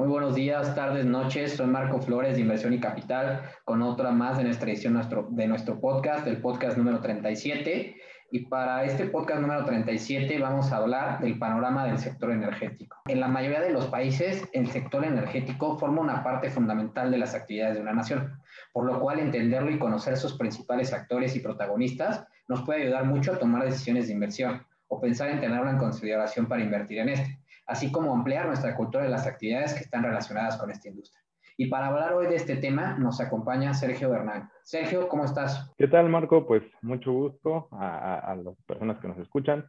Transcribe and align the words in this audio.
Muy 0.00 0.08
buenos 0.08 0.34
días, 0.34 0.74
tardes, 0.74 1.04
noches. 1.04 1.56
Soy 1.56 1.66
Marco 1.66 2.00
Flores 2.00 2.34
de 2.34 2.40
Inversión 2.40 2.72
y 2.72 2.80
Capital 2.80 3.42
con 3.66 3.82
otra 3.82 4.10
más 4.12 4.38
de 4.38 4.44
nuestra 4.44 4.70
edición 4.70 4.98
de 5.32 5.46
nuestro 5.46 5.78
podcast, 5.78 6.26
el 6.26 6.40
podcast 6.40 6.78
número 6.78 7.02
37. 7.02 7.96
Y 8.30 8.46
para 8.46 8.82
este 8.84 9.04
podcast 9.08 9.42
número 9.42 9.62
37 9.66 10.38
vamos 10.38 10.72
a 10.72 10.78
hablar 10.78 11.20
del 11.20 11.38
panorama 11.38 11.84
del 11.84 11.98
sector 11.98 12.30
energético. 12.30 12.96
En 13.08 13.20
la 13.20 13.28
mayoría 13.28 13.60
de 13.60 13.72
los 13.72 13.88
países, 13.88 14.48
el 14.54 14.70
sector 14.70 15.04
energético 15.04 15.78
forma 15.78 16.00
una 16.00 16.24
parte 16.24 16.48
fundamental 16.48 17.10
de 17.10 17.18
las 17.18 17.34
actividades 17.34 17.74
de 17.74 17.82
una 17.82 17.92
nación, 17.92 18.40
por 18.72 18.86
lo 18.86 19.00
cual 19.00 19.18
entenderlo 19.18 19.70
y 19.70 19.78
conocer 19.78 20.16
sus 20.16 20.32
principales 20.38 20.94
actores 20.94 21.36
y 21.36 21.40
protagonistas 21.40 22.24
nos 22.48 22.62
puede 22.62 22.84
ayudar 22.84 23.04
mucho 23.04 23.34
a 23.34 23.38
tomar 23.38 23.64
decisiones 23.64 24.06
de 24.06 24.14
inversión 24.14 24.66
o 24.88 24.98
pensar 24.98 25.28
en 25.28 25.40
tenerlo 25.40 25.68
en 25.68 25.76
consideración 25.76 26.46
para 26.46 26.62
invertir 26.62 27.00
en 27.00 27.10
este 27.10 27.40
así 27.70 27.92
como 27.92 28.12
ampliar 28.12 28.46
nuestra 28.46 28.74
cultura 28.74 29.04
de 29.04 29.10
las 29.10 29.26
actividades 29.26 29.74
que 29.74 29.84
están 29.84 30.02
relacionadas 30.02 30.56
con 30.56 30.70
esta 30.70 30.88
industria. 30.88 31.22
Y 31.56 31.66
para 31.66 31.86
hablar 31.86 32.14
hoy 32.14 32.26
de 32.26 32.34
este 32.34 32.56
tema 32.56 32.98
nos 32.98 33.20
acompaña 33.20 33.74
Sergio 33.74 34.10
Bernal. 34.10 34.48
Sergio, 34.64 35.08
¿cómo 35.08 35.24
estás? 35.24 35.70
¿Qué 35.78 35.86
tal, 35.86 36.08
Marco? 36.08 36.46
Pues 36.46 36.64
mucho 36.82 37.12
gusto 37.12 37.68
a, 37.70 38.34
las 38.42 38.56
personas 38.66 38.98
que 38.98 39.08
nos 39.08 39.18
escuchan. 39.18 39.68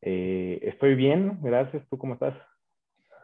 Eh, 0.00 0.60
estoy 0.62 0.94
bien, 0.94 1.38
gracias. 1.42 1.82
¿Tú 1.88 1.98
cómo 1.98 2.14
estás? 2.14 2.34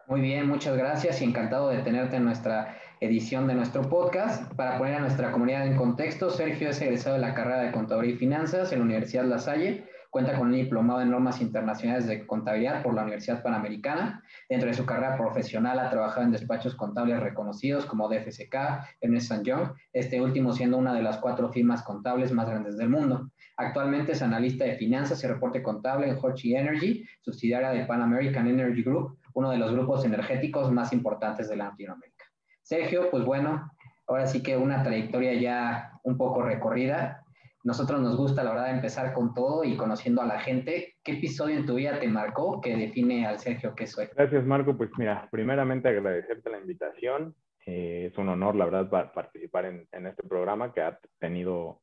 Muy 0.08 0.20
bien, 0.20 0.48
muchas 0.48 0.76
gracias 0.76 1.20
y 1.22 1.24
encantado 1.24 1.68
de 1.68 1.82
tenerte 1.82 2.16
en 2.16 2.24
nuestra 2.24 2.76
edición 3.00 3.46
de 3.46 3.54
nuestro 3.54 3.82
podcast. 3.82 4.52
Para 4.54 4.78
poner 4.78 4.94
a 4.94 5.00
nuestra 5.00 5.30
comunidad 5.30 5.66
en 5.66 5.76
contexto, 5.76 6.30
Sergio 6.30 6.70
es 6.70 6.80
egresado 6.80 7.14
de 7.14 7.20
la 7.20 7.34
carrera 7.34 7.60
de 7.60 7.70
Contaduría 7.70 8.14
y 8.14 8.16
Finanzas 8.16 8.72
en 8.72 8.80
la 8.80 8.84
Universidad 8.86 9.24
La 9.24 9.38
Salle 9.38 9.84
Cuenta 10.16 10.38
con 10.38 10.46
un 10.46 10.54
diplomado 10.54 11.02
en 11.02 11.10
normas 11.10 11.42
internacionales 11.42 12.06
de 12.06 12.26
contabilidad 12.26 12.82
por 12.82 12.94
la 12.94 13.02
Universidad 13.02 13.42
Panamericana. 13.42 14.24
Dentro 14.48 14.66
de 14.66 14.74
su 14.74 14.86
carrera 14.86 15.14
profesional 15.14 15.78
ha 15.78 15.90
trabajado 15.90 16.22
en 16.22 16.32
despachos 16.32 16.74
contables 16.74 17.20
reconocidos 17.20 17.84
como 17.84 18.08
DFSK, 18.08 18.54
Ernest 19.02 19.30
Young, 19.42 19.74
este 19.92 20.22
último 20.22 20.54
siendo 20.54 20.78
una 20.78 20.94
de 20.94 21.02
las 21.02 21.18
cuatro 21.18 21.52
firmas 21.52 21.82
contables 21.82 22.32
más 22.32 22.48
grandes 22.48 22.78
del 22.78 22.88
mundo. 22.88 23.30
Actualmente 23.58 24.12
es 24.12 24.22
analista 24.22 24.64
de 24.64 24.76
finanzas 24.76 25.22
y 25.22 25.26
reporte 25.26 25.62
contable 25.62 26.08
en 26.08 26.16
Hochi 26.18 26.56
Energy, 26.56 27.04
subsidiaria 27.20 27.68
de 27.68 27.84
Pan 27.84 28.00
American 28.00 28.48
Energy 28.48 28.82
Group, 28.82 29.18
uno 29.34 29.50
de 29.50 29.58
los 29.58 29.70
grupos 29.70 30.06
energéticos 30.06 30.72
más 30.72 30.94
importantes 30.94 31.50
de 31.50 31.56
Latinoamérica. 31.56 32.24
Sergio, 32.62 33.10
pues 33.10 33.22
bueno, 33.22 33.70
ahora 34.06 34.26
sí 34.26 34.42
que 34.42 34.56
una 34.56 34.82
trayectoria 34.82 35.34
ya 35.34 36.00
un 36.04 36.16
poco 36.16 36.40
recorrida. 36.40 37.22
Nosotros 37.66 38.00
nos 38.00 38.16
gusta, 38.16 38.44
la 38.44 38.50
verdad, 38.50 38.70
empezar 38.70 39.12
con 39.12 39.34
todo 39.34 39.64
y 39.64 39.76
conociendo 39.76 40.22
a 40.22 40.24
la 40.24 40.38
gente. 40.38 40.94
¿Qué 41.02 41.14
episodio 41.14 41.56
en 41.56 41.66
tu 41.66 41.74
vida 41.74 41.98
te 41.98 42.06
marcó 42.06 42.60
que 42.60 42.76
define 42.76 43.26
al 43.26 43.40
Sergio 43.40 43.74
que 43.74 43.88
soy? 43.88 44.06
Gracias, 44.14 44.46
Marco. 44.46 44.76
Pues 44.76 44.88
mira, 44.96 45.28
primeramente 45.32 45.88
agradecerte 45.88 46.48
la 46.48 46.60
invitación. 46.60 47.34
Eh, 47.66 48.10
es 48.12 48.18
un 48.18 48.28
honor, 48.28 48.54
la 48.54 48.66
verdad, 48.66 49.12
participar 49.12 49.64
en, 49.64 50.06
este 50.06 50.22
programa 50.22 50.72
que 50.72 50.80
ha 50.80 50.96
tenido 51.18 51.80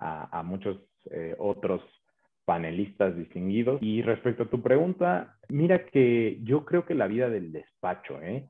a, 0.00 0.42
muchos 0.42 0.78
eh, 1.12 1.36
otros 1.38 1.82
panelistas 2.44 3.16
distinguidos. 3.16 3.80
Y 3.80 4.02
respecto 4.02 4.42
a 4.42 4.50
tu 4.50 4.60
pregunta, 4.60 5.38
mira 5.48 5.86
que 5.86 6.40
yo 6.42 6.64
creo 6.64 6.84
que 6.84 6.96
la 6.96 7.06
vida 7.06 7.30
del 7.30 7.52
despacho, 7.52 8.20
¿eh? 8.20 8.48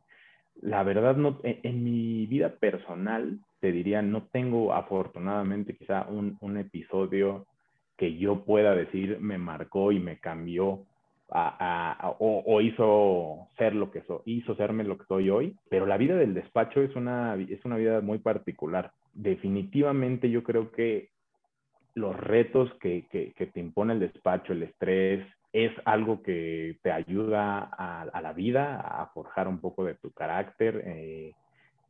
La 0.63 0.85
verdad, 0.85 1.17
no, 1.17 1.41
en 1.43 1.85
mi 1.85 2.27
vida 2.27 2.51
personal, 2.51 3.39
te 3.61 3.73
diría, 3.73 4.01
no 4.01 4.29
tengo 4.33 4.73
afortunadamente 4.73 5.77
quizá 5.77 6.07
un, 6.09 6.39
un 6.41 6.57
episodio 6.57 7.47
que 7.97 8.17
yo 8.17 8.45
pueda 8.45 8.75
decir 8.75 9.19
me 9.21 9.39
marcó 9.39 9.93
y 9.93 10.01
me 10.01 10.19
cambió 10.19 10.87
a, 11.35 12.15
o, 12.19 12.61
hizo 12.61 13.49
ser 13.57 13.75
lo 13.75 13.91
que 13.91 14.03
hizo 14.27 14.55
serme 14.55 14.85
lo 14.85 14.99
que 14.99 15.07
soy 15.07 15.31
hoy, 15.31 15.57
pero 15.71 15.87
la 15.87 15.97
vida 15.97 16.15
del 16.15 16.35
despacho 16.35 16.83
es 16.83 16.95
una, 16.95 17.37
es 17.37 17.65
una 17.65 17.77
vida 17.77 18.01
muy 18.01 18.19
particular. 18.19 18.93
Definitivamente 19.15 20.31
yo 20.31 20.43
creo 20.43 20.71
que 20.71 21.09
los 21.95 22.15
retos 22.17 22.73
que, 22.81 23.07
que, 23.11 23.33
que 23.33 23.47
te 23.47 23.61
impone 23.61 23.95
el 23.95 24.01
despacho, 24.01 24.53
el 24.53 24.63
estrés, 24.63 25.27
es 25.53 25.73
algo 25.85 26.23
que 26.23 26.79
te 26.83 26.91
ayuda 26.91 27.71
a, 27.77 28.03
a, 28.03 28.23
la 28.23 28.33
vida, 28.33 28.81
a 28.81 29.07
forjar 29.09 29.49
un 29.49 29.61
poco 29.61 29.85
de 29.85 29.95
tu 29.95 30.11
carácter, 30.13 30.83
eh, 30.87 31.35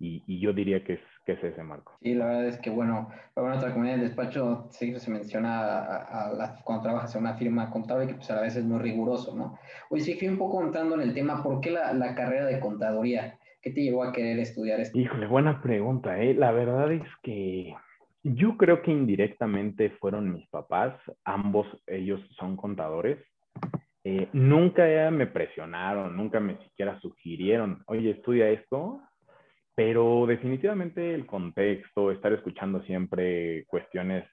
y, 0.05 0.41
yo 0.41 0.53
diría 0.53 0.83
que 0.83 0.95
es, 0.95 1.01
que 1.25 1.33
es 1.33 1.45
ese 1.45 1.63
marco. 1.63 1.93
Sí, 2.03 2.15
la 2.15 2.27
verdad 2.27 2.47
es 2.47 2.59
que, 2.59 2.71
bueno, 2.71 3.09
para 3.35 3.49
nuestra 3.49 3.73
comunidad 3.73 3.97
de 3.97 4.03
despacho 4.03 4.67
sí 4.71 4.99
se 4.99 5.11
menciona 5.11 5.61
a, 5.61 6.59
cuando 6.65 6.83
trabajas 6.83 7.15
en 7.15 7.21
una 7.21 7.35
firma 7.35 7.71
contable 7.71 8.09
que 8.09 8.15
pues 8.15 8.31
a 8.31 8.37
la 8.37 8.43
vez 8.43 8.57
es 8.57 8.65
muy 8.65 8.81
riguroso, 8.81 9.35
¿no? 9.37 9.59
Hoy 9.91 10.01
sí 10.01 10.15
fui 10.15 10.29
un 10.29 10.39
poco 10.39 10.57
contando 10.57 10.97
en 10.97 11.03
el 11.03 11.15
tema, 11.15 11.43
¿por 11.43 11.61
qué 11.61 11.71
la, 11.71 11.93
la 11.93 12.15
carrera 12.15 12.47
de 12.47 12.59
contaduría? 12.59 13.39
¿Qué 13.61 13.71
te 13.71 13.83
llevó 13.83 14.03
a 14.03 14.13
querer 14.13 14.41
estudiar 14.41 14.81
esto? 14.81 14.99
Híjole, 14.99 15.29
buena 15.29 15.63
pregunta, 15.63 16.21
¿eh? 16.21 16.35
La 16.35 16.51
verdad 16.51 16.91
es 16.91 17.07
que 17.23 17.73
yo 18.25 18.57
creo 18.57 18.83
que 18.83 18.91
indirectamente 18.91 19.91
fueron 20.01 20.33
mis 20.33 20.49
papás, 20.49 20.95
ambos 21.25 21.67
ellos 21.87 22.21
son 22.39 22.57
contadores. 22.57 23.19
Eh, 24.05 24.29
nunca 24.33 24.85
me 25.11 25.27
presionaron, 25.27 26.17
nunca 26.17 26.41
me 26.41 26.59
siquiera 26.59 26.99
sugirieron, 27.01 27.83
oye, 27.87 28.11
estudia 28.11 28.51
esto, 28.51 29.01
pero 29.75 30.27
definitivamente 30.27 31.15
el 31.15 31.25
contexto, 31.25 32.11
estar 32.11 32.33
escuchando 32.33 32.83
siempre 32.83 33.65
cuestiones 33.67 34.25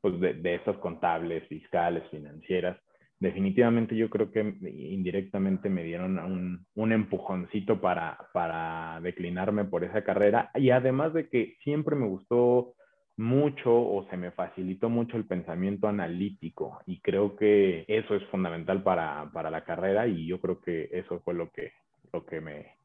pues, 0.00 0.18
de, 0.20 0.34
de 0.34 0.54
estas 0.54 0.78
contables, 0.78 1.46
fiscales, 1.48 2.02
financieras, 2.10 2.78
definitivamente 3.20 3.94
yo 3.94 4.08
creo 4.08 4.30
que 4.32 4.40
indirectamente 4.40 5.68
me 5.68 5.84
dieron 5.84 6.18
un, 6.18 6.66
un 6.74 6.92
empujoncito 6.92 7.80
para, 7.80 8.18
para 8.32 8.98
declinarme 9.02 9.66
por 9.66 9.84
esa 9.84 10.02
carrera. 10.02 10.50
Y 10.54 10.70
además 10.70 11.12
de 11.12 11.28
que 11.28 11.56
siempre 11.62 11.94
me 11.94 12.06
gustó 12.06 12.72
mucho 13.20 13.70
o 13.70 14.06
se 14.08 14.16
me 14.16 14.30
facilitó 14.30 14.88
mucho 14.88 15.16
el 15.16 15.26
pensamiento 15.26 15.88
analítico 15.88 16.80
y 16.86 17.00
creo 17.00 17.36
que 17.36 17.84
eso 17.86 18.14
es 18.14 18.24
fundamental 18.28 18.82
para, 18.82 19.30
para 19.32 19.50
la 19.50 19.62
carrera 19.62 20.06
y 20.06 20.26
yo 20.26 20.40
creo 20.40 20.60
que 20.60 20.88
eso 20.90 21.20
fue 21.20 21.34
lo 21.34 21.50
que, 21.50 21.72
lo 22.12 22.24
que 22.24 22.40
me, 22.40 22.76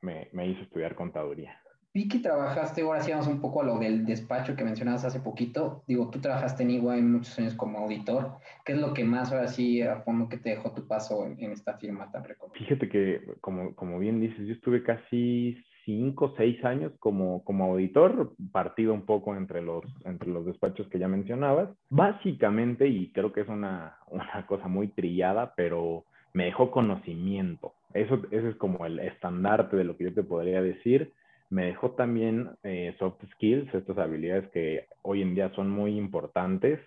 me, 0.00 0.28
me 0.32 0.46
hizo 0.46 0.62
estudiar 0.62 0.94
contaduría. 0.94 1.60
Vi 1.92 2.06
que 2.06 2.20
trabajaste, 2.20 2.82
ahora 2.82 3.00
sí 3.00 3.10
vamos 3.10 3.26
un 3.26 3.40
poco 3.40 3.62
a 3.62 3.64
lo 3.64 3.80
del 3.80 4.06
despacho 4.06 4.54
que 4.54 4.62
mencionabas 4.62 5.04
hace 5.04 5.18
poquito. 5.18 5.82
Digo, 5.88 6.08
tú 6.08 6.20
trabajaste 6.20 6.62
en 6.62 6.70
EY 6.70 7.02
muchos 7.02 7.36
años 7.40 7.54
como 7.54 7.78
auditor. 7.78 8.36
¿Qué 8.64 8.74
es 8.74 8.78
lo 8.78 8.94
que 8.94 9.02
más 9.02 9.32
ahora 9.32 9.48
sí 9.48 9.82
a 9.82 9.96
fondo 10.02 10.28
que 10.28 10.36
te 10.36 10.50
dejó 10.50 10.72
tu 10.72 10.86
paso 10.86 11.26
en, 11.26 11.50
esta 11.50 11.76
firma 11.78 12.08
tan 12.12 12.22
reconocida? 12.22 12.64
Fíjate 12.64 12.88
que, 12.88 13.20
como, 13.40 13.74
como 13.74 13.98
bien 13.98 14.20
dices, 14.20 14.46
yo 14.46 14.54
estuve 14.54 14.84
casi 14.84 15.56
cinco, 15.84 16.34
seis 16.36 16.62
años 16.64 16.92
como, 16.98 17.44
como 17.44 17.64
auditor, 17.64 18.32
partido 18.52 18.94
un 18.94 19.06
poco 19.06 19.36
entre 19.36 19.62
los, 19.62 19.84
entre 20.04 20.28
los 20.28 20.46
despachos 20.46 20.88
que 20.88 20.98
ya 20.98 21.08
mencionabas. 21.08 21.68
Básicamente, 21.88 22.86
y 22.88 23.10
creo 23.12 23.32
que 23.32 23.42
es 23.42 23.48
una, 23.48 23.96
una 24.08 24.46
cosa 24.46 24.68
muy 24.68 24.88
trillada, 24.88 25.54
pero 25.56 26.04
me 26.32 26.46
dejó 26.46 26.70
conocimiento. 26.70 27.74
Eso, 27.94 28.22
ese 28.30 28.50
es 28.50 28.56
como 28.56 28.86
el 28.86 28.98
estandarte 29.00 29.76
de 29.76 29.84
lo 29.84 29.96
que 29.96 30.04
yo 30.04 30.14
te 30.14 30.22
podría 30.22 30.62
decir. 30.62 31.12
Me 31.48 31.66
dejó 31.66 31.92
también 31.92 32.50
eh, 32.62 32.94
soft 32.98 33.24
skills, 33.32 33.74
estas 33.74 33.98
habilidades 33.98 34.48
que 34.50 34.86
hoy 35.02 35.22
en 35.22 35.34
día 35.34 35.50
son 35.56 35.68
muy 35.68 35.98
importantes, 35.98 36.78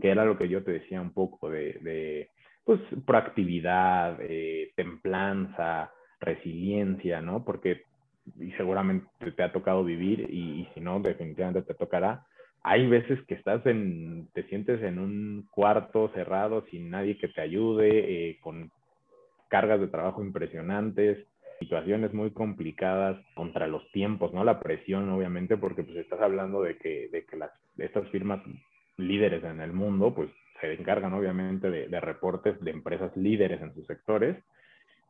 que 0.00 0.10
era 0.10 0.24
lo 0.24 0.38
que 0.38 0.48
yo 0.48 0.62
te 0.62 0.72
decía 0.72 1.00
un 1.00 1.12
poco 1.12 1.50
de, 1.50 1.78
de 1.82 2.28
pues, 2.64 2.80
proactividad, 3.04 4.18
eh, 4.20 4.70
templanza, 4.76 5.90
resiliencia, 6.20 7.20
¿no? 7.20 7.44
Porque 7.44 7.82
y 8.38 8.52
seguramente 8.52 9.06
te 9.32 9.42
ha 9.42 9.52
tocado 9.52 9.84
vivir 9.84 10.28
y, 10.30 10.68
si 10.74 10.80
no, 10.80 11.00
definitivamente 11.00 11.62
te 11.62 11.74
tocará. 11.74 12.24
Hay 12.62 12.86
veces 12.86 13.20
que 13.26 13.34
estás 13.34 13.64
en, 13.66 14.28
te 14.34 14.44
sientes 14.44 14.82
en 14.82 14.98
un 14.98 15.48
cuarto 15.50 16.10
cerrado 16.14 16.64
sin 16.70 16.90
nadie 16.90 17.18
que 17.18 17.28
te 17.28 17.40
ayude, 17.40 18.30
eh, 18.30 18.38
con 18.40 18.70
cargas 19.48 19.80
de 19.80 19.88
trabajo 19.88 20.22
impresionantes, 20.22 21.26
situaciones 21.58 22.12
muy 22.14 22.30
complicadas 22.30 23.20
contra 23.34 23.66
los 23.66 23.88
tiempos, 23.92 24.32
¿no? 24.32 24.44
La 24.44 24.60
presión, 24.60 25.10
obviamente, 25.10 25.56
porque 25.56 25.82
pues 25.82 25.96
estás 25.98 26.20
hablando 26.20 26.62
de 26.62 26.76
que, 26.78 27.08
de 27.10 27.24
que 27.24 27.36
las, 27.36 27.50
estas 27.78 28.08
firmas 28.10 28.40
líderes 28.96 29.42
en 29.44 29.60
el 29.60 29.72
mundo, 29.72 30.14
pues 30.14 30.30
se 30.60 30.72
encargan 30.72 31.12
obviamente 31.12 31.70
de, 31.70 31.88
de 31.88 32.00
reportes 32.00 32.60
de 32.60 32.70
empresas 32.70 33.16
líderes 33.16 33.60
en 33.60 33.74
sus 33.74 33.86
sectores 33.86 34.36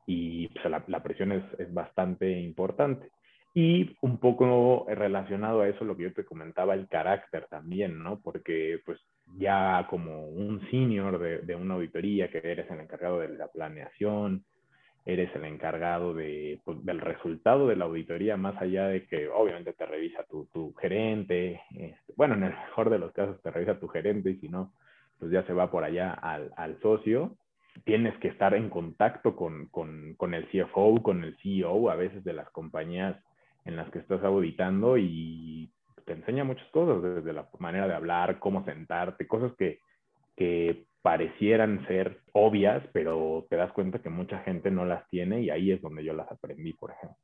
y 0.06 0.49
pues, 0.49 0.64
la, 0.66 0.82
la, 0.87 1.02
presión 1.02 1.32
es, 1.32 1.44
es, 1.58 1.72
bastante 1.72 2.31
importante. 2.40 3.10
Y 3.54 3.96
un 4.00 4.19
poco 4.19 4.87
relacionado 4.88 5.60
a 5.60 5.69
eso, 5.69 5.84
lo 5.84 5.96
que 5.96 6.04
yo 6.04 6.12
te 6.14 6.25
comentaba, 6.25 6.75
el 6.75 6.88
carácter 6.88 7.46
también, 7.50 8.02
¿no? 8.02 8.19
Porque 8.20 8.81
pues 8.84 8.99
ya 9.37 9.87
como 9.90 10.26
un 10.28 10.60
senior 10.70 11.19
de, 11.19 11.38
de, 11.40 11.54
una 11.54 11.75
auditoría, 11.75 12.31
que 12.31 12.38
eres 12.38 12.70
el 12.70 12.81
encargado 12.81 13.20
de 13.20 13.28
la 13.28 13.49
planeación, 13.49 14.44
eres 15.04 15.34
el 15.34 15.44
encargado 15.44 16.14
de, 16.14 16.60
pues, 16.64 16.84
del 16.84 17.00
resultado 17.00 17.66
de 17.66 17.76
la 17.76 17.87
auditoría, 17.87 18.37
más 18.37 18.60
allá 18.60 18.87
de 18.87 19.06
que 19.06 19.28
obviamente 19.28 19.72
te 19.72 19.87
revisa 19.87 20.25
tu, 20.25 20.46
tu 20.52 20.72
gerente, 20.75 21.60
este, 21.75 22.12
bueno, 22.16 22.34
en 22.34 22.44
el 22.44 22.50
mejor 22.50 22.90
de 22.90 22.99
los 22.99 23.12
casos 23.12 23.40
te 23.43 23.50
revisa 23.50 23.81
tu 23.81 23.88
gerente 23.88 24.31
y 24.31 24.37
si 24.37 24.49
no, 24.49 24.72
pues 25.19 25.32
ya 25.32 25.44
se 25.44 25.52
va 25.52 25.70
por 25.70 25.84
allá 25.84 26.12
al, 26.12 26.52
al 26.56 26.81
socio. 26.81 27.37
Tienes 27.85 28.17
que 28.19 28.29
estar 28.29 28.55
en 28.55 28.71
contacto 28.71 29.37
con, 29.37 29.67
con, 29.67 30.15
con, 30.17 30.35
el 30.35 30.49
CFO, 30.49 31.03
con 31.03 31.25
el 31.25 31.37
CEO, 31.43 31.91
a 31.91 31.97
veces 31.97 32.25
de 32.25 32.33
las 32.33 32.49
compañías 32.51 33.17
en 33.65 33.77
las 33.77 33.91
que 33.91 34.01
estás 34.01 34.23
auditando 34.23 34.99
y 34.99 35.71
te 36.05 36.13
enseña 36.13 36.45
muchas 36.45 36.69
cosas, 36.71 37.03
desde 37.03 37.33
la 37.33 37.49
manera 37.59 37.87
de 37.87 37.95
hablar, 37.95 38.39
cómo 38.39 38.65
sentarte, 38.65 39.27
cosas 39.27 39.53
que, 39.57 39.81
que 40.37 40.85
parecieran 41.03 41.87
ser 41.87 42.21
obvias, 42.33 42.83
pero 42.93 43.47
te 43.51 43.57
das 43.57 43.73
cuenta 43.73 44.01
que 44.01 44.09
mucha 44.09 44.39
gente 44.41 44.71
no 44.71 44.85
las 44.85 45.09
tiene 45.09 45.43
y 45.43 45.51
ahí 45.51 45.73
es 45.73 45.81
donde 45.81 46.05
yo 46.05 46.13
las 46.13 46.31
aprendí, 46.31 46.73
por 46.73 46.91
ejemplo. 46.91 47.17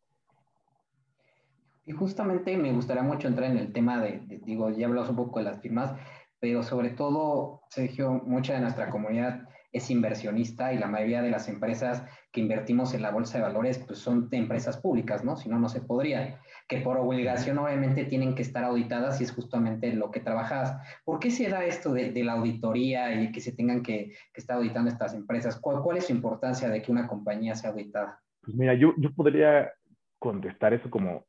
Y 1.86 1.92
justamente 1.92 2.56
me 2.56 2.72
gustaría 2.72 3.02
mucho 3.02 3.28
entrar 3.28 3.50
en 3.50 3.58
el 3.58 3.72
tema 3.72 4.02
de, 4.02 4.20
digo, 4.44 4.70
ya 4.70 4.86
hablamos 4.86 5.08
un 5.10 5.16
poco 5.16 5.38
de 5.38 5.46
las 5.46 5.60
firmas, 5.60 5.94
pero 6.38 6.62
sobre 6.62 6.90
todo, 6.90 7.62
Sergio, 7.70 8.12
mucha 8.12 8.54
de 8.54 8.60
nuestra 8.60 8.90
comunidad 8.90 9.47
es 9.72 9.90
inversionista 9.90 10.72
y 10.72 10.78
la 10.78 10.86
mayoría 10.86 11.22
de 11.22 11.30
las 11.30 11.48
empresas 11.48 12.04
que 12.32 12.40
invertimos 12.40 12.94
en 12.94 13.02
la 13.02 13.10
bolsa 13.10 13.38
de 13.38 13.44
valores 13.44 13.78
pues 13.78 13.98
son 13.98 14.28
empresas 14.30 14.78
públicas, 14.78 15.24
¿no? 15.24 15.36
Si 15.36 15.48
no, 15.48 15.58
no 15.58 15.68
se 15.68 15.80
podría. 15.80 16.40
Que 16.66 16.78
por 16.78 16.96
obligación 16.96 17.58
obviamente 17.58 18.04
tienen 18.04 18.34
que 18.34 18.42
estar 18.42 18.64
auditadas 18.64 19.20
y 19.20 19.24
es 19.24 19.32
justamente 19.32 19.92
lo 19.92 20.10
que 20.10 20.20
trabajas. 20.20 20.76
¿Por 21.04 21.18
qué 21.18 21.30
se 21.30 21.48
da 21.48 21.64
esto 21.64 21.92
de, 21.92 22.12
la 22.24 22.32
auditoría 22.32 23.20
y 23.20 23.30
que 23.30 23.40
se 23.40 23.52
tengan 23.52 23.82
que, 23.82 24.12
estar 24.34 24.56
auditando 24.56 24.90
estas 24.90 25.14
empresas? 25.14 25.58
¿Cuál, 25.60 25.96
es 25.96 26.06
su 26.06 26.12
importancia 26.12 26.68
de 26.68 26.82
que 26.82 26.92
una 26.92 27.06
compañía 27.06 27.54
sea 27.54 27.70
auditada? 27.70 28.20
Pues 28.42 28.56
mira, 28.56 28.74
yo, 28.74 28.94
yo 28.96 29.12
podría 29.14 29.70
contestar 30.18 30.74
eso 30.74 30.90
como 30.90 31.24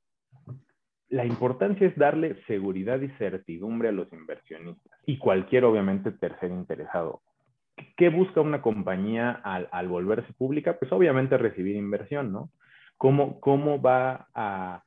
la 1.09 1.25
importancia 1.25 1.87
es 1.87 1.95
darle 1.97 2.35
seguridad 2.45 3.01
y 3.01 3.09
certidumbre 3.17 3.89
a 3.89 3.91
los 3.91 4.11
inversionistas 4.13 4.99
y 5.05 5.17
cualquier, 5.17 5.65
obviamente, 5.65 6.11
tercer 6.11 6.51
interesado. 6.51 7.21
¿Qué 7.97 8.09
busca 8.09 8.41
una 8.41 8.61
compañía 8.61 9.31
al, 9.31 9.87
volverse 9.87 10.31
pública? 10.33 10.77
Pues 10.77 10.91
obviamente 10.91 11.37
recibir 11.37 11.75
inversión, 11.75 12.31
¿no? 12.31 12.49
¿Cómo, 12.97 13.39
¿Cómo 13.39 13.81
va 13.81 14.27
a, 14.33 14.83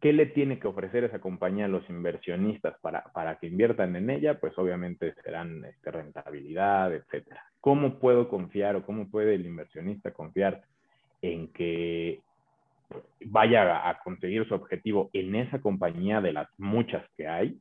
qué 0.00 0.12
le 0.12 0.26
tiene 0.26 0.58
que 0.58 0.68
ofrecer 0.68 1.04
esa 1.04 1.20
compañía 1.20 1.64
a 1.64 1.68
los 1.68 1.88
inversionistas 1.90 2.78
para, 2.80 3.02
para 3.12 3.38
que 3.38 3.48
inviertan 3.48 3.96
en 3.96 4.10
ella? 4.10 4.38
Pues 4.38 4.56
obviamente 4.58 5.14
serán 5.24 5.64
este, 5.64 5.90
rentabilidad, 5.90 6.94
etcétera. 6.94 7.42
¿Cómo 7.60 7.98
puedo 7.98 8.28
confiar 8.28 8.76
o 8.76 8.84
cómo 8.84 9.10
puede 9.10 9.34
el 9.34 9.46
inversionista 9.46 10.12
confiar 10.12 10.62
en 11.22 11.48
que 11.48 12.20
vaya 13.24 13.88
a 13.88 13.98
conseguir 13.98 14.46
su 14.46 14.54
objetivo 14.54 15.10
en 15.12 15.34
esa 15.34 15.60
compañía 15.60 16.20
de 16.20 16.32
las 16.32 16.48
muchas 16.58 17.04
que 17.16 17.26
hay? 17.26 17.58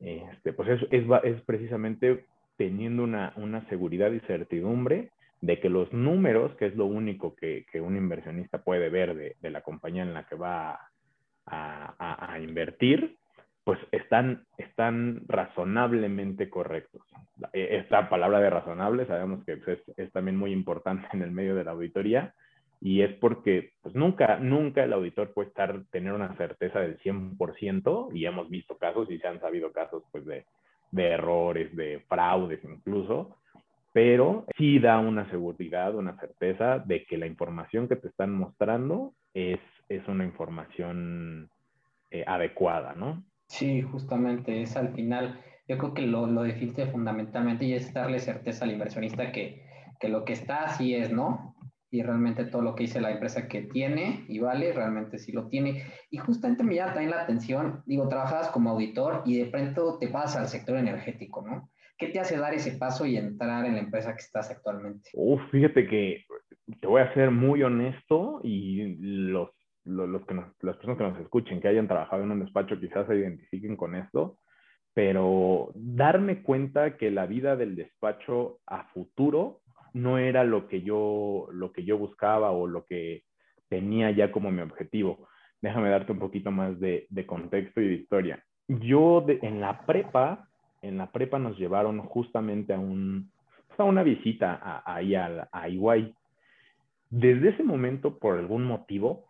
Este, 0.00 0.52
pues 0.52 0.68
es, 0.68 0.82
es, 0.90 1.04
es 1.24 1.40
precisamente 1.42 2.24
teniendo 2.60 3.04
una, 3.04 3.32
una 3.36 3.66
seguridad 3.70 4.12
y 4.12 4.20
certidumbre 4.20 5.08
de 5.40 5.58
que 5.60 5.70
los 5.70 5.90
números, 5.94 6.54
que 6.56 6.66
es 6.66 6.76
lo 6.76 6.84
único 6.84 7.34
que, 7.34 7.64
que 7.72 7.80
un 7.80 7.96
inversionista 7.96 8.62
puede 8.62 8.90
ver 8.90 9.14
de, 9.14 9.36
de, 9.40 9.50
la 9.50 9.62
compañía 9.62 10.02
en 10.02 10.12
la 10.12 10.24
que 10.24 10.34
va 10.34 10.78
a, 11.46 12.32
a, 12.34 12.38
invertir, 12.38 13.16
pues 13.64 13.78
están, 13.92 14.44
están 14.58 15.22
razonablemente 15.26 16.50
correctos. 16.50 17.00
E, 17.54 17.78
esta 17.78 18.10
palabra 18.10 18.40
de 18.40 18.50
razonable 18.50 19.06
sabemos 19.06 19.42
que 19.46 19.52
es, 19.52 19.80
es, 19.96 20.12
también 20.12 20.36
muy 20.36 20.52
importante 20.52 21.08
en 21.14 21.22
el 21.22 21.30
medio 21.30 21.54
de 21.54 21.64
la 21.64 21.70
auditoría 21.70 22.34
y 22.82 23.00
es 23.00 23.14
porque 23.14 23.72
pues 23.80 23.94
nunca, 23.94 24.38
nunca 24.38 24.84
el 24.84 24.92
auditor 24.92 25.32
puede 25.32 25.48
estar, 25.48 25.82
tener 25.90 26.12
una 26.12 26.36
certeza 26.36 26.80
del 26.80 26.98
100% 26.98 28.10
y 28.12 28.26
hemos 28.26 28.50
visto 28.50 28.76
casos 28.76 29.10
y 29.10 29.18
se 29.18 29.28
han 29.28 29.40
sabido 29.40 29.72
casos 29.72 30.02
pues 30.12 30.26
de 30.26 30.44
de 30.90 31.08
errores, 31.08 31.74
de 31.76 32.00
fraudes 32.08 32.60
incluso, 32.64 33.36
pero 33.92 34.46
sí 34.56 34.78
da 34.78 34.98
una 34.98 35.28
seguridad, 35.30 35.94
una 35.94 36.18
certeza 36.18 36.78
de 36.78 37.04
que 37.04 37.18
la 37.18 37.26
información 37.26 37.88
que 37.88 37.96
te 37.96 38.08
están 38.08 38.32
mostrando 38.32 39.14
es, 39.34 39.58
es 39.88 40.06
una 40.08 40.24
información 40.24 41.50
eh, 42.10 42.24
adecuada, 42.26 42.94
¿no? 42.94 43.22
Sí, 43.46 43.82
justamente 43.82 44.62
es 44.62 44.76
al 44.76 44.92
final, 44.94 45.40
yo 45.68 45.76
creo 45.78 45.94
que 45.94 46.02
lo, 46.02 46.26
lo 46.26 46.44
fundamentalmente 46.92 47.64
y 47.64 47.74
es 47.74 47.92
darle 47.92 48.20
certeza 48.20 48.64
al 48.64 48.72
inversionista 48.72 49.32
que, 49.32 49.64
que 49.98 50.08
lo 50.08 50.24
que 50.24 50.32
está 50.32 50.64
así 50.64 50.94
es, 50.94 51.12
¿no? 51.12 51.49
Y 51.90 52.02
realmente 52.02 52.44
todo 52.44 52.62
lo 52.62 52.74
que 52.74 52.84
dice 52.84 53.00
la 53.00 53.10
empresa 53.10 53.48
que 53.48 53.62
tiene 53.62 54.24
y 54.28 54.38
vale, 54.38 54.72
realmente 54.72 55.18
sí 55.18 55.32
lo 55.32 55.48
tiene. 55.48 55.84
Y 56.10 56.18
justamente 56.18 56.62
me 56.62 56.76
llama 56.76 56.92
también 56.92 57.10
la 57.10 57.22
atención, 57.22 57.82
digo, 57.86 58.08
trabajas 58.08 58.48
como 58.50 58.70
auditor 58.70 59.22
y 59.26 59.38
de 59.38 59.46
pronto 59.46 59.98
te 59.98 60.08
pasas 60.08 60.36
al 60.36 60.48
sector 60.48 60.76
energético, 60.76 61.42
¿no? 61.42 61.70
¿Qué 61.98 62.08
te 62.08 62.20
hace 62.20 62.38
dar 62.38 62.54
ese 62.54 62.78
paso 62.78 63.04
y 63.04 63.16
entrar 63.16 63.66
en 63.66 63.74
la 63.74 63.80
empresa 63.80 64.14
que 64.14 64.22
estás 64.22 64.50
actualmente? 64.50 65.10
Uf, 65.12 65.40
fíjate 65.50 65.86
que 65.86 66.24
te 66.80 66.86
voy 66.86 67.02
a 67.02 67.12
ser 67.12 67.30
muy 67.30 67.62
honesto 67.62 68.40
y 68.42 68.96
los, 68.96 69.50
los, 69.84 70.24
que 70.26 70.34
las 70.34 70.76
personas 70.76 70.96
que 70.96 71.04
nos 71.04 71.20
escuchen, 71.20 71.60
que 71.60 71.68
hayan 71.68 71.88
trabajado 71.88 72.22
en 72.22 72.30
un 72.30 72.40
despacho, 72.40 72.80
quizás 72.80 73.06
se 73.06 73.16
identifiquen 73.16 73.76
con 73.76 73.94
esto, 73.96 74.38
pero 74.94 75.72
darme 75.74 76.42
cuenta 76.42 76.96
que 76.96 77.10
la 77.10 77.26
vida 77.26 77.56
del 77.56 77.76
despacho 77.76 78.60
a 78.66 78.84
futuro 78.94 79.60
no 79.92 80.18
era 80.18 80.44
lo 80.44 80.68
que 80.68 80.82
yo, 80.82 81.48
lo 81.52 81.72
que 81.72 81.84
yo 81.84 81.98
buscaba 81.98 82.50
o 82.50 82.66
lo 82.66 82.84
que 82.84 83.24
tenía 83.68 84.10
ya 84.10 84.32
como 84.32 84.50
mi 84.50 84.60
objetivo. 84.60 85.28
Déjame 85.62 85.90
darte 85.90 86.12
un 86.12 86.18
poquito 86.18 86.50
más 86.50 86.78
de, 86.80 87.06
contexto 87.26 87.80
y 87.80 87.88
de 87.88 87.94
historia. 87.94 88.44
Yo 88.68 89.24
en 89.28 89.60
la 89.60 89.84
prepa, 89.84 90.48
en 90.82 90.98
la 90.98 91.10
prepa 91.10 91.38
nos 91.38 91.58
llevaron 91.58 92.00
justamente 92.00 92.72
a, 92.72 92.78
un, 92.78 93.30
a 93.76 93.84
una 93.84 94.02
visita 94.02 94.82
ahí 94.84 95.14
a, 95.14 95.48
a 95.52 95.68
Iguay. 95.68 96.14
Desde 97.10 97.50
ese 97.50 97.62
momento, 97.62 98.18
por 98.18 98.38
algún 98.38 98.64
motivo, 98.64 99.26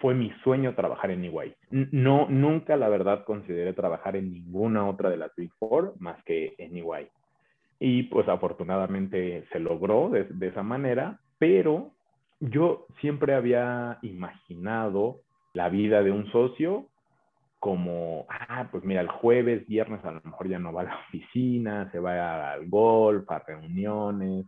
fue 0.00 0.14
mi 0.14 0.30
sueño 0.42 0.74
trabajar 0.74 1.10
en 1.10 1.24
Iguay. 1.24 1.54
No, 1.70 2.26
nunca, 2.28 2.76
la 2.76 2.88
verdad, 2.88 3.24
consideré 3.24 3.72
trabajar 3.72 4.16
en 4.16 4.32
ninguna 4.32 4.88
otra 4.88 5.10
de 5.10 5.16
las 5.16 5.34
Big 5.36 5.50
Four 5.58 5.94
más 5.98 6.22
que 6.24 6.54
en 6.58 6.76
Iguay. 6.76 7.08
Y 7.78 8.04
pues 8.04 8.28
afortunadamente 8.28 9.44
se 9.52 9.58
logró 9.58 10.10
de, 10.10 10.26
esa 10.46 10.62
manera, 10.62 11.20
pero 11.38 11.90
yo 12.40 12.86
siempre 13.00 13.34
había 13.34 13.98
imaginado 14.02 15.20
la 15.52 15.68
vida 15.68 16.02
de 16.02 16.10
un 16.10 16.30
socio 16.30 16.86
como, 17.60 18.26
ah, 18.28 18.68
pues 18.70 18.84
mira, 18.84 19.00
el 19.00 19.08
jueves, 19.08 19.66
viernes 19.66 20.04
a 20.04 20.12
lo 20.12 20.20
mejor 20.22 20.48
ya 20.48 20.58
no 20.58 20.72
va 20.72 20.82
a 20.82 20.84
la 20.84 20.98
oficina, 21.08 21.90
se 21.92 21.98
va 21.98 22.52
al 22.52 22.68
golf, 22.68 23.30
a 23.30 23.38
reuniones, 23.38 24.46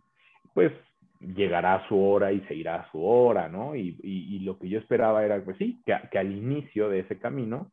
pues 0.52 0.72
llegará 1.20 1.76
a 1.76 1.88
su 1.88 1.98
hora 1.98 2.32
y 2.32 2.40
se 2.42 2.54
irá 2.54 2.76
a 2.76 2.90
su 2.90 3.02
hora, 3.02 3.48
¿no? 3.48 3.74
Y, 3.74 3.96
y, 4.02 4.38
lo 4.40 4.58
que 4.58 4.68
yo 4.68 4.78
esperaba 4.78 5.24
era, 5.24 5.42
pues 5.42 5.56
sí, 5.56 5.80
que, 5.86 5.96
que, 6.10 6.18
al 6.18 6.30
inicio 6.30 6.88
de 6.88 7.00
ese 7.00 7.18
camino, 7.18 7.70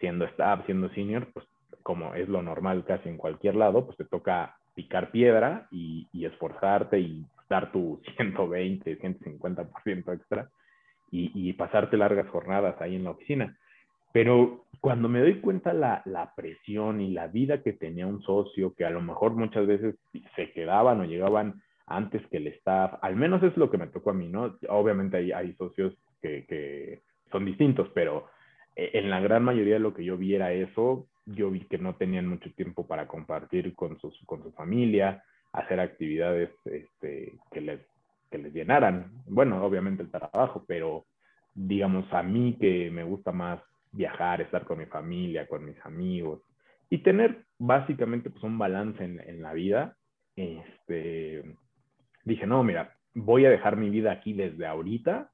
siendo 0.00 0.24
staff, 0.26 0.64
siendo 0.64 0.88
senior, 0.90 1.28
pues 1.32 1.46
como 1.82 2.14
es 2.14 2.28
lo 2.28 2.42
normal 2.42 2.84
casi 2.84 3.08
en 3.08 3.16
cualquier 3.16 3.54
lado, 3.54 3.84
pues 3.86 3.96
te 3.96 4.04
toca 4.04 4.56
picar 4.76 5.10
piedra 5.10 5.66
y, 5.72 6.06
esforzarte 6.24 7.00
y 7.00 7.24
dar 7.50 7.72
tu 7.72 8.00
120, 8.16 9.00
150% 9.00 10.14
extra 10.14 10.48
y, 11.10 11.32
y 11.34 11.52
pasarte 11.54 11.96
largas 11.96 12.28
jornadas 12.28 12.80
ahí 12.80 12.94
en 12.94 13.04
la 13.04 13.10
oficina. 13.10 13.56
Pero 14.12 14.66
cuando 14.80 15.08
me 15.08 15.20
doy 15.20 15.40
cuenta 15.40 15.72
la, 15.72 16.02
la, 16.04 16.32
presión 16.34 17.00
y 17.00 17.10
la 17.10 17.26
vida 17.26 17.62
que 17.62 17.72
tenía 17.72 18.06
un 18.06 18.22
socio, 18.22 18.74
que 18.74 18.84
a 18.84 18.90
lo 18.90 19.00
mejor 19.00 19.32
muchas 19.32 19.66
veces 19.66 19.96
se 20.36 20.52
quedaban 20.52 21.00
o 21.00 21.04
llegaban 21.04 21.60
antes 21.86 22.26
que 22.28 22.38
el 22.38 22.46
staff, 22.48 22.94
al 23.02 23.16
menos 23.16 23.42
es 23.42 23.56
lo 23.56 23.70
que 23.70 23.78
me 23.78 23.86
tocó 23.88 24.10
a 24.10 24.14
mí, 24.14 24.28
¿no? 24.28 24.56
Obviamente 24.68 25.18
hay, 25.18 25.32
hay 25.32 25.52
socios 25.54 25.94
que, 26.20 26.46
que 26.46 27.00
son 27.30 27.44
distintos, 27.44 27.88
pero 27.94 28.26
eh, 28.74 28.90
en 28.94 29.10
la 29.10 29.20
gran 29.20 29.44
mayoría 29.44 29.74
de 29.74 29.80
lo 29.80 29.94
que 29.94 30.04
yo 30.04 30.16
vi 30.16 30.34
era 30.34 30.52
eso, 30.52 31.06
yo 31.26 31.50
vi 31.50 31.60
que 31.66 31.78
no 31.78 31.96
tenían 31.96 32.28
mucho 32.28 32.50
tiempo 32.54 32.86
para 32.86 33.06
compartir 33.06 33.74
con, 33.74 33.98
sus, 33.98 34.18
con 34.26 34.42
su 34.42 34.52
familia, 34.52 35.22
hacer 35.52 35.80
actividades 35.80 36.50
este, 36.64 37.34
que, 37.50 37.60
les, 37.60 37.80
que 38.30 38.38
les 38.38 38.52
llenaran. 38.52 39.10
Bueno, 39.26 39.62
obviamente 39.64 40.02
el 40.02 40.10
trabajo, 40.10 40.64
pero 40.66 41.04
digamos 41.54 42.10
a 42.12 42.22
mí 42.22 42.56
que 42.60 42.90
me 42.90 43.02
gusta 43.02 43.32
más 43.32 43.60
viajar, 43.92 44.40
estar 44.40 44.64
con 44.64 44.78
mi 44.78 44.86
familia, 44.86 45.46
con 45.46 45.64
mis 45.64 45.78
amigos 45.84 46.42
y 46.88 46.98
tener 46.98 47.44
básicamente 47.58 48.30
pues, 48.30 48.44
un 48.44 48.58
balance 48.58 49.02
en, 49.02 49.20
en 49.20 49.42
la 49.42 49.52
vida, 49.52 49.96
este, 50.36 51.42
dije, 52.24 52.46
no, 52.46 52.62
mira, 52.62 52.94
voy 53.14 53.46
a 53.46 53.50
dejar 53.50 53.76
mi 53.76 53.90
vida 53.90 54.12
aquí 54.12 54.34
desde 54.34 54.66
ahorita 54.66 55.30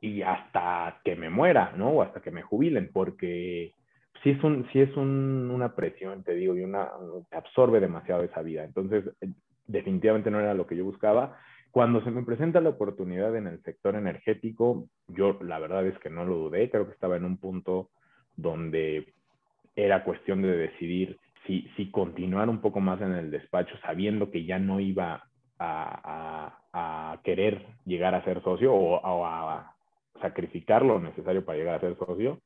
y 0.00 0.22
hasta 0.22 1.00
que 1.04 1.14
me 1.14 1.30
muera, 1.30 1.72
¿no? 1.76 1.90
O 1.90 2.02
hasta 2.02 2.20
que 2.20 2.30
me 2.30 2.42
jubilen, 2.42 2.90
porque 2.92 3.74
sí 4.22 4.30
es, 4.30 4.44
un, 4.44 4.66
es 4.72 4.96
un, 4.96 5.50
una 5.50 5.74
presión, 5.74 6.22
te 6.22 6.34
digo, 6.34 6.56
y 6.56 6.62
una, 6.62 6.88
absorbe 7.30 7.80
demasiado 7.80 8.22
esa 8.22 8.42
vida. 8.42 8.64
Entonces, 8.64 9.04
eh, 9.20 9.28
definitivamente 9.66 10.30
no 10.30 10.40
era 10.40 10.54
lo 10.54 10.66
que 10.66 10.76
yo 10.76 10.84
buscaba. 10.84 11.38
Cuando 11.70 12.02
se 12.04 12.10
me 12.10 12.22
presenta 12.22 12.60
la 12.60 12.68
oportunidad 12.68 13.34
en 13.36 13.46
el 13.46 13.62
sector 13.62 13.96
energético, 13.96 14.88
yo 15.08 15.38
la 15.42 15.58
verdad 15.58 15.86
es 15.86 15.98
que 16.00 16.10
no 16.10 16.24
lo 16.24 16.36
dudé, 16.36 16.70
creo 16.70 16.86
que 16.86 16.92
estaba 16.92 17.16
en 17.16 17.24
un 17.24 17.38
punto 17.38 17.88
donde 18.36 19.14
era 19.74 20.04
cuestión 20.04 20.42
de 20.42 20.56
decidir 20.56 21.18
si, 21.46 21.68
si 21.76 21.90
continuar 21.90 22.48
un 22.48 22.60
poco 22.60 22.80
más 22.80 23.00
en 23.00 23.12
el 23.12 23.30
despacho, 23.30 23.74
sabiendo 23.82 24.30
que 24.30 24.44
ya 24.44 24.58
no 24.58 24.80
iba 24.80 25.24
a, 25.58 26.58
querer 27.24 27.64
llegar 27.84 28.14
a 28.14 28.24
ser 28.24 28.42
socio 28.42 28.74
o, 28.74 29.24
a 29.24 29.74
sacrificar 30.20 30.84
lo 30.84 30.98
necesario 30.98 31.44
para 31.44 31.58
llegar 31.58 31.76
a 31.76 31.80
ser 31.80 31.96
socio. 31.96 32.40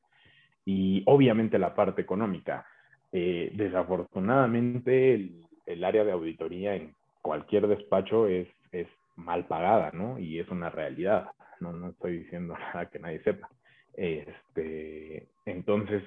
Y 0.66 1.02
obviamente 1.06 1.58
la 1.58 1.74
parte 1.74 2.02
económica. 2.02 2.66
Eh, 3.12 3.52
desafortunadamente 3.54 5.14
el, 5.64 5.84
área 5.84 6.04
de 6.04 6.12
auditoría 6.12 6.74
en 6.74 6.92
cualquier 7.22 7.68
despacho 7.68 8.26
es, 8.26 8.48
es 8.72 8.88
mal 9.14 9.46
pagada, 9.46 9.92
¿no? 9.92 10.18
Y 10.18 10.40
es 10.40 10.48
una 10.50 10.68
realidad. 10.68 11.30
No, 11.60 11.72
no 11.72 11.90
estoy 11.90 12.18
diciendo 12.18 12.54
nada 12.74 12.90
que 12.90 12.98
nadie 12.98 13.22
sepa. 13.22 13.48
Este, 13.94 15.28
entonces, 15.46 16.02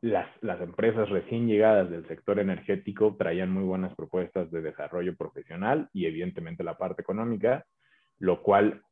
las, 0.00 0.26
las, 0.40 0.60
empresas 0.62 1.08
recién 1.10 1.46
llegadas 1.46 1.90
del 1.90 2.08
sector 2.08 2.38
energético 2.38 3.14
traían 3.18 3.52
muy 3.52 3.64
buenas 3.64 3.94
propuestas 3.94 4.50
de 4.50 4.62
desarrollo 4.62 5.14
profesional 5.14 5.90
y 5.92 6.06
evidentemente 6.06 6.64
la 6.64 6.78
parte 6.78 7.02
económica, 7.02 7.66
lo 8.18 8.42
cual, 8.42 8.82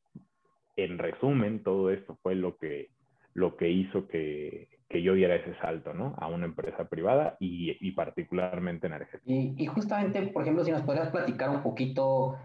en 0.76 0.98
resumen, 0.98 1.62
todo 1.62 1.90
esto 1.90 2.18
fue 2.22 2.34
lo 2.34 2.58
que, 2.58 2.90
lo 3.32 3.56
que 3.56 3.70
hizo 3.70 4.06
que, 4.06 4.77
que 4.88 5.02
yo 5.02 5.14
diera 5.14 5.36
ese 5.36 5.54
salto, 5.60 5.92
¿no? 5.92 6.14
A 6.18 6.28
una 6.28 6.46
empresa 6.46 6.88
privada 6.88 7.36
y, 7.40 7.76
y 7.86 7.92
particularmente 7.92 8.86
energética. 8.86 9.30
Y, 9.30 9.54
y, 9.58 9.66
justamente, 9.66 10.22
por 10.28 10.42
ejemplo, 10.42 10.64
si 10.64 10.70
nos 10.70 10.82
podrías 10.82 11.10
platicar 11.10 11.50
un 11.50 11.62
poquito 11.62 12.38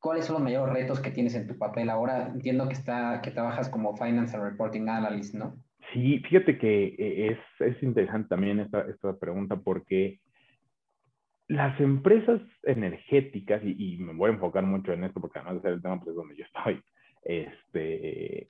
cuáles 0.00 0.26
son 0.26 0.34
los 0.34 0.42
mayores 0.42 0.74
retos 0.74 1.00
que 1.00 1.10
tienes 1.10 1.34
en 1.34 1.46
tu 1.46 1.56
papel 1.56 1.88
ahora. 1.88 2.28
Entiendo 2.28 2.68
que, 2.68 2.74
está, 2.74 3.20
que 3.22 3.30
trabajas 3.30 3.68
como 3.68 3.96
Finance 3.96 4.36
and 4.36 4.44
Reporting 4.44 4.88
Analyst, 4.88 5.34
¿no? 5.34 5.56
Sí, 5.92 6.18
fíjate 6.28 6.58
que 6.58 6.94
eh, 6.98 7.32
es, 7.32 7.38
es 7.66 7.82
interesante 7.82 8.28
también 8.28 8.60
esta, 8.60 8.82
esta, 8.82 9.16
pregunta 9.18 9.56
porque 9.56 10.20
las 11.48 11.78
empresas 11.80 12.40
energéticas, 12.64 13.62
y, 13.64 13.94
y, 13.94 13.98
me 13.98 14.14
voy 14.14 14.30
a 14.30 14.34
enfocar 14.34 14.64
mucho 14.64 14.92
en 14.92 15.04
esto 15.04 15.20
porque 15.20 15.38
además 15.38 15.56
de 15.56 15.62
ser 15.62 15.72
el 15.72 15.82
tema 15.82 16.00
pues, 16.00 16.16
donde 16.16 16.36
yo 16.36 16.44
estoy, 16.44 16.82
este, 17.22 18.48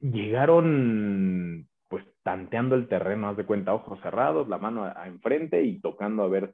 llegaron 0.00 1.68
tanteando 2.28 2.74
el 2.74 2.88
terreno, 2.88 3.30
haz 3.30 3.38
de 3.38 3.46
cuenta, 3.46 3.72
ojos 3.72 3.98
cerrados, 4.02 4.50
la 4.50 4.58
mano 4.58 4.84
a, 4.84 5.08
enfrente 5.08 5.62
y 5.62 5.80
tocando 5.80 6.24
a 6.24 6.28
ver 6.28 6.52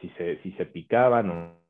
si 0.00 0.08
se, 0.18 0.42
si 0.42 0.50
se 0.54 0.66
picaban 0.66 1.30
o, 1.30 1.60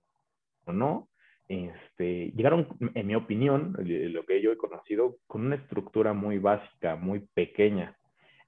o 0.64 0.72
no. 0.72 1.10
Este, 1.48 2.32
llegaron, 2.34 2.66
en 2.94 3.06
mi 3.06 3.14
opinión, 3.14 3.76
lo 3.76 4.24
que 4.24 4.40
yo 4.40 4.52
he 4.52 4.56
conocido, 4.56 5.16
con 5.26 5.44
una 5.44 5.56
estructura 5.56 6.14
muy 6.14 6.38
básica, 6.38 6.96
muy 6.96 7.28
pequeña. 7.34 7.94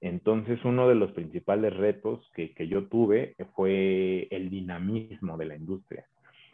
Entonces, 0.01 0.57
uno 0.65 0.89
de 0.89 0.95
los 0.95 1.11
principales 1.11 1.77
retos 1.77 2.27
que, 2.33 2.55
que 2.55 2.67
yo 2.67 2.87
tuve 2.87 3.35
fue 3.55 4.27
el 4.31 4.49
dinamismo 4.49 5.37
de 5.37 5.45
la 5.45 5.55
industria. 5.55 6.07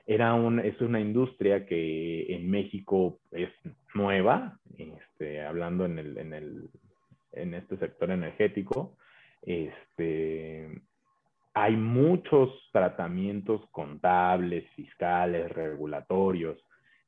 Era 0.05 0.33
un, 0.33 0.59
es 0.59 0.81
una 0.81 0.99
industria 0.99 1.65
que 1.65 2.35
en 2.35 2.51
México 2.51 3.21
es 3.31 3.49
nueva, 3.93 4.59
este, 4.77 5.41
hablando 5.41 5.85
en, 5.85 5.99
el, 5.99 6.17
en, 6.17 6.33
el, 6.33 6.69
en 7.31 7.53
este 7.53 7.77
sector 7.77 8.11
energético. 8.11 8.97
Este, 9.41 10.81
hay 11.53 11.75
muchos 11.75 12.49
tratamientos 12.71 13.61
contables, 13.71 14.69
fiscales, 14.75 15.51
regulatorios, 15.51 16.57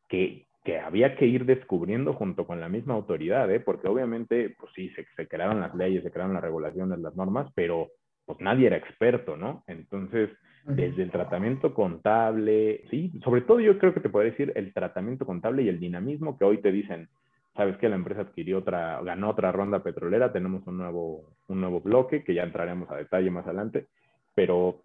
que, 0.08 0.48
que 0.64 0.80
había 0.80 1.16
que 1.16 1.26
ir 1.26 1.46
descubriendo 1.46 2.14
junto 2.14 2.46
con 2.46 2.60
la 2.60 2.70
misma 2.70 2.94
autoridad, 2.94 3.50
¿eh? 3.52 3.60
porque 3.60 3.88
obviamente, 3.88 4.56
pues 4.60 4.72
sí, 4.76 4.90
se, 4.90 5.06
se, 5.16 5.28
crearon 5.28 5.60
las 5.60 5.74
leyes, 5.76 6.04
se 6.04 6.12
crearon 6.12 6.34
las 6.34 6.44
regulaciones, 6.44 7.00
las 7.00 7.16
normas, 7.16 7.52
pero 7.56 7.90
pues 8.26 8.40
nadie 8.40 8.68
era 8.68 8.78
experto, 8.78 9.36
¿no? 9.36 9.64
Entonces, 9.68 10.30
desde 10.66 11.04
el 11.04 11.12
tratamiento 11.12 11.74
contable, 11.74 12.86
sí, 12.90 13.12
sobre 13.24 13.42
todo 13.42 13.60
yo 13.60 13.78
creo 13.78 13.94
que 13.94 14.00
te 14.00 14.10
puedo 14.10 14.26
decir 14.26 14.54
el 14.56 14.74
tratamiento 14.74 15.26
contable 15.26 15.64
y 15.64 15.70
el 15.70 15.80
dinamismo 15.80 16.38
que 16.38 16.46
hoy 16.46 16.60
te 16.60 16.72
dicen, 16.72 17.10
sabes 17.56 17.78
que 17.78 17.90
la 17.90 17.96
empresa 17.96 18.22
adquirió 18.22 18.60
otra, 18.60 19.02
ganó 19.02 19.30
otra 19.30 19.52
ronda 19.52 19.84
petrolera, 19.84 20.34
tenemos 20.34 20.66
un 20.68 20.78
nuevo, 20.78 21.36
un 21.48 21.62
nuevo 21.62 21.82
bloque 21.82 22.24
que 22.24 22.34
ya 22.34 22.44
entraremos 22.44 22.90
a 22.90 22.96
detalle 22.96 23.30
más 23.30 23.46
adelante, 23.46 23.88
pero 24.34 24.84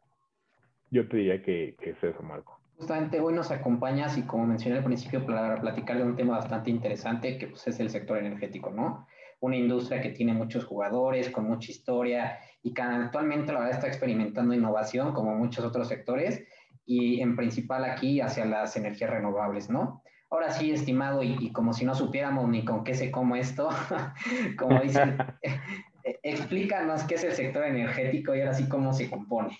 yo 0.90 1.08
te 1.08 1.16
diría 1.16 1.42
que, 1.42 1.76
que 1.80 1.90
es 1.90 2.04
eso, 2.04 2.22
Marco. 2.22 2.60
Justamente 2.76 3.20
hoy 3.20 3.34
nos 3.34 3.50
acompañas 3.50 4.16
y 4.18 4.22
como 4.22 4.46
mencioné 4.46 4.78
al 4.78 4.84
principio 4.84 5.26
para 5.26 5.60
platicar 5.60 5.96
de 5.96 6.04
un 6.04 6.14
tema 6.14 6.37
bastante 6.37 6.70
interesante 6.70 7.37
que 7.37 7.48
pues, 7.48 7.66
es 7.66 7.80
el 7.80 7.90
sector 7.90 8.18
energético, 8.18 8.70
¿no? 8.70 9.06
Una 9.40 9.56
industria 9.56 10.00
que 10.00 10.10
tiene 10.10 10.32
muchos 10.32 10.64
jugadores, 10.64 11.30
con 11.30 11.44
mucha 11.44 11.72
historia 11.72 12.38
y 12.62 12.72
que 12.72 12.82
actualmente 12.82 13.52
la 13.52 13.60
verdad 13.60 13.75
está 13.76 13.88
experimentando 13.88 14.54
innovación 14.54 15.12
como 15.12 15.34
muchos 15.34 15.64
otros 15.64 15.88
sectores 15.88 16.46
y 16.87 17.20
en 17.20 17.37
principal 17.37 17.84
aquí 17.84 18.20
hacia 18.20 18.44
las 18.44 18.76
energías 18.76 19.10
renovables, 19.10 19.68
¿no? 19.68 20.02
Ahora 20.30 20.50
sí, 20.50 20.70
estimado, 20.70 21.23
y, 21.23 21.37
y 21.40 21.52
como 21.52 21.73
si 21.73 21.85
no 21.85 21.94
supiéramos 21.94 22.49
ni 22.49 22.64
con 22.64 22.85
qué 22.85 22.94
se 22.94 23.11
come 23.11 23.40
esto, 23.40 23.70
como 24.58 24.80
dicen, 24.80 25.16
Eh, 26.08 26.18
explícanos 26.23 27.04
qué 27.04 27.14
es 27.16 27.25
el 27.25 27.32
sector 27.32 27.64
energético 27.64 28.35
y 28.35 28.40
ahora 28.40 28.54
sí 28.54 28.68
cómo 28.68 28.92
se 28.92 29.11
compone. 29.11 29.58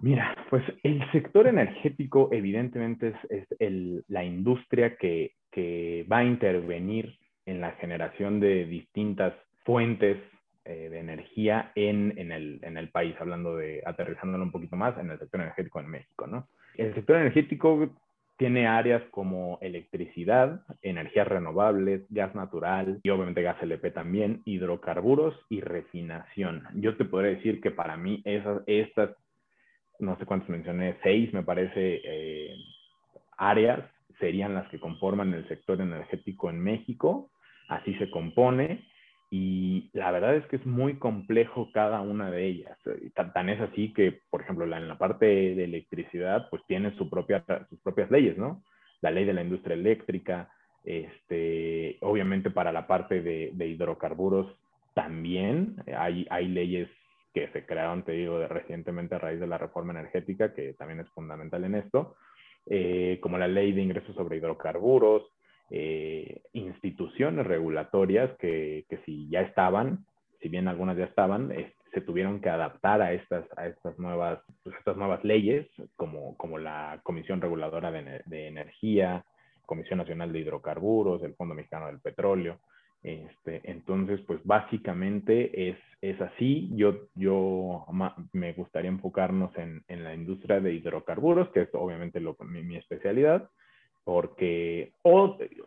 Mira, 0.00 0.34
pues 0.48 0.64
el 0.82 1.02
sector 1.12 1.46
energético 1.46 2.28
evidentemente 2.32 3.14
es, 3.28 3.46
el, 3.58 4.04
la 4.08 4.24
industria 4.24 4.96
que, 4.96 5.34
que, 5.50 6.06
va 6.10 6.18
a 6.18 6.24
intervenir 6.24 7.18
en 7.44 7.60
la 7.60 7.72
generación 7.72 8.40
de 8.40 8.64
distintas 8.64 9.34
fuentes 9.64 10.16
eh, 10.64 10.88
de 10.90 11.00
energía 11.00 11.72
en, 11.74 12.14
en, 12.16 12.32
el, 12.32 12.60
en, 12.62 12.78
el, 12.78 12.88
país, 12.88 13.14
hablando 13.20 13.56
de, 13.56 13.82
aterrizándolo 13.84 14.44
un 14.44 14.52
poquito 14.52 14.76
más, 14.76 14.96
en 14.98 15.10
el 15.10 15.18
sector 15.18 15.40
energético 15.40 15.80
en 15.80 15.88
México, 15.88 16.26
¿no? 16.26 16.48
El 16.76 16.94
sector 16.94 17.16
energético 17.16 17.90
tiene 18.40 18.66
áreas 18.66 19.02
como 19.10 19.58
electricidad, 19.60 20.62
energías 20.80 21.28
renovables, 21.28 22.06
gas 22.08 22.34
natural 22.34 22.98
y 23.02 23.10
obviamente 23.10 23.42
gas 23.42 23.62
LP 23.62 23.90
también, 23.90 24.40
hidrocarburos 24.46 25.34
y 25.50 25.60
refinación. 25.60 26.66
Yo 26.76 26.96
te 26.96 27.04
podría 27.04 27.32
decir 27.32 27.60
que 27.60 27.70
para 27.70 27.98
mí 27.98 28.22
esas, 28.24 28.62
estas, 28.66 29.10
no 29.98 30.16
sé 30.16 30.24
cuántas 30.24 30.48
mencioné, 30.48 30.96
seis 31.02 31.30
me 31.34 31.42
parece, 31.42 32.00
eh, 32.02 32.54
áreas 33.36 33.80
serían 34.18 34.54
las 34.54 34.66
que 34.70 34.80
conforman 34.80 35.34
el 35.34 35.46
sector 35.46 35.78
energético 35.78 36.48
en 36.48 36.60
México. 36.60 37.30
Así 37.68 37.92
se 37.96 38.10
compone 38.10 38.89
y 39.30 39.90
la 39.92 40.10
verdad 40.10 40.34
es 40.34 40.44
que 40.46 40.56
es 40.56 40.66
muy 40.66 40.98
complejo 40.98 41.70
cada 41.72 42.00
una 42.00 42.30
de 42.30 42.46
ellas. 42.46 42.76
Tan, 43.32 43.48
es 43.48 43.60
así 43.60 43.92
que, 43.92 44.20
por 44.28 44.42
ejemplo, 44.42 44.64
en 44.64 44.88
la 44.88 44.98
parte 44.98 45.26
de 45.26 45.64
electricidad, 45.64 46.48
pues 46.50 46.62
tiene 46.66 46.94
su 46.96 47.08
propia, 47.08 47.44
sus 47.68 47.80
propias 47.80 48.10
leyes, 48.10 48.36
¿no? 48.36 48.62
La 49.00 49.10
ley 49.10 49.24
de 49.24 49.32
la 49.32 49.42
industria 49.42 49.74
eléctrica, 49.74 50.50
este, 50.84 51.98
obviamente 52.00 52.50
para 52.50 52.72
la 52.72 52.86
parte 52.86 53.22
de, 53.22 53.50
de 53.54 53.68
hidrocarburos 53.68 54.52
también 54.94 55.76
hay, 55.96 56.26
hay 56.30 56.48
leyes 56.48 56.88
que 57.32 57.48
se 57.48 57.64
crearon, 57.64 58.02
te 58.02 58.12
digo, 58.12 58.44
recientemente 58.48 59.14
a 59.14 59.18
raíz 59.18 59.38
de 59.38 59.46
la 59.46 59.58
reforma 59.58 59.92
energética, 59.92 60.52
que 60.52 60.72
también 60.74 61.00
es 61.00 61.08
fundamental 61.10 61.64
en 61.64 61.76
esto, 61.76 62.16
eh, 62.66 63.18
como 63.22 63.38
la 63.38 63.48
ley 63.48 63.72
de 63.72 63.82
ingresos 63.82 64.14
sobre 64.14 64.38
hidrocarburos, 64.38 65.22
eh, 65.70 66.42
instituciones 66.52 67.46
regulatorias 67.46 68.30
que, 68.38 68.84
que, 68.88 68.98
si 69.04 69.28
ya 69.28 69.40
estaban, 69.42 70.04
si 70.40 70.48
bien 70.48 70.68
algunas 70.68 70.96
ya 70.96 71.04
estaban, 71.04 71.52
se 71.92 72.00
tuvieron 72.00 72.40
que 72.40 72.48
adaptar 72.48 73.02
a 73.02 73.12
estas, 73.12 73.44
a 73.56 73.66
estas, 73.66 73.98
nuevas, 73.98 74.40
pues 74.62 74.76
estas 74.76 74.96
nuevas 74.96 75.24
leyes, 75.24 75.66
como, 75.96 76.36
como 76.36 76.58
la 76.58 77.00
Comisión 77.02 77.40
Reguladora 77.40 77.90
de, 77.90 78.22
de, 78.26 78.46
Energía, 78.46 79.24
Comisión 79.66 79.98
Nacional 79.98 80.32
de 80.32 80.40
Hidrocarburos, 80.40 81.22
el 81.22 81.34
Fondo 81.34 81.54
Mexicano 81.54 81.86
del 81.86 82.00
Petróleo. 82.00 82.58
Este, 83.02 83.62
entonces, 83.64 84.20
pues 84.26 84.40
básicamente 84.44 85.70
es, 85.70 85.78
es 86.02 86.20
así. 86.20 86.70
Yo, 86.74 87.08
yo 87.14 87.86
me 88.32 88.52
gustaría 88.52 88.90
enfocarnos 88.90 89.56
en, 89.56 89.82
en, 89.88 90.04
la 90.04 90.14
industria 90.14 90.60
de 90.60 90.74
hidrocarburos, 90.74 91.48
que 91.50 91.62
es 91.62 91.68
obviamente 91.72 92.20
lo, 92.20 92.36
mi, 92.40 92.76
especialidad 92.76 93.48
porque, 94.04 94.92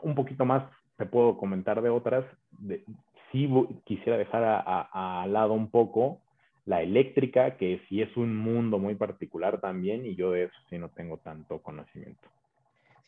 un 0.03 0.15
poquito 0.15 0.45
más 0.45 0.63
te 0.97 1.05
puedo 1.05 1.37
comentar 1.37 1.81
de 1.81 1.89
otras, 1.89 2.23
de, 2.51 2.83
sí 3.31 3.49
quisiera 3.83 4.17
dejar 4.17 4.63
al 4.91 5.33
lado 5.33 5.53
un 5.53 5.69
poco 5.69 6.19
la 6.65 6.81
eléctrica, 6.81 7.57
que 7.57 7.81
sí 7.89 8.01
es 8.01 8.15
un 8.15 8.37
mundo 8.37 8.79
muy 8.79 8.95
particular 8.95 9.59
también, 9.59 10.05
y 10.05 10.15
yo 10.15 10.31
de 10.31 10.45
eso 10.45 10.55
sí 10.69 10.77
no 10.77 10.89
tengo 10.89 11.17
tanto 11.17 11.59
conocimiento. 11.59 12.29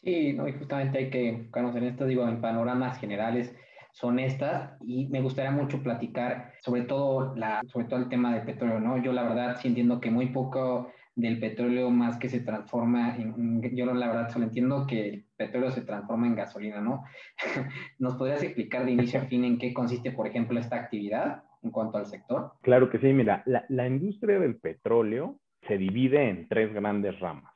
Sí, 0.02 0.34
no, 0.34 0.48
y 0.48 0.54
justamente 0.54 0.98
hay 0.98 1.10
que 1.10 1.30
enfocarnos 1.30 1.76
en 1.76 1.86
esto, 1.86 2.06
digo, 2.06 2.28
en 2.28 2.42
panoramas 2.42 3.00
generales 3.00 3.56
son 3.92 4.20
estas, 4.20 4.74
y 4.82 5.08
me 5.08 5.22
gustaría 5.22 5.52
mucho 5.52 5.82
platicar 5.82 6.52
sobre 6.60 6.82
todo, 6.82 7.34
la, 7.36 7.62
sobre 7.72 7.86
todo 7.86 8.02
el 8.02 8.10
tema 8.10 8.34
del 8.34 8.46
petróleo, 8.46 8.82
¿no? 8.82 9.02
Yo 9.02 9.14
la 9.14 9.24
verdad 9.24 9.58
sí 9.62 9.70
entiendo 9.70 10.02
que 10.02 10.12
muy 10.12 10.28
poco 10.28 10.92
del 11.16 11.40
petróleo 11.40 11.90
más 11.90 12.18
que 12.18 12.30
se 12.30 12.42
transforma 12.42 13.16
en, 13.16 13.62
yo 13.76 13.86
la 13.94 14.08
verdad 14.08 14.30
solo 14.30 14.46
entiendo 14.46 14.86
que 14.86 15.10
el 15.10 15.26
petróleo 15.38 15.72
se 15.72 15.82
transforma 15.82 16.28
en 16.28 16.36
gasolina, 16.36 16.82
¿no? 16.82 17.04
¿Nos 18.00 18.16
podrías 18.16 18.44
explicar 18.44 18.86
de 18.86 18.92
inicio 18.92 19.22
a 19.22 19.26
fin 19.26 19.46
en 19.46 19.58
qué 19.58 19.74
consiste, 19.74 20.12
por 20.12 20.28
ejemplo, 20.28 20.60
esta 20.60 20.76
actividad 20.76 21.44
en 21.64 21.72
cuanto 21.72 21.98
al 21.98 22.06
sector? 22.06 22.52
Claro 22.62 22.90
que 22.90 23.00
sí, 23.00 23.08
mira, 23.14 23.44
la, 23.46 23.66
la 23.70 23.88
industria 23.88 24.40
del 24.40 24.58
petróleo 24.58 25.40
se 25.68 25.78
divide 25.78 26.30
en 26.30 26.48
tres 26.48 26.74
grandes 26.74 27.20
ramas. 27.20 27.54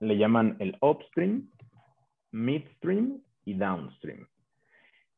Le 0.00 0.16
llaman 0.16 0.56
el 0.58 0.76
upstream, 0.80 1.48
midstream 2.32 3.20
y 3.44 3.54
downstream. 3.54 4.26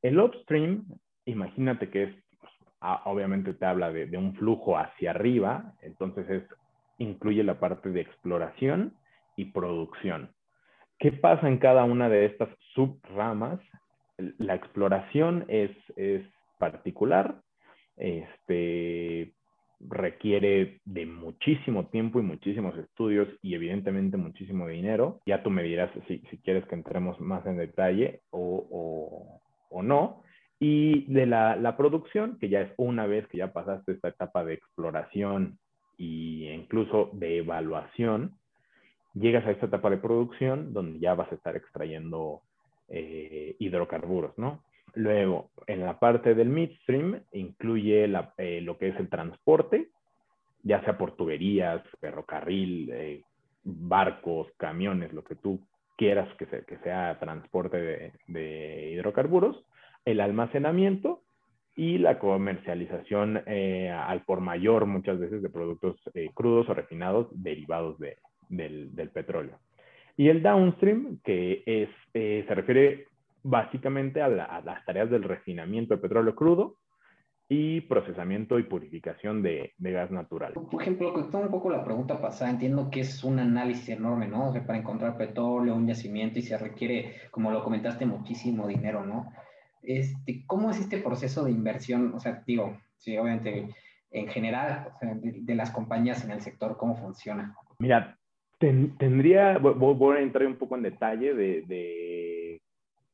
El 0.03 0.19
upstream, 0.19 0.85
imagínate 1.25 1.89
que 1.91 2.03
es, 2.05 2.15
obviamente 3.05 3.55
te 3.55 3.65
habla 3.65 3.93
de, 3.93 4.17
un 4.17 4.35
flujo 4.35 4.77
hacia 4.77 5.11
arriba, 5.11 5.75
entonces 5.81 6.29
es, 6.29 6.43
incluye 6.99 7.43
la 7.45 7.59
parte 7.61 7.91
de 7.91 8.01
exploración 8.01 8.95
y 9.37 9.47
producción. 9.47 10.31
¿Qué 10.99 11.13
pasa 11.13 11.49
en 11.49 11.59
cada 11.59 11.85
una 11.85 12.09
de 12.09 12.27
estas 12.27 12.49
subramas? 12.75 13.61
La 14.39 14.55
exploración 14.55 15.45
es, 15.49 15.71
es 15.97 16.23
particular, 16.59 17.41
este, 17.97 19.33
requiere 19.89 20.81
de 20.85 21.07
muchísimo 21.07 21.87
tiempo 21.87 22.21
y 22.21 22.23
muchísimos 22.23 22.77
estudios 22.79 23.29
y 23.43 23.55
evidentemente 23.55 24.17
muchísimo 24.17 24.69
dinero. 24.69 25.21
Ya 25.27 25.43
tú 25.43 25.51
me 25.51 25.63
dirás 25.63 25.91
si, 26.07 26.19
si 26.31 26.39
quieres 26.39 26.65
que 26.67 26.75
entremos 26.75 27.21
más 27.21 27.45
en 27.47 27.57
detalle 27.57 28.21
o, 28.31 29.41
o, 29.71 29.83
no. 29.83 30.23
Y 30.61 31.13
de 31.13 31.27
la, 31.27 31.57
la, 31.57 31.77
producción, 31.77 32.39
que 32.39 32.49
ya 32.49 32.61
es 32.61 32.73
una 32.77 33.07
vez 33.07 33.27
que 33.27 33.39
ya 33.39 33.53
pasaste 33.53 33.93
esta 33.93 34.09
etapa 34.09 34.45
de 34.45 34.55
exploración 34.55 35.59
e 36.03 36.55
incluso 36.55 37.11
de 37.13 37.39
evaluación, 37.39 38.37
llegas 39.15 39.47
a 39.47 39.51
esta 39.51 39.67
etapa 39.67 39.91
de 39.91 39.99
producción 39.99 40.73
donde 40.73 40.99
ya 40.99 41.15
vas 41.15 41.31
a 41.31 41.35
estar 41.35 41.57
extrayendo 41.57 42.43
eh, 42.89 43.57
hidrocarburos, 43.59 44.37
¿no? 44.39 44.63
Luego, 44.95 45.51
en 45.67 45.81
la 45.81 45.99
parte 45.99 46.35
del 46.35 46.49
midstream, 46.49 47.23
incluye 47.33 48.05
eh, 48.37 48.61
lo 48.61 48.77
que 48.77 48.89
es 48.89 48.97
el 48.97 49.09
transporte, 49.09 49.89
ya 50.63 50.83
sea 50.85 50.99
por 50.99 51.17
tuberías, 51.17 51.83
ferrocarril, 52.01 52.91
eh, 52.93 53.23
barcos, 53.65 54.49
camiones, 54.59 55.13
lo 55.13 55.25
que 55.25 55.35
tú 55.35 55.61
quieras 55.97 56.29
que, 56.37 56.47
sea 56.83 57.19
transporte 57.21 58.13
de, 58.27 58.91
hidrocarburos, 58.93 59.65
el 60.05 60.21
almacenamiento 60.21 61.23
y 61.75 61.99
la 61.99 62.19
comercialización 62.19 63.43
eh, 63.47 63.91
al 63.91 64.25
por 64.25 64.41
mayor 64.41 64.87
muchas 64.87 65.19
veces 65.19 65.43
de 65.43 65.51
productos 65.51 65.97
crudos 66.35 66.69
o 66.69 66.75
refinados 66.75 67.29
derivados 67.33 67.99
del, 67.99 68.95
del, 68.95 69.11
petróleo. 69.11 69.59
Y 70.17 70.29
el 70.29 70.43
downstream, 70.43 71.21
que 71.25 71.63
es, 71.65 71.89
se 72.13 72.55
refiere 72.55 73.07
básicamente 73.43 74.23
a, 74.23 74.29
las 74.29 74.85
tareas 74.85 75.11
del 75.11 75.25
refinamiento 75.25 75.95
de 75.95 76.01
petróleo 76.01 76.35
crudo 76.35 76.77
y 77.49 77.83
procesamiento 77.83 78.59
y 78.59 78.63
purificación 78.63 79.43
de, 79.43 79.75
gas 79.79 80.11
natural. 80.11 80.55
Por 80.55 80.81
ejemplo, 80.81 81.13
con 81.13 81.35
un 81.35 81.51
poco 81.51 81.71
la 81.71 81.85
pregunta 81.85 82.21
pasada, 82.21 82.51
entiendo 82.51 82.89
que 82.91 83.01
es 83.01 83.23
un 83.25 83.39
análisis 83.39 83.91
enorme, 83.91 84.27
¿no? 84.27 84.49
O 84.49 84.53
sea, 84.53 84.65
para 84.65 84.79
encontrar 84.79 85.19
petróleo, 85.19 85.75
un 85.75 85.87
yacimiento 85.87 86.39
y 86.39 86.43
se 86.43 86.57
requiere, 86.57 87.17
como 87.31 87.51
lo 87.51 87.63
comentaste, 87.63 88.07
muchísimo 88.07 88.67
dinero, 88.69 89.05
¿no? 89.05 89.33
Este, 89.83 90.45
¿Cómo 90.47 90.71
es 90.71 90.81
este 90.81 90.99
proceso 90.99 91.45
de 91.45 91.51
inversión? 91.51 92.13
O 92.15 92.21
sea, 92.21 92.43
digo, 92.47 92.79
sí, 92.99 93.17
obviamente, 93.19 93.69
en 94.11 94.29
general, 94.29 94.93
de, 95.01 95.55
las 95.55 95.71
compañías 95.71 96.25
en 96.25 96.31
el 96.31 96.41
sector, 96.41 96.77
¿cómo 96.77 96.97
funciona? 96.97 97.55
Mira, 97.79 98.17
tendría, 98.59 99.59
voy, 99.59 100.17
a 100.17 100.21
entrar 100.21 100.47
un 100.47 100.57
poco 100.57 100.77
en 100.77 100.83
detalle 100.83 101.35
de 101.35 102.61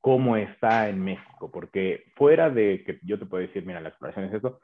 cómo 0.01 0.37
está 0.37 0.89
en 0.89 1.03
México, 1.03 1.51
porque 1.51 2.05
fuera 2.15 2.51
de 2.51 2.83
que 2.85 2.99
yo 3.03 3.19
te 3.19 3.27
puedo 3.27 3.47
decir, 3.47 3.67
mira, 3.67 3.81
la 3.81 3.91
exploración 3.91 4.27
es 4.27 4.35
eso, 4.35 4.61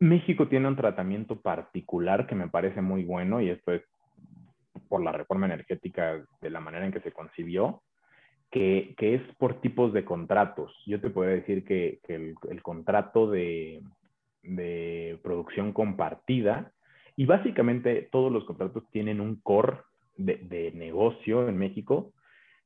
México 0.00 0.48
tiene 0.48 0.68
un 0.68 0.76
tratamiento 0.76 1.40
particular 1.40 2.26
que 2.26 2.34
me 2.34 2.48
parece 2.48 2.80
muy 2.80 3.04
bueno 3.04 3.40
y 3.40 3.50
esto 3.50 3.72
es 3.72 3.82
por 4.88 5.02
la 5.02 5.12
reforma 5.12 5.46
energética 5.46 6.24
de 6.40 6.50
la 6.50 6.60
manera 6.60 6.84
en 6.84 6.92
que 6.92 7.00
se 7.00 7.12
concibió, 7.12 7.82
que, 8.54 8.94
que 8.96 9.16
es 9.16 9.22
por 9.36 9.60
tipos 9.60 9.92
de 9.92 10.04
contratos. 10.04 10.72
Yo 10.86 11.00
te 11.00 11.10
puedo 11.10 11.28
decir 11.28 11.64
que, 11.64 11.98
que 12.06 12.14
el, 12.14 12.34
el, 12.48 12.62
contrato 12.62 13.28
de, 13.28 13.82
de 14.44 15.18
producción 15.24 15.72
compartida 15.72 16.70
y 17.16 17.26
básicamente 17.26 18.08
todos 18.12 18.30
los 18.30 18.44
contratos 18.44 18.88
tienen 18.92 19.20
un 19.20 19.40
core 19.40 19.78
de, 20.16 20.36
de 20.36 20.70
negocio 20.70 21.48
en 21.48 21.58
México 21.58 22.12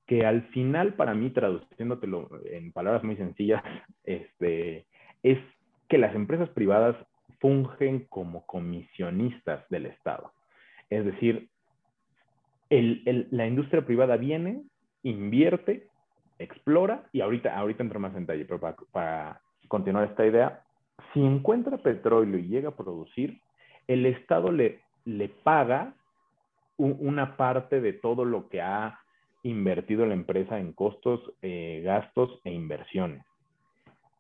que 0.07 0.27
al 0.27 0.43
final 0.49 0.93
para 0.93 1.15
mí, 1.15 1.31
traduciéndotelo 1.31 2.29
en 2.45 2.71
palabras 2.73 3.03
muy 3.03 3.17
sencillas, 3.17 3.63
este, 4.05 4.85
es 5.23 5.39
que 5.89 5.97
las 5.97 6.15
empresas 6.15 6.51
privadas 6.51 6.97
fungen 7.41 8.05
como 8.11 8.45
comisionistas 8.45 9.67
del 9.71 9.87
Estado. 9.87 10.35
Es 10.91 11.07
decir, 11.07 11.49
la 12.69 13.47
industria 13.47 13.87
privada 13.87 14.19
viene, 14.19 14.61
invierte, 15.03 15.89
explora, 16.39 17.05
y 17.13 17.21
ahorita, 17.21 17.57
ahorita 17.57 17.83
entro 17.83 18.01
más 18.01 18.15
en 18.15 18.27
detalle, 18.27 18.45
pero 18.45 18.61
para, 18.93 19.41
continuar 19.69 20.09
esta 20.09 20.27
idea, 20.27 20.63
si 21.13 21.21
encuentra 21.21 21.79
petróleo 21.79 22.39
y 22.39 22.49
llega 22.49 22.71
a 22.71 22.77
producir, 22.77 23.41
el 23.87 24.07
Estado 24.07 24.51
le, 24.51 24.81
le 25.05 25.29
paga 25.29 25.95
una 26.77 27.37
parte 27.37 27.81
de 27.81 27.93
todo 27.93 28.25
lo 28.25 28.49
que 28.49 28.63
ha 28.63 29.01
invertido 29.43 30.07
la 30.07 30.15
empresa 30.15 30.59
en 30.59 30.73
costos, 30.73 31.21
eh, 31.43 31.83
gastos 31.85 32.41
e 32.45 32.53
inversiones. 32.53 33.25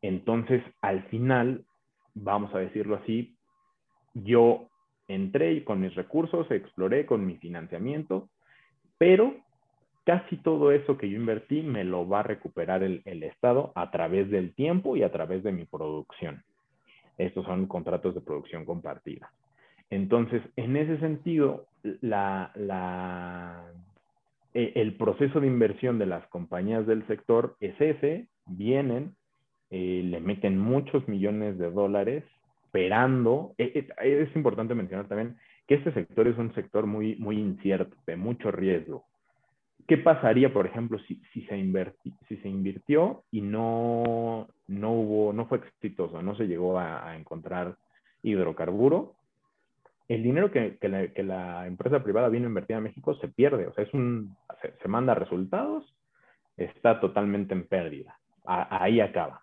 Entonces, 0.03 0.63
al 0.81 1.05
final, 1.05 1.65
vamos 2.15 2.55
a 2.55 2.59
decirlo 2.59 2.97
así, 2.97 3.37
yo 4.15 4.69
entré 5.07 5.65
con 5.65 5.81
mis 5.81 5.95
recursos, 5.95 6.51
exploré 6.51 7.07
con 7.07 7.27
mi 7.27 7.37
financiamiento, 7.37 8.29
pero 8.99 9.35
casi 10.09 10.39
todo 10.39 10.73
eso 10.73 10.97
que 10.97 11.11
yo 11.11 11.19
invertí 11.19 11.61
me 11.61 11.85
lo 11.85 12.09
va 12.09 12.21
a 12.21 12.23
recuperar 12.23 12.83
el, 12.83 13.03
Estado 13.23 13.73
a 13.75 13.91
través 13.91 14.31
del 14.31 14.55
tiempo 14.55 14.97
y 14.97 15.03
a 15.03 15.13
través 15.13 15.43
de 15.43 15.53
mi 15.53 15.67
producción. 15.67 16.43
Estos 17.19 17.45
son 17.45 17.67
contratos 17.67 18.15
de 18.15 18.23
producción 18.23 18.65
compartida. 18.65 19.31
Entonces, 19.91 20.41
en 20.57 20.79
ese 20.79 20.99
sentido, 21.01 21.67
la, 22.01 22.51
eh, 24.55 24.73
el 24.77 24.95
proceso 24.95 25.41
de 25.41 25.47
inversión 25.47 25.99
de 25.99 26.07
las 26.07 26.27
compañías 26.29 26.87
del 26.87 27.07
sector 27.07 27.59
es 27.61 27.79
ese, 27.79 28.29
vienen, 28.47 29.15
eh, 29.71 30.01
le 30.07 30.21
meten 30.21 30.59
muchos 30.59 31.07
millones 31.07 31.59
de 31.59 31.71
dólares, 31.71 32.25
esperando, 32.65 33.53
eh, 33.59 33.87
es 34.03 34.35
importante 34.35 34.75
mencionar 34.75 35.07
también 35.07 35.37
que 35.67 35.75
este 35.75 35.93
sector 35.93 36.27
es 36.29 36.39
un 36.39 36.55
sector 36.55 36.87
muy, 36.87 37.17
muy 37.17 37.39
incierto, 37.39 37.95
de 38.07 38.17
mucho 38.17 38.51
riesgo. 38.51 39.05
¿Qué 39.89 39.99
pasaría, 39.99 40.53
por 40.53 40.67
ejemplo, 40.67 40.99
si, 41.01 41.21
si, 41.33 41.43
se, 41.47 41.57
si 42.29 42.37
se 42.37 42.49
invirtió 42.49 43.25
y 43.33 43.41
no, 43.41 44.47
no, 44.69 44.93
hubo, 44.93 45.33
no 45.33 45.47
fue 45.47 45.59
exitoso, 45.59 46.23
no 46.23 46.37
se 46.37 46.47
llegó 46.47 46.79
a, 46.79 47.09
a 47.09 47.17
encontrar 47.17 47.77
hidrocarburo? 48.23 49.17
el 50.09 50.23
dinero 50.23 50.51
que, 50.51 50.79
la, 51.23 51.67
empresa 51.67 52.03
privada 52.03 52.31
vino 52.31 52.47
a 52.47 52.49
invertir 52.49 52.77
a 52.77 52.81
México 52.81 53.15
se 53.17 53.29
pierde, 53.29 53.67
o 53.67 53.75
sea, 53.75 53.85
es 53.85 53.93
un, 53.93 54.35
se, 54.63 54.89
manda 54.89 55.15
resultados, 55.15 55.85
está 56.57 56.99
totalmente 56.99 57.55
en 57.55 57.69
pérdida. 57.69 58.19
ahí 58.45 59.01
acaba. 59.01 59.43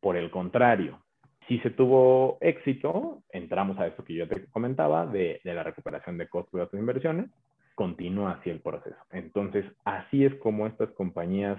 Por 0.00 0.16
el 0.16 0.30
contrario, 0.30 1.00
si 1.46 1.60
se 1.60 1.70
tuvo 1.70 2.38
éxito, 2.40 3.22
entramos 3.30 3.78
a 3.78 3.86
esto 3.86 4.04
que 4.04 4.14
yo 4.14 4.28
te 4.28 4.46
comentaba 4.46 5.06
de, 5.06 5.40
la 5.44 5.62
recuperación 5.62 6.18
de 6.18 6.28
costos 6.28 6.58
de 6.58 6.62
otras 6.62 6.80
inversiones, 6.80 7.30
continúa 7.74 8.32
así 8.32 8.50
el 8.50 8.60
proceso. 8.60 8.96
Entonces, 9.10 9.64
así 9.84 10.24
es 10.24 10.34
como 10.36 10.66
estas 10.66 10.90
compañías 10.92 11.58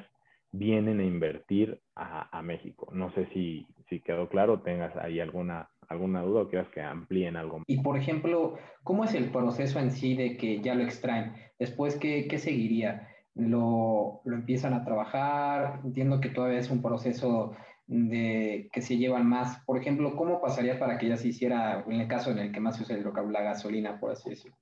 vienen 0.52 1.00
a 1.00 1.04
invertir 1.04 1.80
a, 1.96 2.42
México. 2.42 2.88
No 2.92 3.12
sé 3.14 3.28
si, 3.34 3.66
si 3.90 4.00
quedó 4.00 4.30
claro, 4.30 4.62
tengas 4.62 4.96
ahí 4.98 5.20
alguna 5.20 5.70
alguna 5.88 6.22
duda 6.22 6.42
o 6.42 6.50
quieras 6.50 6.68
que 6.70 6.82
amplíen 6.82 7.36
algo. 7.36 7.62
Y 7.68 7.82
por 7.82 7.98
ejemplo, 7.98 8.58
¿cómo 8.84 9.04
es 9.04 9.14
el 9.14 9.30
proceso 9.32 9.80
en 9.80 9.92
sí 9.92 10.16
de 10.16 10.36
que 10.38 10.62
ya 10.62 10.74
lo 10.74 10.84
extraen? 10.84 11.34
Después, 11.60 11.98
¿qué, 11.98 12.28
qué 12.28 12.40
seguiría? 12.40 13.08
¿Lo, 13.36 14.22
¿Lo, 14.26 14.36
empiezan 14.36 14.74
a 14.74 14.84
trabajar? 14.84 15.82
Entiendo 15.84 16.20
que 16.22 16.30
todavía 16.30 16.60
es 16.60 16.72
un 16.72 16.82
proceso 16.82 17.56
de 17.88 18.70
que 18.72 18.82
se 18.82 18.98
llevan 18.98 19.28
más. 19.28 19.64
Por 19.66 19.78
ejemplo, 19.78 20.16
¿cómo 20.16 20.42
pasaría 20.42 20.80
para 20.80 20.98
que 20.98 21.08
ya 21.08 21.18
se 21.18 21.28
hiciera, 21.28 21.84
en 21.88 22.02
el 22.02 22.08
caso 22.08 22.32
en 22.32 22.40
el 22.40 22.52
que 22.52 22.60
más 22.60 22.78
se 22.78 22.84
usa 22.84 22.96
el 22.96 23.32
la 23.32 23.42
gasolina, 23.42 24.00
por 24.00 24.12
así 24.12 24.32
decirlo? 24.32 24.58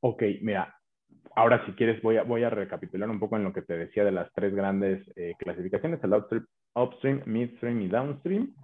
Ok, 0.00 0.22
mira, 0.40 0.74
ahora 1.36 1.64
si 1.66 1.72
quieres 1.72 2.00
voy 2.02 2.16
a, 2.16 2.22
voy 2.22 2.42
a 2.42 2.50
recapitular 2.50 3.08
un 3.10 3.20
poco 3.20 3.36
en 3.36 3.44
lo 3.44 3.52
que 3.52 3.62
te 3.62 3.76
decía 3.76 4.04
de 4.04 4.12
las 4.12 4.32
tres 4.32 4.54
grandes 4.54 5.06
eh, 5.16 5.34
clasificaciones, 5.38 6.02
el 6.02 6.14
upstream, 6.74 7.22
midstream 7.26 7.82
y 7.82 7.88
downstream. 7.88 8.54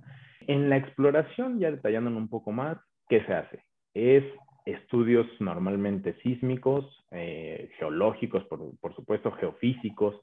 En 0.46 0.70
la 0.70 0.76
exploración, 0.76 1.58
ya 1.58 1.70
detallándolo 1.70 2.16
un 2.16 2.28
poco 2.28 2.52
más, 2.52 2.78
¿qué 3.08 3.22
se 3.24 3.34
hace? 3.34 3.64
Es 3.94 4.24
estudios 4.64 5.26
normalmente 5.40 6.14
sísmicos, 6.22 7.04
eh, 7.10 7.70
geológicos, 7.78 8.44
por, 8.44 8.94
supuesto, 8.94 9.32
geofísicos, 9.32 10.20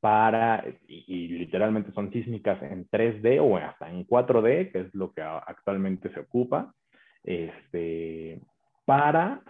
para, 0.00 0.64
y, 0.88 1.28
literalmente 1.28 1.92
son 1.92 2.12
sísmicas 2.12 2.60
en 2.62 2.88
3D 2.88 3.40
o 3.40 3.56
hasta 3.56 3.88
en 3.88 4.04
4D, 4.04 4.72
que 4.72 4.80
es 4.80 4.94
lo 4.94 5.12
que 5.12 5.22
actualmente 5.22 6.12
se 6.12 6.20
ocupa, 6.20 6.74
este, 7.22 8.40
para 8.84 9.42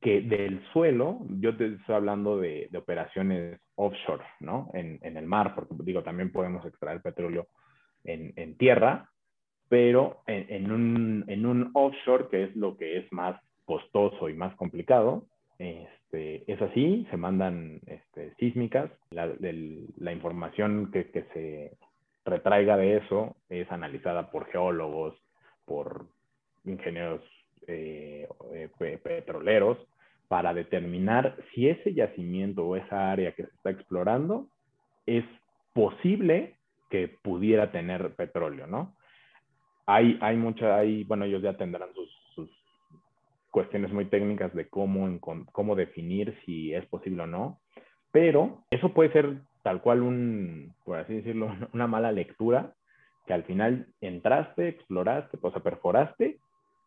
que 0.00 0.22
del 0.22 0.62
suelo, 0.72 1.18
yo 1.40 1.56
te 1.56 1.74
estoy 1.74 1.94
hablando 1.94 2.38
de, 2.38 2.70
operaciones 2.76 3.60
offshore, 3.74 4.24
¿no? 4.40 4.70
En, 4.72 4.98
el 5.02 5.26
mar, 5.26 5.54
porque 5.54 5.74
digo, 5.84 6.02
también 6.02 6.32
podemos 6.32 6.64
extraer 6.64 7.02
petróleo 7.02 7.48
en, 8.04 8.56
tierra, 8.56 9.10
pero 9.68 10.22
en, 10.26 10.72
un, 10.72 11.70
offshore, 11.74 12.28
que 12.30 12.44
es 12.44 12.56
lo 12.56 12.76
que 12.76 12.98
es 12.98 13.12
más 13.12 13.40
costoso 13.66 14.28
y 14.28 14.34
más 14.34 14.54
complicado, 14.56 15.26
este, 15.58 16.50
es 16.50 16.60
así, 16.62 17.06
se 17.10 17.18
mandan 17.18 17.80
este, 17.86 18.34
sísmicas, 18.36 18.90
la, 19.10 20.12
información 20.12 20.90
que, 20.90 21.04
se 21.34 21.76
retraiga 22.24 22.78
de 22.78 22.96
eso 22.96 23.36
es 23.50 23.70
analizada 23.70 24.30
por 24.30 24.46
geólogos, 24.46 25.14
por 25.66 26.06
ingenieros 26.64 27.22
eh, 27.66 28.28
eh, 28.54 28.98
petroleros, 29.02 29.78
para 30.28 30.54
determinar 30.54 31.36
si 31.52 31.68
ese 31.68 31.92
yacimiento 31.92 32.64
o 32.64 32.76
esa 32.76 33.10
área 33.10 33.32
que 33.32 33.44
se 33.44 33.50
está 33.50 33.70
explorando 33.70 34.46
es 35.04 35.24
posible 35.72 36.54
que 36.88 37.08
pudiera 37.22 37.72
tener 37.72 38.14
petróleo, 38.14 38.66
¿no? 38.66 38.94
Hay, 39.86 40.18
hay 40.20 40.36
mucha, 40.36 40.82
bueno, 41.06 41.24
ellos 41.24 41.42
ya 41.42 41.56
tendrán 41.56 41.88
sus, 41.94 42.08
cuestiones 43.50 43.92
muy 43.92 44.04
técnicas 44.04 44.54
de 44.54 44.68
cómo, 44.68 45.18
cómo 45.50 45.74
definir 45.74 46.38
si 46.46 46.72
es 46.72 46.86
posible 46.86 47.24
o 47.24 47.26
no, 47.26 47.58
pero 48.12 48.62
eso 48.70 48.94
puede 48.94 49.10
ser 49.10 49.40
tal 49.62 49.82
cual 49.82 50.02
un, 50.02 50.74
por 50.84 50.98
así 50.98 51.14
decirlo, 51.14 51.50
una 51.72 51.86
mala 51.86 52.12
lectura, 52.12 52.74
que 53.26 53.34
al 53.34 53.44
final 53.44 53.86
entraste, 54.00 54.68
exploraste, 54.68 55.38
pues 55.38 55.54
perforaste 55.62 56.38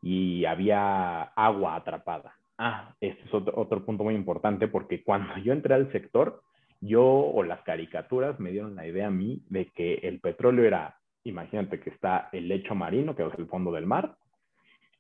y 0.04 0.44
había 0.44 1.22
agua 1.22 1.76
atrapada. 1.78 2.36
Ah, 2.58 2.94
este 3.00 3.24
es 3.24 3.34
otro, 3.34 3.54
otro 3.56 3.86
punto 3.86 4.04
muy 4.04 4.14
importante 4.14 4.68
porque 4.68 5.02
cuando 5.02 5.38
yo 5.38 5.54
entré 5.54 5.74
al 5.74 5.92
sector, 5.94 6.44
yo 6.82 7.04
o 7.04 7.42
las 7.44 7.62
caricaturas 7.62 8.38
me 8.40 8.52
dieron 8.52 8.76
la 8.76 8.86
idea 8.86 9.08
a 9.08 9.12
mí 9.12 9.42
de 9.50 9.68
que 9.68 9.96
el 10.04 10.20
petróleo 10.20 10.66
era, 10.66 10.98
imagínate 11.24 11.80
que 11.80 11.90
está 11.90 12.28
el 12.34 12.50
lecho 12.50 12.76
marino, 12.76 13.16
que 13.16 13.26
es 13.26 13.40
el 13.40 13.48
fondo 13.48 13.72
del 13.72 13.86
mar, 13.86 14.16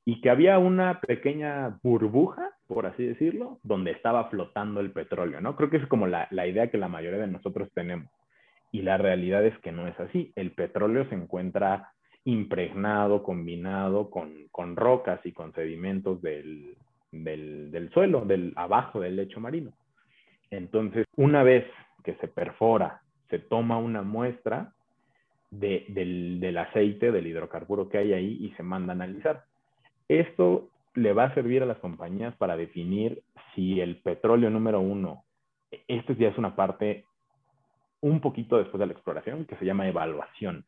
y 0.06 0.22
que 0.22 0.30
había 0.30 0.58
una 0.58 1.02
pequeña 1.02 1.80
burbuja, 1.84 2.52
por 2.68 2.86
así 2.86 3.06
decirlo, 3.06 3.60
donde 3.62 3.92
estaba 3.92 4.30
flotando 4.30 4.80
el 4.80 4.92
petróleo, 4.92 5.42
¿no? 5.42 5.58
Creo 5.58 5.70
que 5.70 5.78
es 5.78 5.88
como 5.88 6.08
la, 6.08 6.28
la, 6.32 6.48
idea 6.48 6.72
que 6.72 6.78
la 6.78 6.88
mayoría 6.88 7.20
de 7.20 7.28
nosotros 7.28 7.70
tenemos. 7.74 8.10
Y 8.72 8.82
la 8.82 8.98
realidad 8.98 9.46
es 9.46 9.58
que 9.60 9.72
no 9.72 9.88
es 9.88 9.98
así. 10.00 10.32
El 10.36 10.52
petróleo 10.52 11.08
se 11.10 11.16
encuentra 11.16 11.92
impregnado, 12.26 13.24
combinado 13.24 14.10
con, 14.10 14.48
con 14.52 14.76
rocas 14.76 15.20
y 15.26 15.32
con 15.32 15.54
sedimentos 15.54 16.22
del, 16.22 16.76
del, 17.12 17.72
del, 17.72 17.90
suelo, 17.92 18.22
del 18.22 18.54
abajo 18.56 19.00
del 19.00 19.16
lecho 19.16 19.40
marino. 19.40 19.74
Entonces, 20.52 21.06
una 21.16 21.44
vez 21.44 21.66
que 22.04 22.16
se 22.16 22.28
perfora, 22.28 23.02
se 23.30 23.40
toma 23.40 23.78
una 23.78 24.04
muestra 24.04 24.74
de, 25.52 25.86
del, 25.90 26.40
del 26.40 26.58
aceite, 26.58 27.12
del 27.12 27.28
hidrocarburo 27.28 27.90
que 27.90 27.98
hay 27.98 28.14
ahí 28.14 28.38
y 28.42 28.52
se 28.52 28.64
manda 28.64 28.94
a 28.94 28.96
analizar 28.96 29.46
esto 30.08 30.70
le 30.96 31.14
va 31.14 31.26
a 31.26 31.34
servir 31.34 31.64
a 31.64 31.66
las 31.66 31.78
compañías 31.80 32.36
para 32.36 32.56
definir 32.56 33.24
si 33.56 33.80
el 33.82 33.98
petróleo 33.98 34.50
número 34.50 34.80
uno, 34.80 35.24
esto 35.88 36.14
ya 36.14 36.30
es 36.30 36.38
una 36.38 36.56
parte 36.56 37.06
un 38.02 38.20
poquito 38.20 38.58
después 38.58 38.80
de 38.80 38.88
la 38.88 38.94
exploración, 38.94 39.46
que 39.46 39.56
se 39.56 39.66
llama 39.66 39.88
evaluación. 39.88 40.66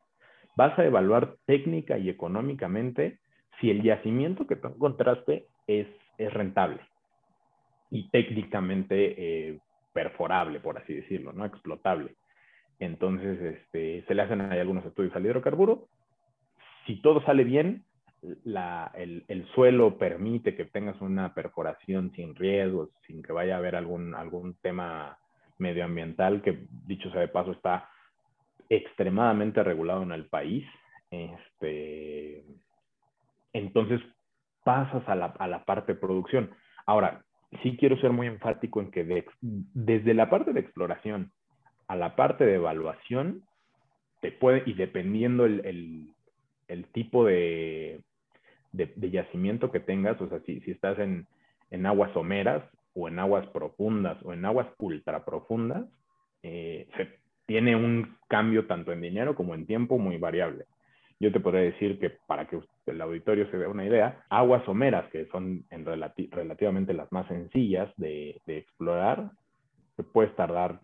Vas 0.56 0.78
a 0.80 0.86
evaluar 0.86 1.36
técnica 1.46 1.98
y 1.98 2.10
económicamente 2.10 3.20
si 3.60 3.70
el 3.70 3.84
yacimiento 3.84 4.48
que 4.48 4.56
tú 4.56 4.68
encontraste 4.68 5.46
es, 5.68 5.88
es 6.18 6.34
rentable 6.34 6.82
y 7.90 8.10
técnicamente 8.10 9.16
eh, 9.18 9.60
perforable, 9.94 10.60
por 10.60 10.78
así 10.78 10.94
decirlo, 10.94 11.32
¿no? 11.34 11.46
Explotable. 11.46 12.16
Entonces, 12.80 13.40
este, 13.42 14.04
se 14.08 14.14
le 14.14 14.22
hacen 14.22 14.42
ahí 14.42 14.60
algunos 14.60 14.86
estudios 14.86 15.16
al 15.16 15.26
hidrocarburo. 15.26 15.88
Si 16.86 17.02
todo 17.02 17.24
sale 17.24 17.46
bien, 17.46 17.84
el, 18.24 19.48
suelo 19.54 19.98
permite 19.98 20.56
que 20.56 20.66
tengas 20.66 21.00
una 21.02 21.34
perforación 21.34 22.12
sin 22.16 22.36
riesgos, 22.36 22.90
sin 23.08 23.24
que 23.24 23.32
vaya 23.32 23.56
a 23.56 23.60
haber 23.60 23.76
algún, 23.76 24.14
algún 24.14 24.56
tema 24.56 25.18
medioambiental 25.58 26.42
que, 26.42 26.66
dicho 26.86 27.10
sea 27.12 27.22
de 27.22 27.28
paso, 27.28 27.52
está 27.52 27.90
extremadamente 28.70 29.64
regulado 29.64 30.04
en 30.04 30.12
el 30.12 30.28
país. 30.28 30.66
Este, 31.12 32.44
entonces 33.54 34.02
pasas 34.64 35.08
a 35.08 35.16
la, 35.16 35.28
a 35.28 35.48
la 35.48 35.64
parte 35.66 35.94
de 35.94 36.00
producción. 36.00 36.52
Ahora, 36.86 37.24
sí 37.64 37.78
quiero 37.78 37.98
ser 37.98 38.12
muy 38.12 38.28
enfático 38.28 38.82
en 38.82 38.92
que 38.92 39.26
desde 39.42 40.14
la 40.14 40.30
parte 40.30 40.54
de 40.54 40.60
exploración 40.60 41.32
a 41.88 41.96
la 41.96 42.16
parte 42.16 42.46
de 42.46 42.56
evaluación, 42.56 43.44
te 44.22 44.32
puede, 44.32 44.64
y 44.66 44.74
dependiendo 44.74 45.46
el, 45.46 46.14
el 46.68 46.86
tipo 46.88 47.26
de, 47.26 48.02
de, 48.72 49.12
yacimiento 49.12 49.72
que 49.72 49.80
tengas, 49.80 50.20
o 50.22 50.30
sea, 50.30 50.40
si, 50.42 50.60
si 50.62 50.72
estás 50.72 50.98
en, 51.00 51.28
en, 51.72 51.86
aguas 51.86 52.12
someras 52.14 52.64
o 52.94 53.08
en 53.08 53.20
aguas 53.20 53.46
profundas 53.48 54.18
o 54.24 54.34
en 54.34 54.46
aguas 54.46 54.68
ultra 54.80 55.24
profundas, 55.26 55.86
eh, 56.44 56.88
se 56.98 57.20
tiene 57.46 57.76
un 57.76 58.18
cambio 58.28 58.66
tanto 58.68 58.92
en 58.92 59.02
dinero 59.02 59.36
como 59.36 59.56
en 59.56 59.66
tiempo 59.66 59.98
muy 59.98 60.18
variable. 60.18 60.66
Yo 61.20 61.32
te 61.32 61.40
podría 61.40 61.62
decir 61.62 62.00
que 62.00 62.10
para 62.10 62.48
que 62.48 62.60
el 62.88 63.02
auditorio 63.02 63.50
se 63.50 63.58
dé 63.58 63.68
una 63.68 63.86
idea, 63.86 64.26
aguas 64.30 64.64
someras, 64.66 65.10
que 65.12 65.26
son 65.28 65.64
en 65.70 65.86
relativamente 65.86 66.94
las 66.94 67.12
más 67.12 67.28
sencillas 67.28 67.90
de, 67.98 68.42
explorar, 68.48 69.32
se 69.96 70.04
puedes 70.04 70.36
tardar 70.36 70.82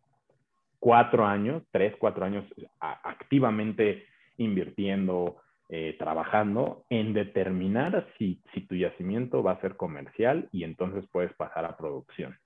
cuatro 0.80 1.26
años, 1.26 1.64
tres, 1.72 1.94
cuatro 2.00 2.24
años 2.24 2.46
activamente 2.80 4.06
invirtiendo, 4.38 5.42
eh, 5.70 5.96
trabajando 6.00 6.86
en 6.90 7.14
determinar 7.14 8.08
si, 8.18 8.42
si 8.54 8.62
tu 8.62 8.76
yacimiento 8.76 9.44
va 9.44 9.54
a 9.54 9.62
ser 9.62 9.76
comercial 9.76 10.48
y 10.52 10.64
entonces 10.64 11.06
puedes 11.12 11.34
pasar 11.34 11.66
a 11.66 11.78
producción. 11.78 12.38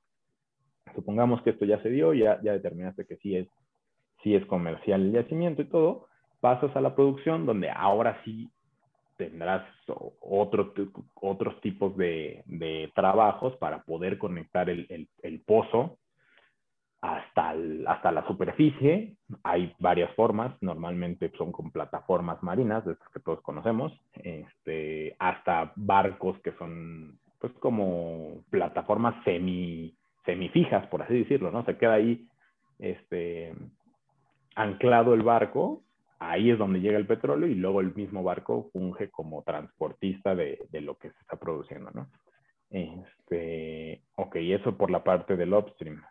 Supongamos 0.95 1.41
que 1.43 1.51
esto 1.51 1.65
ya 1.65 1.81
se 1.81 1.89
dio, 1.89 2.13
ya, 2.13 2.41
ya 2.41 2.53
determinaste 2.53 3.05
que 3.05 3.17
sí 3.17 3.35
es, 3.35 3.47
sí 4.23 4.35
es 4.35 4.45
comercial 4.45 5.01
el 5.01 5.11
yacimiento 5.11 5.61
y 5.61 5.65
todo, 5.65 6.07
pasas 6.39 6.75
a 6.75 6.81
la 6.81 6.95
producción 6.95 7.45
donde 7.45 7.69
ahora 7.69 8.21
sí 8.23 8.49
tendrás 9.17 9.65
otro, 10.19 10.73
otros 11.15 11.61
tipos 11.61 11.95
de, 11.95 12.43
trabajos 12.93 13.55
para 13.57 13.83
poder 13.83 14.17
conectar 14.17 14.69
el, 14.69 14.85
el, 14.89 15.07
el 15.23 15.41
pozo 15.41 15.97
hasta, 17.05 17.55
hasta 17.87 18.11
la 18.11 18.25
superficie. 18.27 19.15
Hay 19.43 19.73
varias 19.79 20.13
formas, 20.15 20.55
normalmente 20.61 21.31
son 21.37 21.51
con 21.51 21.71
plataformas 21.71 22.41
marinas, 22.41 22.85
de 22.85 22.93
estas 22.93 23.09
que 23.09 23.19
todos 23.19 23.41
conocemos, 23.41 23.93
este, 24.15 25.15
hasta 25.19 25.71
barcos 25.75 26.39
que 26.39 26.51
son 26.53 27.19
pues 27.39 27.53
como 27.59 28.43
plataformas 28.49 29.15
semi, 29.23 29.95
semifijas, 30.25 30.87
por 30.87 31.03
así 31.03 31.19
decirlo, 31.19 31.51
¿no? 31.51 31.63
Se 31.65 31.77
queda 31.77 31.93
ahí 31.93 32.27
este, 32.79 33.53
anclado 34.55 35.13
el 35.13 35.21
barco, 35.21 35.83
ahí 36.19 36.49
es 36.49 36.57
donde 36.57 36.79
llega 36.79 36.97
el 36.97 37.07
petróleo 37.07 37.47
y 37.47 37.55
luego 37.55 37.81
el 37.81 37.93
mismo 37.93 38.23
barco 38.23 38.69
funge 38.71 39.09
como 39.09 39.43
transportista 39.43 40.35
de, 40.35 40.65
de 40.71 40.81
lo 40.81 40.97
que 40.97 41.09
se 41.09 41.19
está 41.19 41.37
produciendo, 41.37 41.91
¿no? 41.91 42.07
Este, 42.69 44.01
ok, 44.15 44.35
eso 44.37 44.77
por 44.77 44.89
la 44.89 45.03
parte 45.03 45.35
del 45.35 45.53
upstream. 45.53 46.01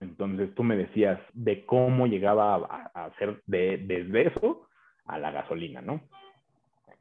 Entonces 0.00 0.54
tú 0.54 0.62
me 0.62 0.76
decías 0.76 1.18
de 1.32 1.66
cómo 1.66 2.06
llegaba 2.06 2.54
a, 2.54 3.06
a 3.06 3.10
ser 3.18 3.42
de, 3.46 3.78
desde 3.78 4.28
eso 4.28 4.68
a 5.06 5.18
la 5.18 5.30
gasolina, 5.30 5.80
¿no? 5.80 6.00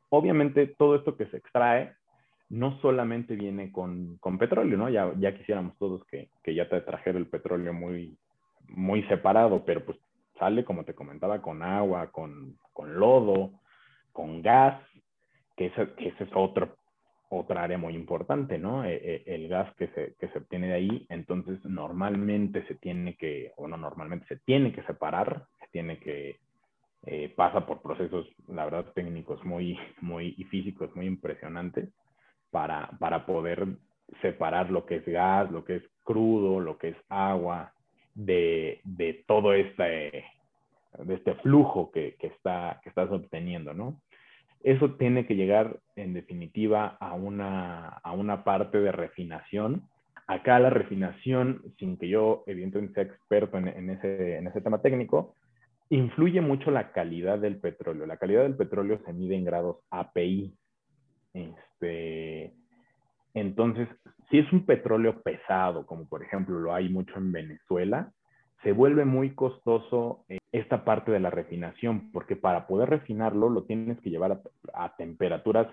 Obviamente 0.10 0.68
todo 0.68 0.96
esto 0.96 1.16
que 1.16 1.28
se 1.28 1.38
extrae 1.38 1.94
no 2.50 2.80
solamente 2.80 3.36
viene 3.36 3.72
con, 3.72 4.18
con 4.18 4.38
petróleo, 4.38 4.78
¿no? 4.78 4.90
Ya, 4.90 5.12
ya 5.20 5.36
quisiéramos 5.36 5.78
todos 5.78 6.06
que, 6.06 6.30
que, 6.44 6.56
ya 6.56 6.70
te 6.70 6.80
trajera 6.82 7.18
el 7.20 7.28
petróleo 7.28 7.74
muy, 7.74 8.18
muy 8.70 9.04
separado, 9.04 9.66
pero 9.66 9.86
pues 9.86 9.98
sale, 10.40 10.64
como 10.64 10.84
te 10.84 10.94
comentaba, 10.94 11.42
con 11.42 11.64
agua, 11.64 12.12
con, 12.12 12.58
con 12.74 13.00
lodo, 13.00 13.60
con 14.12 14.42
gas, 14.42 14.82
que 15.56 15.68
ese, 15.68 15.94
que 15.96 16.10
ese 16.10 16.24
es 16.26 16.32
otro 16.34 16.78
otra 17.30 17.64
área 17.64 17.78
muy 17.78 17.94
importante, 17.94 18.58
¿no? 18.58 18.86
E, 18.86 18.96
e, 18.96 19.36
el 19.36 19.48
gas 19.50 19.74
que 19.76 19.88
se, 19.90 20.16
que 20.20 20.30
se 20.30 20.38
obtiene 20.40 20.68
de 20.68 20.74
ahí, 20.74 21.06
entonces 21.10 21.64
normalmente 21.66 22.66
se 22.68 22.76
tiene 22.76 23.16
que, 23.16 23.52
o 23.58 23.68
no 23.68 23.78
normalmente, 23.78 24.26
se 24.28 24.38
tiene 24.38 24.72
que 24.72 24.84
separar, 24.84 25.46
se 25.60 25.68
tiene 25.72 26.00
que, 26.00 26.40
eh, 27.06 27.34
pasa 27.36 27.66
por 27.66 27.82
procesos, 27.82 28.28
la 28.48 28.66
verdad, 28.66 28.92
técnicos 28.94 29.44
muy, 29.44 29.78
muy, 30.02 30.36
y 30.38 30.44
físicos 30.46 30.96
muy 30.96 31.06
impresionantes 31.06 31.90
para, 32.50 32.90
para 33.00 33.26
poder 33.26 33.68
separar 34.22 34.72
lo 34.72 34.86
que 34.86 34.98
es 34.98 35.06
gas, 35.06 35.52
lo 35.52 35.66
que 35.66 35.78
es 35.78 35.84
crudo, 36.04 36.62
lo 36.62 36.78
que 36.78 36.90
es 36.90 36.98
agua, 37.10 37.74
de, 38.18 38.82
de 38.84 39.24
todo 39.28 39.54
este, 39.54 40.26
de 40.98 41.14
este 41.14 41.36
flujo 41.36 41.92
que, 41.92 42.16
que, 42.20 42.28
está, 42.28 42.80
que 42.84 42.90
estás 42.90 43.10
obteniendo, 43.12 43.74
¿no? 43.74 44.02
Eso 44.64 44.96
tiene 44.96 45.26
que 45.26 45.36
llegar 45.36 45.80
en 45.96 46.14
definitiva 46.14 46.98
a 47.00 47.14
una, 47.14 47.88
a 47.88 48.12
una 48.12 48.44
parte 48.44 48.80
de 48.80 48.92
refinación 48.92 49.88
Acá 50.28 50.60
la 50.60 50.70
refinación, 50.70 51.62
sin 51.80 51.98
que 51.98 52.10
yo 52.10 52.44
evidentemente 52.48 52.96
sea 52.96 53.04
experto 53.04 53.58
en, 53.58 53.90
ese, 53.90 54.36
en 54.36 54.48
ese 54.48 54.60
tema 54.60 54.82
técnico, 54.82 55.36
influye 55.90 56.42
mucho 56.42 56.70
la 56.70 56.92
calidad 56.92 57.40
del 57.40 57.56
petróleo. 57.58 58.06
La 58.06 58.18
calidad 58.18 58.44
del 58.44 58.58
petróleo 58.58 59.00
se 59.06 59.14
mide 59.14 59.38
en 59.38 59.46
grados 59.46 59.78
API. 59.90 60.54
Este, 61.34 62.52
entonces, 63.34 63.88
si 64.30 64.40
es 64.40 64.52
un 64.52 64.66
petróleo 64.66 65.22
pesado, 65.22 65.86
como 65.86 66.08
por 66.08 66.24
ejemplo 66.24 66.60
lo 66.60 66.74
hay 66.74 66.90
mucho 66.90 67.18
en 67.18 67.32
Venezuela, 67.32 68.12
se 68.64 68.72
vuelve 68.72 69.06
muy 69.06 69.32
costoso 69.36 70.26
eh, 70.30 70.40
esta 70.52 70.84
parte 70.84 71.12
de 71.12 71.20
la 71.20 71.30
refinación, 71.30 72.12
porque 72.12 72.36
para 72.36 72.68
poder 72.68 72.90
refinarlo 72.90 73.50
lo 73.50 73.64
tienes 73.64 74.00
que 74.02 74.10
llevar 74.10 74.42
a, 74.74 74.96
temperaturas 74.98 75.68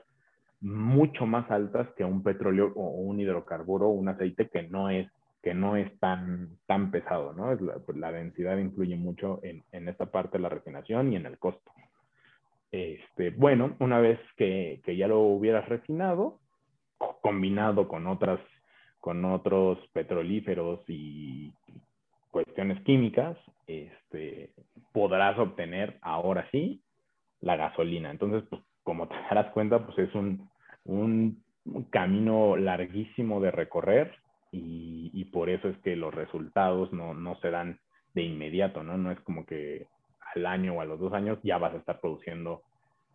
mucho 0.60 1.26
más 1.26 1.50
altas 1.50 1.88
que 1.96 2.04
un 2.04 2.22
petróleo 2.22 2.72
o 2.74 2.88
un 2.90 3.20
hidrocarburo 3.20 3.88
o 3.88 3.92
un 3.92 4.08
aceite 4.08 4.48
que 4.48 4.62
no 4.62 4.90
es 4.90 5.08
que 5.42 5.52
no 5.52 5.76
es 5.76 5.98
tan, 5.98 6.56
tan 6.66 6.90
pesado, 6.90 7.34
¿no? 7.34 7.52
Es 7.52 7.60
la, 7.60 7.74
pues, 7.74 8.00
densidad 8.00 8.56
influye 8.56 8.96
mucho 8.96 9.40
en, 9.42 9.88
esta 9.88 10.06
parte 10.06 10.38
de 10.38 10.42
la 10.42 10.48
refinación 10.48 11.12
y 11.12 11.16
en 11.16 11.26
el 11.26 11.36
costo. 11.36 11.70
Este, 12.72 13.28
bueno, 13.28 13.76
una 13.78 14.00
vez 14.00 14.18
que 14.38 14.80
ya 14.96 15.06
lo 15.06 15.20
hubieras 15.20 15.68
refinado, 15.68 16.38
combinado 17.22 17.88
con 17.88 18.06
otras 18.06 18.40
con 19.00 19.22
otros 19.26 19.78
petrolíferos 19.92 20.80
y 20.88 21.52
cuestiones 22.30 22.82
químicas, 22.84 23.36
este, 23.66 24.50
podrás 24.92 25.38
obtener 25.38 25.98
ahora 26.00 26.48
sí 26.50 26.80
la 27.42 27.56
gasolina. 27.56 28.10
Entonces, 28.10 28.44
pues, 28.48 28.62
como 28.82 29.06
te 29.06 29.14
darás 29.30 29.52
cuenta, 29.52 29.84
pues 29.84 29.98
es 29.98 30.14
un, 30.14 30.48
un 30.86 31.42
camino 31.90 32.56
larguísimo 32.56 33.40
de 33.40 33.50
recorrer 33.50 34.14
y, 34.50 35.10
y, 35.12 35.26
por 35.26 35.50
eso 35.50 35.68
es 35.68 35.76
que 35.78 35.96
los 35.96 36.14
resultados 36.14 36.90
no, 36.92 37.12
no 37.12 37.36
se 37.40 37.50
dan 37.50 37.78
de 38.14 38.22
inmediato, 38.22 38.82
¿no? 38.82 38.96
No 38.96 39.10
es 39.10 39.20
como 39.20 39.44
que 39.44 39.86
al 40.34 40.46
año 40.46 40.74
o 40.74 40.80
a 40.80 40.84
los 40.86 40.98
dos 40.98 41.12
años 41.12 41.38
ya 41.42 41.58
vas 41.58 41.74
a 41.74 41.78
estar 41.78 42.00
produciendo 42.00 42.62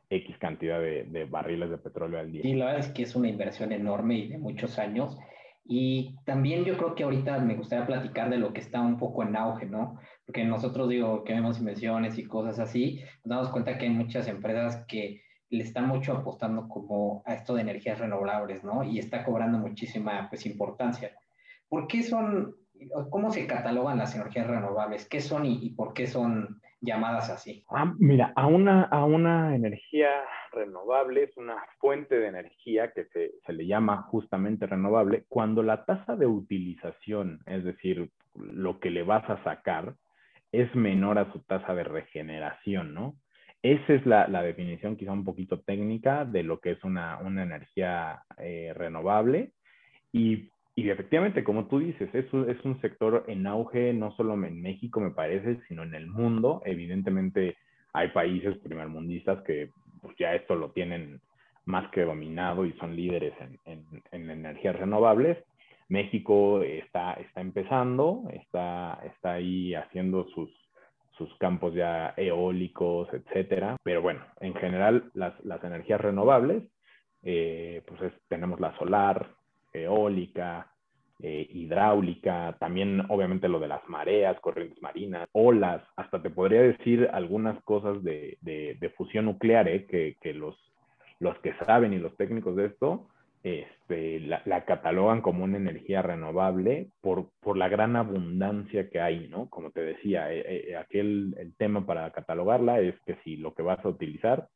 X 0.10 0.38
cantidad 0.38 0.80
de, 0.80 1.04
de 1.04 1.26
barriles 1.26 1.70
de 1.70 1.78
petróleo 1.78 2.20
al 2.20 2.32
día. 2.32 2.42
Sí, 2.42 2.54
la 2.54 2.66
verdad 2.66 2.80
es 2.80 2.90
que 2.90 3.04
es 3.04 3.16
una 3.16 3.30
inversión 3.30 3.72
enorme 3.72 4.18
y 4.18 4.28
de 4.30 4.38
muchos 4.38 4.80
años 4.80 5.18
y 5.72 6.16
también 6.26 6.66
yo 6.66 6.76
creo 6.78 6.96
que 6.96 7.04
ahorita 7.04 7.38
me 7.38 7.54
gustaría 7.54 7.86
platicar 7.86 8.32
de 8.32 8.40
lo 8.40 8.52
que 8.54 8.60
está 8.60 8.82
un 8.82 8.98
poco 8.98 9.22
en 9.22 9.36
auge, 9.36 9.68
¿no? 9.68 10.00
Porque 10.26 10.44
nosotros 10.44 10.90
digo 10.90 11.24
que 11.24 11.34
vemos 11.34 11.60
inversiones 11.60 12.18
y 12.18 12.26
cosas 12.26 12.58
así, 12.58 13.04
nos 13.24 13.38
damos 13.38 13.50
cuenta 13.52 13.78
que 13.78 13.86
hay 13.86 13.92
muchas 13.92 14.28
empresas 14.28 14.84
que 14.88 15.22
le 15.52 15.64
están 15.64 15.88
mucho 15.88 16.14
apostando 16.14 16.68
como 16.68 17.22
a 17.24 17.36
esto 17.36 17.54
de 17.54 17.62
energías 17.62 18.00
renovables, 18.00 18.64
¿no? 18.64 18.84
Y 18.84 18.98
está 18.98 19.24
cobrando 19.24 19.60
muchísima 19.60 20.28
pues 20.28 20.48
importancia. 20.48 21.12
¿Por 21.68 21.86
qué 21.86 22.02
son, 22.02 22.56
cómo 23.12 23.32
se 23.32 23.46
catalogan 23.46 24.00
las 24.00 24.16
energías 24.16 24.48
renovables? 24.48 25.08
¿Qué 25.08 25.22
son 25.22 25.46
y 25.46 25.70
por 25.70 25.94
qué 25.94 26.08
son 26.08 26.60
llamadas 26.82 27.30
así? 27.30 27.64
Ah, 27.70 27.94
mira, 27.98 28.34
a 28.36 28.48
una, 28.48 28.84
a 28.84 29.06
una 29.06 29.56
energía 29.56 30.10
renovable 30.52 31.24
es 31.24 31.38
una 31.38 31.58
fuente 31.80 32.20
de 32.20 32.28
energía 32.28 32.92
que 32.92 33.06
se, 33.06 33.32
se, 33.46 33.54
le 33.54 33.66
llama 33.68 34.04
justamente 34.04 34.66
renovable 34.66 35.26
cuando 35.28 35.64
la 35.64 35.86
tasa 35.86 36.16
de 36.16 36.26
utilización, 36.26 37.42
es 37.46 37.64
decir, 37.64 38.10
lo 38.36 38.80
que 38.80 38.90
le 38.90 39.04
vas 39.04 39.30
a 39.30 39.44
sacar, 39.44 39.96
es 40.52 40.74
menor 40.76 41.20
a 41.20 41.32
su 41.32 41.40
tasa 41.42 41.76
de 41.76 41.84
regeneración, 41.84 42.94
¿no? 42.94 43.16
Esa 43.62 43.94
es 43.94 44.06
la, 44.06 44.28
la 44.28 44.42
definición 44.42 44.96
quizá 44.96 45.12
un 45.12 45.26
poquito 45.26 45.60
técnica 45.60 46.24
de 46.24 46.44
lo 46.44 46.60
que 46.60 46.72
es 46.72 46.84
una, 46.84 47.18
una 47.20 47.44
energía 47.44 48.24
eh, 48.38 48.74
renovable. 48.74 49.52
Y 50.14 50.50
y 50.80 50.90
efectivamente, 50.90 51.44
como 51.44 51.68
tú 51.68 51.80
dices, 51.80 52.10
es 52.14 52.32
un, 52.32 52.50
es 52.50 52.64
un 52.64 52.80
sector 52.80 53.26
en 53.28 53.46
auge, 53.48 53.94
no 53.94 54.12
solo 54.16 54.34
en 54.34 54.62
México, 54.62 55.00
me 55.00 55.12
parece, 55.12 55.60
sino 55.68 55.84
en 55.84 55.94
el 55.94 56.08
mundo. 56.08 56.62
Evidentemente, 56.66 57.58
hay 57.94 58.10
países 58.10 58.58
primermundistas 58.60 59.44
que 59.44 59.72
pues, 60.02 60.16
ya 60.18 60.34
esto 60.36 60.56
lo 60.56 60.72
tienen 60.72 61.20
más 61.66 61.90
que 61.92 62.06
dominado 62.06 62.66
y 62.66 62.74
son 62.74 62.96
líderes 62.96 63.34
en, 63.66 63.84
en, 64.12 64.30
energías 64.30 64.76
renovables. 64.76 65.38
México 65.90 66.62
está, 66.62 67.14
está 67.14 67.42
empezando, 67.42 68.24
está, 68.32 69.00
está 69.06 69.34
ahí 69.34 69.74
haciendo 69.76 70.28
sus, 70.30 70.50
sus 71.18 71.34
campos 71.40 71.74
ya 71.74 72.14
eólicos, 72.16 73.08
etcétera. 73.14 73.76
Pero 73.84 74.02
bueno, 74.02 74.22
en 74.40 74.54
general, 74.56 75.12
las, 75.14 75.34
las 75.44 75.64
energías 75.64 76.00
renovables, 76.00 76.64
eh, 77.24 77.84
pues 77.86 78.14
tenemos 78.30 78.60
la 78.60 78.78
solar, 78.78 79.39
eólica, 79.74 80.72
eh, 81.22 81.48
hidráulica, 81.52 82.56
también 82.60 83.02
obviamente 83.10 83.50
lo 83.50 83.60
de 83.60 83.68
las 83.68 83.88
mareas, 83.90 84.40
corrientes 84.40 84.82
marinas, 84.82 85.28
olas, 85.34 85.84
hasta 85.98 86.22
te 86.22 86.30
podría 86.30 86.62
decir 86.62 87.10
algunas 87.12 87.62
cosas 87.64 88.02
de, 88.04 88.38
de, 88.42 88.90
fusión 88.98 89.26
nuclear, 89.26 89.68
eh, 89.68 89.86
que, 89.86 90.16
que, 90.22 90.34
los, 90.34 90.56
los 91.20 91.38
que 91.40 91.54
saben 91.66 91.94
y 91.94 92.00
los 92.00 92.16
técnicos 92.16 92.56
de 92.56 92.68
esto 92.68 93.10
este, 93.44 94.20
la, 94.20 94.42
la, 94.46 94.66
catalogan 94.66 95.22
como 95.22 95.46
una 95.46 95.58
energía 95.58 96.02
renovable 96.02 96.90
por, 97.02 97.30
por, 97.40 97.58
la 97.58 97.70
gran 97.70 97.96
abundancia 97.96 98.90
que 98.90 99.00
hay, 99.00 99.30
¿no? 99.30 99.50
Como 99.50 99.72
te 99.72 99.82
decía, 99.82 100.34
eh, 100.34 100.76
aquel 100.76 101.36
el 101.38 101.56
tema 101.56 101.86
para 101.86 102.12
catalogarla 102.12 102.82
es 102.82 102.96
que 103.06 103.16
si 103.24 103.38
lo 103.38 103.54
que 103.54 103.64
vas 103.64 103.84
a 103.86 103.90
utilizar 103.90 104.50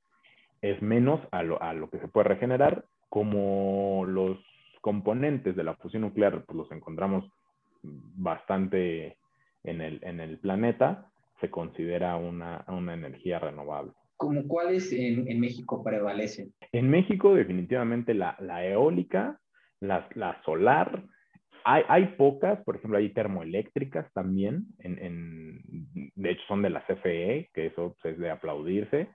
es 0.62 0.82
menos 0.82 1.22
a 1.32 1.44
lo, 1.44 1.62
a 1.62 1.74
lo 1.74 1.90
que 1.90 2.00
se 2.00 2.10
puede 2.10 2.30
regenerar, 2.30 2.86
como 3.10 4.06
los 4.06 4.38
componentes 4.84 5.56
de 5.56 5.64
la 5.64 5.76
fusión 5.76 6.02
nuclear 6.02 6.44
pues, 6.44 6.58
los 6.58 6.72
encontramos 6.74 7.24
bastante 7.82 9.18
en 9.64 9.80
el, 9.80 10.02
en 10.04 10.20
el 10.20 10.40
planeta, 10.40 11.10
se 11.40 11.50
considera 11.50 12.18
una, 12.18 12.66
una 12.68 12.94
energía 12.94 13.40
renovable. 13.40 13.94
¿Cómo 14.18 14.46
cuáles 14.46 14.92
en, 14.92 15.26
en, 15.30 15.40
México 15.40 15.82
prevalecen? 15.84 16.54
En 16.74 16.90
México 16.90 17.34
definitivamente 17.34 18.14
la, 18.14 18.36
la 18.40 18.66
eólica, 18.66 19.40
la, 19.80 20.08
la 20.16 20.42
solar, 20.44 21.06
hay, 21.64 21.84
hay, 21.88 22.08
pocas, 22.18 22.62
por 22.66 22.76
ejemplo, 22.76 22.98
hay 22.98 23.14
termoeléctricas 23.14 24.12
también, 24.12 24.66
en, 24.80 25.00
en, 25.00 25.62
de 26.14 26.32
hecho 26.32 26.44
son 26.50 26.62
de 26.62 26.70
la 26.70 26.86
CFE, 26.86 27.50
que 27.54 27.68
eso 27.68 27.96
pues, 28.02 28.16
es 28.16 28.20
de 28.20 28.30
aplaudirse, 28.30 29.08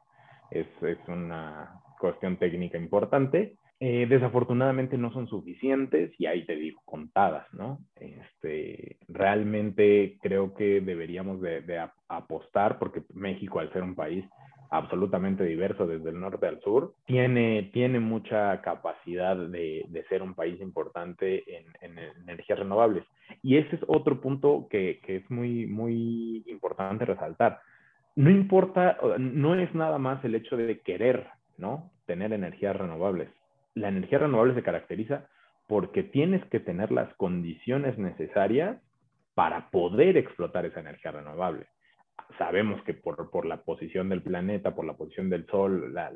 es, 0.51 0.67
es 0.81 0.99
una 1.09 1.75
cuestión 2.01 2.39
técnica 2.39 2.79
importante. 2.79 3.59
Eh, 3.81 4.07
desafortunadamente 4.09 4.99
no 4.99 5.13
son 5.13 5.29
suficientes 5.29 6.11
y 6.19 6.27
ahí 6.27 6.45
te 6.45 6.57
digo, 6.57 6.81
contadas, 6.85 7.47
¿no? 7.55 7.79
Este, 7.95 8.97
realmente 9.07 10.19
creo 10.21 10.53
que 10.55 10.81
deberíamos 10.81 11.41
de, 11.41 11.89
apostar 12.09 12.81
porque 12.81 13.03
México, 13.15 13.61
al 13.61 13.73
ser 13.73 13.85
un 13.85 13.95
país 13.95 14.25
absolutamente 14.71 15.45
diverso 15.45 15.87
desde 15.87 16.11
el 16.11 16.19
norte 16.19 16.49
al 16.49 16.61
sur, 16.61 16.95
tiene, 17.07 17.71
tiene 17.73 18.01
mucha 18.01 18.61
capacidad 18.63 19.37
de, 19.37 19.85
de 19.89 20.05
ser 20.09 20.23
un 20.23 20.35
país 20.35 20.61
importante 20.61 21.45
en, 21.57 21.67
en, 21.81 21.99
energías 22.23 22.59
renovables. 22.59 23.05
Y 23.45 23.59
ese 23.59 23.77
es 23.77 23.83
otro 23.87 24.21
punto 24.21 24.67
que, 24.69 25.01
que 25.07 25.17
es 25.17 25.31
muy, 25.31 25.67
muy 25.67 26.43
importante 26.49 27.05
resaltar. 27.05 27.61
No 28.17 28.29
importa, 28.29 28.99
no 29.19 29.55
es 29.55 29.73
nada 29.73 29.99
más 29.99 30.25
el 30.25 30.35
hecho 30.35 30.57
de 30.57 30.81
querer, 30.81 31.29
¿no? 31.57 31.93
Tener 32.07 32.33
energías 32.33 32.75
renovables 32.75 33.29
la 33.79 33.89
energía 33.89 34.19
renovable 34.19 34.55
se 34.55 34.63
caracteriza 34.63 35.29
porque 35.67 36.03
tienes 36.03 36.45
que 36.47 36.61
tener 36.61 36.91
las 36.91 37.13
condiciones 37.15 37.99
necesarias 37.99 38.79
para 39.35 39.71
poder 39.71 40.17
explotar 40.17 40.67
esa 40.67 40.81
energía 40.81 41.13
renovable. 41.13 41.67
Sabemos 42.39 42.83
que 42.83 42.95
por, 42.95 43.31
por 43.31 43.47
la 43.47 43.63
posición 43.63 44.09
del 44.09 44.23
planeta, 44.23 44.75
por 44.75 44.85
la 44.85 44.95
posición 44.95 45.31
del 45.31 45.47
sol, 45.47 45.95
la, 45.95 46.11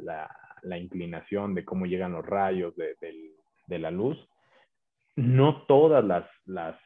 la, 0.62 0.79
inclinación 0.79 1.55
de 1.55 1.64
cómo 1.64 1.87
llegan 1.87 2.12
los 2.12 2.27
rayos 2.27 2.75
de, 2.77 2.96
de, 3.01 3.14
de 3.66 3.79
la 3.79 3.90
luz, 3.90 4.18
no 5.16 5.62
todas 5.66 6.05
las, 6.05 6.25
las, 6.46 6.77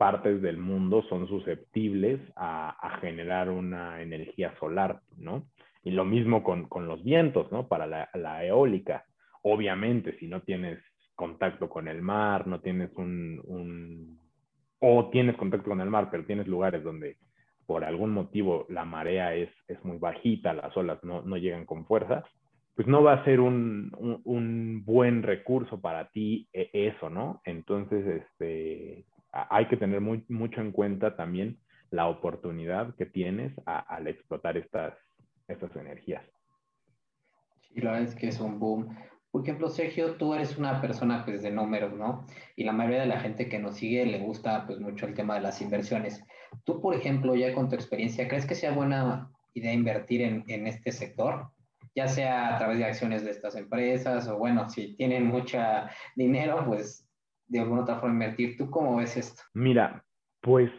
partes 0.00 0.40
del 0.40 0.56
mundo 0.56 1.02
son 1.10 1.28
susceptibles 1.28 2.18
a, 2.34 2.70
a, 2.70 3.00
generar 3.00 3.50
una 3.50 4.00
energía 4.00 4.54
solar, 4.58 5.02
¿no? 5.18 5.44
Y 5.82 5.90
lo 5.90 6.06
mismo 6.06 6.42
con, 6.42 6.70
con 6.70 6.86
los 6.86 7.04
vientos, 7.04 7.52
¿no? 7.52 7.68
Para 7.68 7.86
la, 7.86 8.08
la 8.14 8.42
eólica 8.46 9.04
Obviamente, 9.42 10.18
si 10.18 10.26
no 10.26 10.42
tienes 10.42 10.78
contacto 11.14 11.68
con 11.68 11.88
el 11.88 12.02
mar, 12.02 12.46
no 12.46 12.60
tienes 12.60 12.90
un, 12.96 13.40
un, 13.44 14.18
o 14.78 15.10
tienes 15.10 15.36
contacto 15.36 15.68
con 15.68 15.80
el 15.80 15.90
mar, 15.90 16.08
pero 16.10 16.24
tienes 16.24 16.46
lugares 16.46 16.82
donde 16.82 17.18
por 17.66 17.84
algún 17.84 18.10
motivo 18.10 18.66
la 18.68 18.84
marea 18.84 19.34
es, 19.34 19.50
es 19.68 19.84
muy 19.84 19.98
bajita, 19.98 20.52
las 20.54 20.76
olas 20.76 20.98
no, 21.04 21.22
no, 21.22 21.36
llegan 21.36 21.66
con 21.66 21.86
fuerza, 21.86 22.24
pues 22.74 22.88
no 22.88 23.02
va 23.02 23.12
a 23.12 23.24
ser 23.24 23.40
un, 23.40 23.92
un, 24.24 24.82
buen 24.84 25.22
recurso 25.22 25.80
para 25.80 26.08
ti 26.08 26.48
e, 26.52 26.70
eso, 26.72 27.10
¿no? 27.10 27.40
Entonces, 27.44 28.04
este, 28.06 29.04
hay 29.30 29.68
que 29.68 29.76
tener 29.76 30.00
muy, 30.00 30.24
mucho 30.28 30.60
en 30.60 30.72
cuenta 30.72 31.14
también 31.16 31.58
la 31.90 32.08
oportunidad 32.08 32.94
que 32.96 33.06
tienes 33.06 33.52
al 33.66 34.08
explotar 34.08 34.56
estas, 34.56 34.94
estas 35.46 35.74
energías. 35.76 36.24
Y 37.74 37.82
la 37.82 37.92
verdad 37.92 38.08
es 38.08 38.14
que 38.16 38.28
es 38.28 38.40
un 38.40 38.58
boom 38.58 38.96
Por 39.30 39.42
ejemplo, 39.42 39.68
Sergio, 39.68 40.16
tú 40.16 40.34
eres 40.34 40.58
una 40.58 40.80
persona 40.80 41.24
pues 41.24 41.42
de 41.42 41.50
números, 41.50 41.92
¿no? 41.92 42.26
Y 42.56 42.64
la 42.64 42.72
mayoría 42.72 43.00
de 43.00 43.06
la 43.06 43.20
gente 43.20 43.48
que 43.48 43.58
nos 43.58 43.76
sigue 43.76 44.04
le 44.04 44.18
gusta 44.18 44.66
pues 44.66 44.80
mucho 44.80 45.06
el 45.06 45.14
tema 45.14 45.34
de 45.34 45.42
las 45.42 45.60
inversiones. 45.60 46.24
Tú, 46.64 46.80
por 46.80 46.94
ejemplo, 46.94 47.34
ya 47.36 47.54
con 47.54 47.68
tu 47.68 47.76
experiencia, 47.76 48.26
¿crees 48.26 48.46
que 48.46 48.56
sea 48.56 48.72
buena 48.72 49.30
idea 49.54 49.72
invertir 49.72 50.22
en, 50.22 50.44
en 50.48 50.66
este 50.66 50.90
sector? 50.90 51.50
Ya 51.94 52.08
sea 52.08 52.54
a 52.54 52.58
través 52.58 52.78
de 52.78 52.84
acciones 52.84 53.24
de 53.24 53.30
estas 53.30 53.54
empresas 53.54 54.26
o 54.28 54.38
bueno, 54.38 54.68
si 54.68 54.96
tienen 54.96 55.26
mucho 55.26 55.58
dinero, 56.16 56.64
pues 56.66 57.08
de 57.46 57.60
alguna 57.60 57.82
otra 57.82 58.00
forma 58.00 58.14
invertir. 58.14 58.56
¿Tú 58.56 58.68
cómo 58.70 58.96
ves 58.96 59.16
esto? 59.16 59.42
Mira, 59.54 60.04
pues 60.40 60.70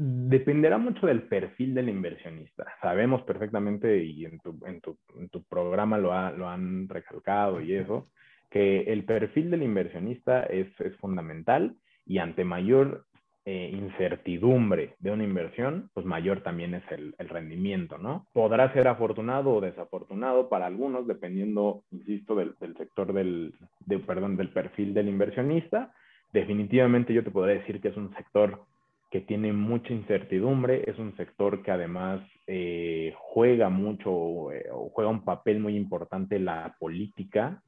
dependerá 0.00 0.78
mucho 0.78 1.08
del 1.08 1.22
perfil 1.22 1.74
del 1.74 1.88
inversionista. 1.88 2.64
Sabemos 2.80 3.22
perfectamente, 3.22 4.04
y 4.04 4.24
en 4.24 4.38
tu, 4.38 4.56
en 4.64 4.80
tu, 4.80 4.96
en 5.18 5.28
tu 5.28 5.42
programa 5.42 5.98
lo, 5.98 6.12
ha, 6.12 6.30
lo, 6.30 6.48
han 6.48 6.88
recalcado 6.88 7.60
y 7.60 7.74
eso, 7.74 8.08
que 8.48 8.82
el 8.82 9.04
perfil 9.04 9.50
del 9.50 9.64
inversionista 9.64 10.44
es, 10.44 10.68
es 10.80 10.96
fundamental 10.98 11.74
y 12.06 12.18
ante 12.18 12.44
mayor 12.44 13.06
eh, 13.44 13.70
incertidumbre 13.72 14.94
de 15.00 15.10
una 15.10 15.24
inversión, 15.24 15.90
pues 15.94 16.06
mayor 16.06 16.42
también 16.42 16.74
es 16.74 16.84
el, 16.92 17.16
el, 17.18 17.28
rendimiento, 17.28 17.98
¿no? 17.98 18.28
Podrá 18.32 18.72
ser 18.74 18.86
afortunado 18.86 19.54
o 19.54 19.60
desafortunado 19.60 20.48
para 20.48 20.66
algunos, 20.66 21.08
dependiendo, 21.08 21.82
insisto, 21.90 22.36
del, 22.36 22.54
del 22.60 22.76
sector 22.76 23.12
del, 23.12 23.52
de, 23.80 23.98
perdón, 23.98 24.36
del 24.36 24.50
perfil 24.50 24.94
del 24.94 25.08
inversionista. 25.08 25.92
Definitivamente 26.32 27.12
yo 27.12 27.24
te 27.24 27.32
podría 27.32 27.56
decir 27.58 27.80
que 27.80 27.88
es 27.88 27.96
un 27.96 28.14
sector 28.14 28.60
que 29.10 29.20
tiene 29.22 29.52
mucha 29.52 29.92
incertidumbre, 29.92 30.84
es 30.86 30.98
un 30.98 31.16
sector 31.16 31.62
que 31.62 31.70
además 31.70 32.20
eh, 32.46 33.14
juega 33.16 33.70
mucho 33.70 34.52
eh, 34.52 34.66
o 34.70 34.90
juega 34.90 35.10
un 35.10 35.24
papel 35.24 35.60
muy 35.60 35.76
importante 35.76 36.38
la 36.38 36.76
política. 36.78 37.62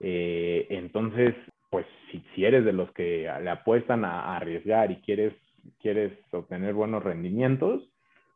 Eh, 0.00 0.66
entonces, 0.68 1.34
pues 1.70 1.86
si, 2.34 2.44
eres 2.44 2.64
de 2.64 2.74
los 2.74 2.90
que 2.92 3.30
le 3.42 3.50
apuestan 3.50 4.04
a, 4.04 4.36
arriesgar 4.36 4.90
y 4.90 4.96
quieres, 4.96 5.34
quieres 5.80 6.12
obtener 6.30 6.74
buenos 6.74 7.02
rendimientos, 7.02 7.90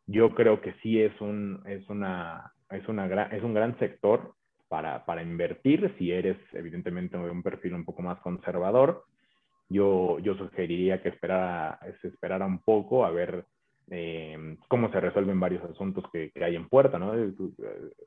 yo 0.07 0.35
creo 0.35 0.63
que 0.63 0.73
sí 0.83 1.01
es 1.01 1.19
un, 1.21 1.63
es 1.67 1.89
una, 1.91 2.53
es 2.71 2.89
una 2.89 3.07
es 3.27 3.43
un 3.43 3.55
gran 3.55 3.79
sector 3.79 4.33
para, 4.69 5.05
para 5.05 5.23
invertir 5.23 5.95
si 5.99 6.11
eres 6.11 6.39
evidentemente 6.53 7.19
de 7.19 7.31
un 7.31 7.43
perfil 7.43 7.75
un 7.75 7.85
poco 7.85 8.03
más 8.03 8.19
conservador 8.21 9.05
yo, 9.71 10.19
yo 10.19 10.35
sugeriría 10.35 11.01
que 11.01 11.09
esperara, 11.09 11.79
se 12.03 12.09
esperara 12.09 12.45
un 12.45 12.59
poco 12.59 13.05
a 13.05 13.11
ver 13.11 13.47
eh, 13.89 14.57
cómo 14.69 14.91
se 14.91 15.01
resuelven 15.01 15.41
varios 15.41 15.65
asuntos 15.65 16.05
que, 16.13 16.31
que, 16.33 16.45
hay 16.45 16.57
en 16.57 16.69
puerta, 16.69 16.99
¿no? 16.99 17.15
Eh, 17.15 17.33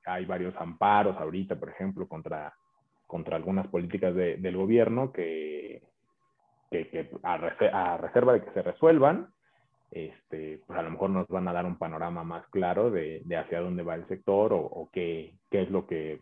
hay 0.05 0.25
varios 0.25 0.53
amparos 0.57 1.17
ahorita, 1.17 1.55
por 1.55 1.69
ejemplo, 1.69 2.07
contra, 2.07 2.53
contra 3.07 3.37
algunas 3.37 3.67
políticas 3.67 4.13
de, 4.13 4.37
del 4.37 4.57
gobierno 4.57 5.11
que, 5.13 5.81
que, 6.69 7.09
a, 7.23 7.33
a, 7.33 7.97
reserva 7.97 8.33
de 8.33 8.43
que 8.43 8.51
se 8.51 8.61
resuelvan, 8.61 9.29
este, 9.89 10.59
pues 10.67 10.77
a 10.77 10.81
lo 10.83 10.91
mejor 10.91 11.11
nos 11.11 11.27
van 11.29 11.47
a 11.47 11.53
dar 11.53 11.65
un 11.65 11.77
panorama 11.77 12.25
más 12.25 12.45
claro 12.47 12.91
de, 12.91 13.21
de 13.23 13.37
hacia 13.37 13.61
dónde 13.61 13.83
va 13.83 13.95
el 13.95 14.07
sector 14.07 14.51
o, 14.51 14.59
o 14.59 14.89
qué, 14.91 15.35
qué 15.49 15.61
es 15.61 15.71
lo 15.71 15.87
que 15.87 16.19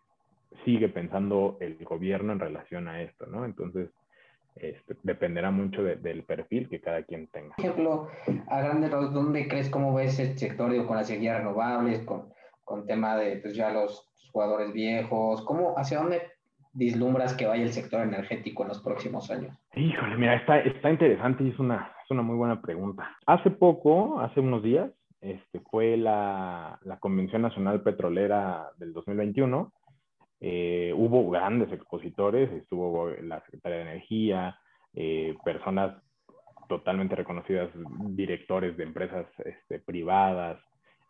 sigue 0.65 0.89
pensando 0.89 1.57
el 1.61 1.83
gobierno 1.83 2.33
en 2.33 2.39
relación 2.39 2.87
a 2.87 3.01
esto, 3.01 3.25
¿no? 3.25 3.45
Entonces, 3.45 3.89
este, 4.55 4.95
dependerá 5.03 5.51
mucho 5.51 5.83
de, 5.83 5.95
del 5.95 6.23
perfil 6.23 6.69
que 6.69 6.81
cada 6.81 7.03
quien 7.03 7.27
tenga. 7.27 7.55
Por 7.55 7.65
ejemplo, 7.65 8.07
a 8.47 8.61
grandes 8.61 8.91
rasgos, 8.91 9.13
¿dónde 9.13 9.47
crees 9.47 9.69
cómo 9.69 9.93
ves 9.93 10.19
el 10.19 10.37
sector 10.37 10.71
digo, 10.71 10.87
con 10.87 10.97
las 10.97 11.09
energías 11.09 11.37
renovables, 11.39 12.05
con, 12.05 12.33
con 12.63 12.85
tema 12.85 13.15
de 13.17 13.37
pues, 13.37 13.55
ya 13.55 13.71
los 13.71 14.07
jugadores 14.31 14.73
viejos? 14.73 15.43
¿Cómo, 15.45 15.77
¿Hacia 15.77 15.99
dónde 15.99 16.21
vislumbras 16.73 17.33
que 17.33 17.47
vaya 17.47 17.63
el 17.63 17.73
sector 17.73 18.01
energético 18.01 18.63
en 18.63 18.69
los 18.69 18.81
próximos 18.81 19.29
años? 19.31 19.57
Híjole, 19.75 20.17
mira, 20.17 20.35
está, 20.35 20.59
está 20.59 20.89
interesante 20.89 21.43
y 21.43 21.49
es 21.49 21.59
una, 21.59 21.93
es 22.03 22.11
una 22.11 22.21
muy 22.21 22.35
buena 22.35 22.61
pregunta. 22.61 23.17
Hace 23.25 23.51
poco, 23.51 24.19
hace 24.19 24.39
unos 24.39 24.63
días, 24.63 24.91
este, 25.21 25.59
fue 25.69 25.97
la, 25.97 26.79
la 26.83 26.97
Convención 26.99 27.41
Nacional 27.41 27.81
Petrolera 27.83 28.69
del 28.77 28.91
2021 28.93 29.71
eh, 30.43 30.91
hubo 30.95 31.29
grandes 31.29 31.71
expositores, 31.71 32.51
estuvo 32.51 33.11
la 33.21 33.41
Secretaría 33.41 33.77
de 33.77 33.91
Energía, 33.91 34.57
eh, 34.95 35.35
personas 35.45 36.01
totalmente 36.67 37.15
reconocidas, 37.15 37.69
directores 38.07 38.75
de 38.75 38.83
empresas 38.83 39.27
este, 39.45 39.77
privadas, 39.79 40.59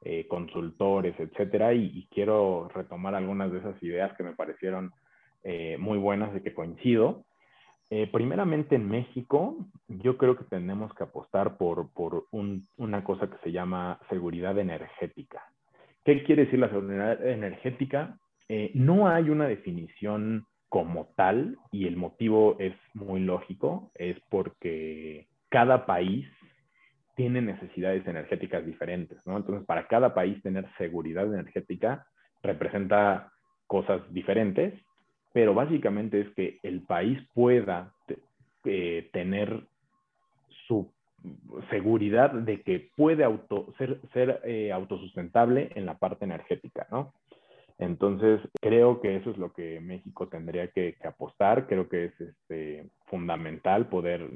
eh, 0.03 0.27
consultores, 0.27 1.17
etcétera, 1.17 1.73
y, 1.73 1.85
y, 1.85 2.07
quiero 2.07 2.67
retomar 2.73 3.15
algunas 3.15 3.51
de 3.53 3.59
esas 3.59 3.81
ideas 3.81 4.11
que 4.17 4.23
me 4.23 4.35
parecieron 4.35 4.91
muy 5.79 5.97
buenas 5.97 6.31
de 6.35 6.43
que 6.43 6.53
coincido. 6.53 7.25
Primeramente 8.11 8.75
en 8.75 8.87
México, 8.87 9.57
yo 9.87 10.15
creo 10.15 10.37
que 10.37 10.43
tenemos 10.43 10.93
que 10.93 11.03
apostar 11.03 11.57
por, 11.57 11.91
por 11.93 12.25
un, 12.29 12.67
una 12.77 13.03
cosa 13.03 13.27
que 13.27 13.37
se 13.43 13.51
llama 13.51 13.99
seguridad 14.07 14.59
energética. 14.59 15.43
¿Qué 16.05 16.23
quiere 16.23 16.45
decir 16.45 16.59
la 16.59 16.69
seguridad 16.69 17.25
energética? 17.25 18.19
Eh, 18.53 18.69
no 18.73 19.07
hay 19.07 19.29
una 19.29 19.47
definición 19.47 20.45
como 20.67 21.13
tal 21.15 21.57
y 21.71 21.87
el 21.87 21.95
motivo 21.95 22.57
es 22.59 22.75
muy 22.93 23.21
lógico, 23.21 23.93
es 23.95 24.17
porque 24.27 25.29
cada 25.47 25.85
país 25.85 26.27
tiene 27.15 27.41
necesidades 27.41 28.05
energéticas 28.05 28.65
diferentes, 28.65 29.25
¿no? 29.25 29.37
Entonces, 29.37 29.65
para 29.65 29.87
cada 29.87 30.13
país 30.13 30.43
tener 30.43 30.67
seguridad 30.77 31.33
energética 31.33 32.05
representa 32.43 33.31
cosas 33.67 34.01
diferentes, 34.11 34.73
pero 35.31 35.53
básicamente 35.53 36.19
es 36.19 36.29
que 36.31 36.59
el 36.61 36.81
país 36.81 37.25
pueda 37.33 37.93
eh, 38.65 39.09
tener 39.13 39.63
su 40.67 40.91
seguridad 41.69 42.31
de 42.31 42.63
que 42.63 42.89
puede 42.97 43.25
ser 43.77 44.41
eh, 44.43 44.73
autosustentable 44.73 45.69
en 45.73 45.85
la 45.85 45.97
parte 45.97 46.25
energética, 46.25 46.85
¿no? 46.91 47.13
Entonces, 47.81 48.39
creo 48.61 49.01
que 49.01 49.15
eso 49.15 49.31
es 49.31 49.39
lo 49.39 49.53
que 49.53 49.79
México 49.81 50.27
tendría 50.27 50.67
que, 50.67 50.95
apostar. 51.03 51.65
Creo 51.65 51.89
que 51.89 52.05
es 52.05 52.21
este, 52.21 52.91
fundamental 53.07 53.89
poder 53.89 54.29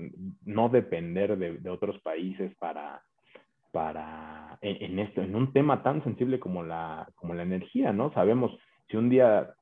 no 0.43 0.69
depender 0.69 1.37
de, 1.37 1.59
de 1.59 1.69
otros 1.69 2.01
países 2.01 2.55
para, 2.57 3.03
para 3.71 4.57
en, 4.61 4.93
en, 4.93 4.99
esto, 4.99 5.21
en 5.21 5.35
un 5.35 5.53
tema 5.53 5.83
tan 5.83 6.03
sensible 6.03 6.39
como 6.39 6.63
la, 6.63 7.07
como 7.13 7.35
la 7.35 7.43
energía, 7.43 7.93
¿no? 7.93 8.11
Sabemos, 8.13 8.51
si 8.89 8.97
un 8.97 9.09
día, 9.09 9.53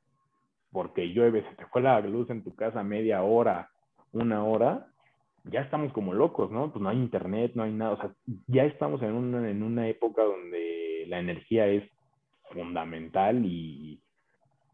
porque 0.71 1.09
llueve, 1.09 1.43
se 1.43 1.55
te 1.57 1.65
fue 1.65 1.81
la 1.81 1.99
luz 1.99 2.29
en 2.29 2.41
tu 2.41 2.55
casa 2.55 2.83
media 2.83 3.21
hora, 3.23 3.69
una 4.13 4.45
hora, 4.45 4.87
ya 5.43 5.59
estamos 5.59 5.91
como 5.91 6.13
locos, 6.13 6.49
¿no? 6.51 6.71
Pues 6.71 6.81
no 6.81 6.87
hay 6.87 6.97
internet, 6.99 7.51
no 7.55 7.63
hay 7.63 7.73
nada, 7.73 7.91
o 7.91 7.97
sea, 7.97 8.13
ya 8.47 8.63
estamos 8.63 9.01
en 9.01 9.11
una, 9.11 9.49
en 9.49 9.61
una 9.61 9.89
época 9.89 10.23
donde 10.23 11.03
la 11.09 11.19
energía 11.19 11.67
es 11.67 11.83
fundamental 12.51 13.45
y, 13.45 13.99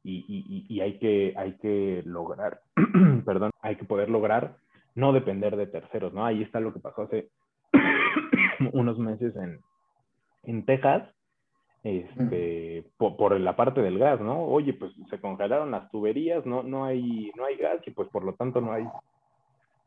y, 0.04 0.26
y, 0.28 0.66
y, 0.68 0.82
hay, 0.82 0.98
que, 1.00 1.34
hay 1.38 1.54
que 1.54 2.04
lograr, 2.06 2.62
perdón, 3.26 3.52
hay 3.62 3.76
que 3.76 3.86
poder 3.86 4.10
lograr 4.10 4.58
no 4.96 5.14
depender 5.14 5.56
de 5.56 5.68
terceros, 5.68 6.14
¿no? 6.14 6.26
Ahí 6.26 6.42
está 6.42 6.60
lo 6.60 6.74
que 6.74 6.80
pasó 6.80 7.04
hace 7.04 7.30
unos 8.74 8.98
meses 9.00 9.36
en, 9.36 9.60
en 10.44 10.66
Texas, 10.66 11.10
este, 11.84 12.84
por, 12.98 13.16
por, 13.16 13.40
la 13.40 13.56
parte 13.56 13.82
del 13.82 14.00
gas, 14.00 14.20
¿no? 14.20 14.44
Oye, 14.44 14.74
pues 14.74 14.92
se 15.10 15.20
congelaron 15.20 15.72
las 15.72 15.90
tuberías, 15.92 16.46
no, 16.46 16.64
no 16.64 16.86
hay, 16.86 17.32
no 17.38 17.46
hay 17.46 17.56
gas 17.56 17.80
y 17.86 17.92
pues 17.92 18.10
por 18.10 18.24
lo 18.24 18.34
tanto 18.34 18.60
no 18.60 18.74
hay, 18.74 18.86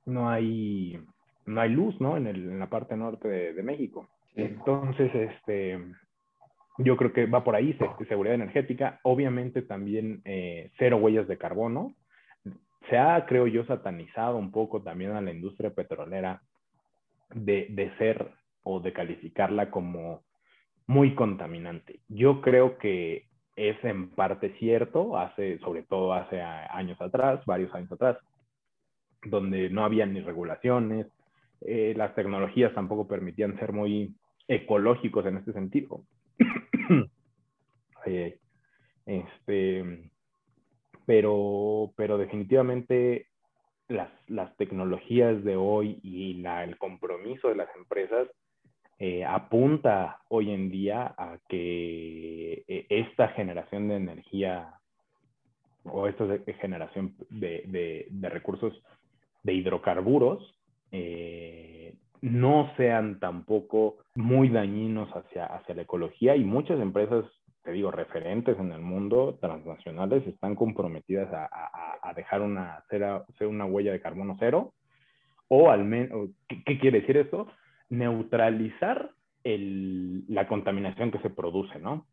no 0.07 0.31
hay, 0.31 0.99
no 1.45 1.61
hay 1.61 1.71
luz, 1.71 2.01
¿no? 2.01 2.17
En, 2.17 2.27
el, 2.27 2.51
en 2.51 2.59
la 2.59 2.71
parte 2.71 2.97
norte 2.97 3.29
de, 3.29 3.53
de 3.53 3.63
México. 3.63 4.09
Entonces, 4.35 5.15
este, 5.15 5.79
yo 6.79 6.97
creo 6.97 7.13
que 7.13 7.27
va 7.27 7.45
por 7.45 7.55
ahí, 7.55 7.77
seguridad 8.09 8.35
energética, 8.35 9.01
obviamente 9.03 9.63
también 9.63 10.23
eh, 10.25 10.71
cero 10.79 10.97
huellas 10.97 11.29
de 11.29 11.39
carbono. 11.39 11.95
Se 12.89 12.99
ha, 12.99 13.25
creo 13.27 13.47
yo, 13.47 13.65
satanizado 13.65 14.37
un 14.37 14.51
poco 14.51 14.83
también 14.83 15.13
a 15.13 15.21
la 15.21 15.33
industria 15.33 15.71
petrolera 15.71 16.43
de, 17.31 17.67
de 17.71 17.97
ser 17.97 18.33
o 18.63 18.81
de 18.81 18.93
calificarla 18.93 19.71
como 19.71 20.23
muy 20.87 21.15
contaminante. 21.15 22.01
Yo 22.09 22.41
creo 22.41 22.79
que 22.79 23.27
es 23.57 23.83
en 23.85 24.11
parte 24.11 24.55
cierto, 24.59 25.17
hace, 25.19 25.59
sobre 25.59 25.83
todo 25.83 26.13
hace 26.15 26.41
años 26.41 27.01
atrás, 27.01 27.45
varios 27.47 27.75
años 27.75 27.93
atrás, 27.93 28.17
donde 29.25 29.71
no 29.71 29.85
había 29.85 30.07
ni 30.07 30.21
regulaciones, 30.21 31.07
eh, 31.61 31.95
las 31.97 32.15
tecnologías 32.15 32.75
tampoco 32.75 33.07
permitían 33.07 33.59
ser 33.59 33.73
muy 33.73 34.15
ecológicos 34.49 35.27
en 35.27 35.37
este 35.37 35.53
sentido. 35.53 36.03
este, 39.07 40.11
pero, 41.07 41.93
pero 41.97 42.19
definitivamente 42.19 43.27
las, 43.89 44.11
las, 44.29 44.57
tecnologías 44.57 45.43
de 45.45 45.57
hoy 45.57 46.01
y 46.03 46.35
la, 46.35 46.65
el 46.65 46.79
compromiso 46.79 47.49
de 47.49 47.57
las 47.57 47.69
empresas 47.77 48.29
eh, 48.99 49.25
apunta 49.25 50.21
hoy 50.29 50.53
en 50.53 50.71
día 50.71 51.13
a 51.19 51.37
que 51.49 52.65
eh, 52.69 52.87
esta 52.89 53.29
generación 53.31 53.89
de 53.89 53.97
energía 53.97 54.75
o 55.85 56.07
esto 56.07 56.29
de 56.29 56.55
generación 56.55 57.17
de, 57.29 58.07
recursos 58.23 58.81
de 59.43 59.55
hidrocarburos 59.55 60.55
eh, 60.93 61.52
no 62.23 62.73
sean 62.77 63.19
tampoco 63.19 63.97
muy 64.15 64.49
dañinos 64.49 65.11
hacia, 65.11 65.47
hacia 65.47 65.75
la 65.75 65.83
ecología 65.83 66.37
y 66.37 66.45
muchas 66.45 66.81
empresas, 66.81 67.25
te 67.65 67.73
digo, 67.73 67.91
referentes 67.91 68.59
en 68.59 68.71
el 68.73 68.81
mundo, 68.81 69.39
transnacionales, 69.41 70.27
están 70.27 70.55
comprometidas 70.55 71.29
a, 71.33 72.13
dejar 72.15 72.43
una, 72.43 72.75
hacer, 72.75 73.47
una 73.47 73.65
huella 73.65 73.93
de 73.93 74.01
carbono 74.01 74.37
cero 74.39 74.73
o 75.49 75.71
al 75.71 75.85
menos, 75.85 76.31
¿qué, 76.47 76.79
quiere 76.79 77.01
decir 77.01 77.17
esto? 77.17 77.49
Neutralizar 77.91 79.11
la 79.45 80.47
contaminación 80.47 81.11
que 81.11 81.19
se 81.19 81.31
produce, 81.31 81.81
¿no? 81.81 82.07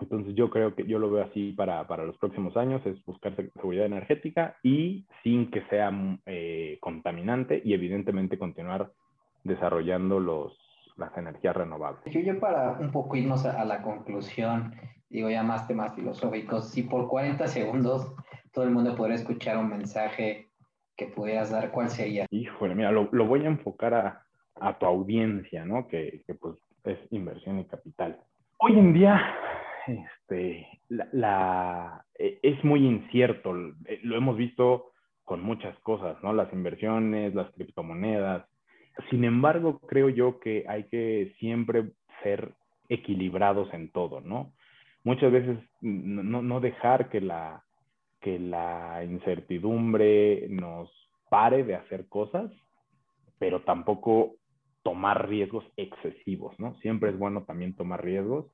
Entonces 0.00 0.34
yo 0.36 0.48
creo 0.48 0.74
que 0.74 0.86
yo 0.86 0.98
lo 0.98 1.10
veo 1.10 1.24
así 1.24 1.52
para, 1.52 1.86
para 1.86 2.04
los 2.04 2.16
próximos 2.16 2.56
años, 2.56 2.80
es 2.86 3.04
buscar 3.04 3.34
seguridad 3.34 3.86
energética 3.86 4.56
y 4.62 5.04
sin 5.22 5.50
que 5.50 5.62
sea 5.68 5.92
eh, 6.24 6.78
contaminante 6.80 7.60
y 7.64 7.74
evidentemente 7.74 8.38
continuar 8.38 8.92
desarrollando 9.44 10.20
los, 10.20 10.56
las 10.96 11.16
energías 11.16 11.56
renovables. 11.56 12.02
Yo, 12.12 12.20
yo 12.20 12.38
para 12.38 12.72
un 12.72 12.90
poco 12.90 13.16
irnos 13.16 13.44
a, 13.44 13.64
la 13.64 13.82
conclusión, 13.82 14.74
digo 15.08 15.30
ya 15.30 15.42
más 15.42 15.66
temas 15.66 15.94
filosóficos, 15.94 16.70
si 16.70 16.82
por 16.82 17.08
40 17.08 17.46
segundos 17.48 18.14
todo 18.52 18.64
el 18.64 18.70
mundo 18.70 18.94
podría 18.96 19.16
escuchar 19.16 19.58
un 19.58 19.68
mensaje 19.68 20.50
que 20.96 21.06
pudieras 21.06 21.50
dar, 21.50 21.70
¿cuál 21.70 21.90
sería? 21.90 22.26
Híjole, 22.30 22.74
mira, 22.74 22.90
lo, 22.90 23.08
lo 23.12 23.26
voy 23.26 23.44
a 23.44 23.48
enfocar 23.48 23.94
a, 23.94 24.26
a 24.60 24.78
tu 24.78 24.86
audiencia, 24.86 25.64
¿no? 25.64 25.86
Que, 25.86 26.22
que 26.26 26.34
pues 26.34 26.56
es 26.84 26.98
inversión 27.10 27.58
y 27.58 27.66
capital. 27.66 28.18
Hoy 28.58 28.78
en 28.78 28.92
día 28.92 29.20
este, 29.86 30.66
la, 30.88 32.04
e, 32.18 32.38
es 32.42 32.62
muy 32.64 32.86
incierto. 32.86 33.54
Eh, 33.86 34.00
lo 34.02 34.16
hemos 34.16 34.36
visto 34.36 34.92
con 35.24 35.42
muchas 35.42 35.78
cosas, 35.80 36.16
¿no? 36.22 36.32
Las 36.32 36.52
inversiones, 36.52 37.34
las 37.34 37.50
criptomonedas. 37.52 38.46
Sin 39.10 39.24
embargo, 39.24 39.78
creo 39.80 40.08
yo 40.08 40.40
que 40.40 40.64
hay 40.68 40.84
que 40.84 41.34
siempre 41.38 41.92
ser 42.22 42.52
equilibrados 42.88 43.72
en 43.72 43.90
todo, 43.90 44.20
¿no? 44.20 44.52
Muchas 45.04 45.30
veces 45.32 45.58
no, 45.80 46.42
no 46.42 46.60
dejar 46.60 47.08
que 47.08 47.20
la, 47.20 47.62
que 48.20 48.38
la 48.38 49.04
incertidumbre 49.04 50.48
nos 50.48 50.90
pare 51.30 51.64
de 51.64 51.76
hacer 51.76 52.08
cosas, 52.08 52.50
pero 53.38 53.62
tampoco 53.62 54.34
tomar 54.82 55.28
riesgos 55.28 55.64
excesivos, 55.76 56.58
¿no? 56.58 56.74
Siempre 56.76 57.10
es 57.10 57.18
bueno 57.18 57.44
también 57.44 57.76
tomar 57.76 58.04
riesgos 58.04 58.46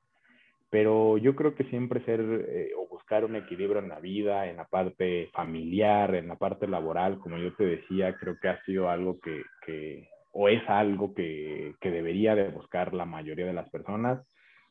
pero 0.75 1.17
yo 1.17 1.37
creo 1.37 1.55
que 1.55 1.63
siempre 1.65 2.03
ser 2.03 2.19
eh, 2.49 2.71
o 2.77 2.85
buscar 2.89 3.23
un 3.23 3.37
equilibrio 3.37 3.79
en 3.79 3.87
la 3.87 4.01
vida, 4.01 4.49
en 4.49 4.57
la 4.57 4.65
parte 4.65 5.29
familiar, 5.33 6.15
en 6.15 6.27
la 6.27 6.35
parte 6.35 6.67
laboral, 6.67 7.17
como 7.19 7.37
yo 7.37 7.55
te 7.55 7.65
decía, 7.65 8.17
creo 8.17 8.37
que 8.41 8.49
ha 8.49 8.61
sido 8.65 8.89
algo 8.89 9.17
que, 9.21 9.41
que 9.65 10.09
o 10.37 10.49
es 10.49 10.61
algo 10.69 11.13
que, 11.13 11.75
que, 11.79 11.89
debería 11.89 12.35
de 12.35 12.49
buscar 12.49 12.93
la 12.93 13.05
mayoría 13.05 13.45
de 13.45 13.53
las 13.53 13.69
personas, 13.69 14.21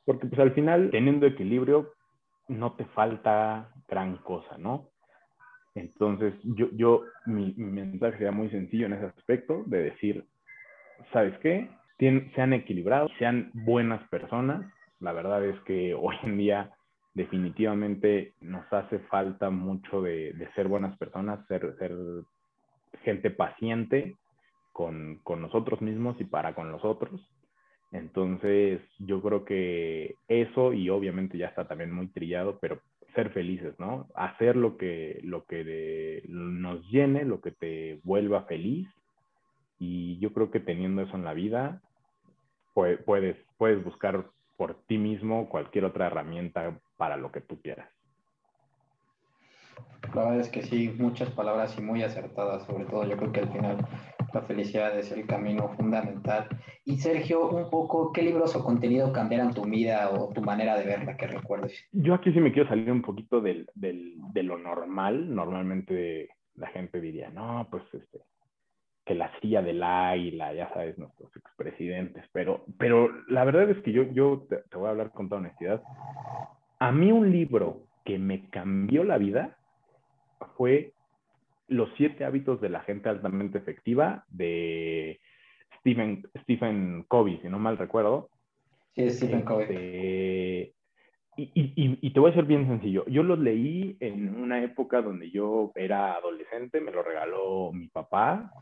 porque 0.05 0.27
pues 0.27 0.39
al 0.39 0.53
final, 0.53 0.91
teniendo 0.91 1.27
equilibrio, 1.27 1.95
no 2.49 2.75
te 2.75 2.85
falta 2.85 3.71
gran 3.89 4.19
cosa, 4.19 4.59
¿no? 4.59 4.91
Entonces, 5.75 6.35
yo, 6.43 6.69
yo 6.73 7.05
mi, 7.25 7.55
mi 7.57 7.83
mensaje 7.83 8.19
sería 8.19 8.31
muy 8.31 8.51
sencillo 8.51 8.85
en 8.87 8.93
ese 8.93 9.07
aspecto, 9.07 9.63
de 9.65 9.85
decir, 9.85 10.27
¿sabes 11.13 11.37
qué? 11.39 11.71
sean 12.35 12.53
equilibrados, 12.53 13.11
sean 13.19 13.51
buenas 13.55 14.07
personas, 14.09 14.71
la 15.01 15.13
verdad 15.13 15.43
es 15.47 15.59
que 15.61 15.95
hoy 15.95 16.17
en 16.25 16.37
día 16.37 16.71
definitivamente 17.15 18.35
nos 18.43 18.71
hace 18.71 18.99
falta 18.99 19.49
mucho 19.49 20.03
de, 20.03 20.35
ser 20.55 20.69
buenas 20.69 20.95
personas, 20.99 21.47
ser, 21.47 21.75
ser 21.79 21.93
gente 23.03 23.31
paciente 23.31 24.17
con, 24.75 25.23
nosotros 25.41 25.81
mismos 25.81 26.21
y 26.21 26.25
para 26.25 26.55
con 26.55 26.71
los 26.71 26.85
otros. 26.85 27.21
Entonces, 27.93 28.81
yo 28.99 29.23
creo 29.23 29.45
que 29.45 30.17
eso, 30.27 30.73
y 30.73 30.91
obviamente 30.91 31.39
ya 31.39 31.47
está 31.47 31.69
también 31.69 31.93
muy 31.93 32.09
trillado, 32.09 32.59
pero 32.61 32.81
ser 33.15 33.31
felices, 33.31 33.79
¿no? 33.79 34.09
Hacer 34.17 34.57
lo 34.57 34.77
que, 34.77 35.21
lo 35.23 35.45
que 35.45 36.25
nos 36.27 36.85
llene, 36.91 37.25
lo 37.25 37.41
que 37.41 37.53
te 37.53 38.01
vuelva 38.03 38.43
feliz. 38.47 38.89
Y 39.79 40.19
yo 40.19 40.33
creo 40.33 40.51
que 40.51 40.59
teniendo 40.59 41.03
eso 41.03 41.15
en 41.15 41.25
la 41.25 41.35
vida, 41.35 41.81
puedes, 42.75 43.37
puedes 43.57 43.85
buscar 43.85 44.27
por 44.57 44.75
ti 44.87 44.99
mismo 44.99 45.49
cualquier 45.49 45.85
otra 45.85 46.09
herramienta 46.09 46.81
para 46.97 47.17
lo 47.17 47.31
que 47.31 47.41
tú 47.41 47.61
quieras. 47.63 47.94
La 50.15 50.23
verdad 50.23 50.41
es 50.41 50.49
que 50.49 50.63
sí, 50.63 50.95
muchas 50.99 51.31
palabras 51.31 51.77
y 51.79 51.83
muy 51.83 52.03
acertadas, 52.03 52.65
sobre 52.67 52.85
todo 52.85 53.05
yo 53.05 53.17
creo 53.17 53.33
que 53.33 53.41
al 53.41 53.53
final 53.53 53.77
la 54.33 54.43
felicidad 54.43 54.97
es 54.99 55.11
el 55.11 55.27
camino 55.27 55.69
fundamental. 55.77 56.49
Y 56.85 56.99
Sergio, 56.99 57.49
un 57.49 57.71
poco, 57.71 58.13
¿qué 58.13 58.23
libros 58.23 58.55
o 58.55 58.65
contenido 58.65 59.13
cambiaron 59.13 59.55
tu 59.55 59.63
vida 59.63 60.11
o 60.11 60.33
tu 60.33 60.43
manera 60.43 60.77
de 60.79 60.85
verla 60.85 61.17
que 61.17 61.27
recuerdes? 61.27 61.85
Yo 61.93 62.15
aquí 62.15 62.33
sí 62.33 62.41
me 62.41 62.53
quiero 62.53 62.69
salir 62.69 62.91
un 62.93 63.03
poquito 63.03 63.41
del, 63.41 63.67
del, 63.75 64.15
de 64.33 64.43
lo 64.43 64.59
normal. 64.59 65.35
Normalmente 65.35 66.29
la 66.57 66.69
gente 66.69 67.01
diría, 67.01 67.31
no, 67.31 67.67
pues 67.71 67.83
este, 67.93 68.21
que 69.05 69.15
la 69.15 69.31
silla 69.41 69.63
del 69.63 69.83
águila, 69.83 70.53
ya 70.55 70.73
sabes, 70.73 70.99
nuestros 70.99 71.35
expresidentes, 71.37 72.25
pero, 72.33 72.65
pero 72.79 73.11
la 73.29 73.45
verdad 73.45 73.71
es 73.71 73.83
que 73.83 73.93
yo, 73.93 74.05
yo 74.13 74.47
te, 74.49 74.77
voy 74.77 74.87
a 74.87 74.91
hablar 74.91 75.11
con 75.11 75.29
toda 75.29 75.41
honestidad. 75.41 75.83
A 76.79 76.91
mí 76.93 77.13
un 77.13 77.31
libro 77.31 77.87
que 78.05 78.19
me 78.19 78.49
cambió 78.51 79.05
la 79.05 79.19
vida 79.19 79.57
fue 80.57 80.93
Los 81.69 81.89
siete 81.97 82.25
hábitos 82.25 82.61
de 82.61 82.69
la 82.69 82.81
gente 82.81 83.09
altamente 83.09 83.59
efectiva 83.59 84.25
de 84.29 85.21
Stephen, 85.81 86.27
Stephen 86.43 87.05
Covey, 87.09 87.39
si 87.43 87.49
no 87.49 87.59
mal 87.59 87.79
recuerdo. 87.79 88.29
Sí, 88.95 89.11
Stephen 89.11 89.43
Covey. 89.43 89.63
Este, 89.63 90.75
y, 91.37 91.43
y, 91.55 91.99
y, 92.01 92.11
te 92.13 92.21
voy 92.21 92.31
a 92.31 92.35
ser 92.35 92.45
bien 92.45 92.69
sencillo. 92.69 93.05
Yo 93.07 93.25
los 93.25 93.39
leí 93.41 93.97
en 93.99 94.37
una 94.41 94.63
época 94.63 95.03
donde 95.03 95.31
yo 95.31 95.73
era 95.75 96.15
adolescente, 96.15 96.81
me 96.81 96.93
lo 96.93 97.03
regaló 97.03 97.73
mi 97.73 97.89
papá 97.89 98.53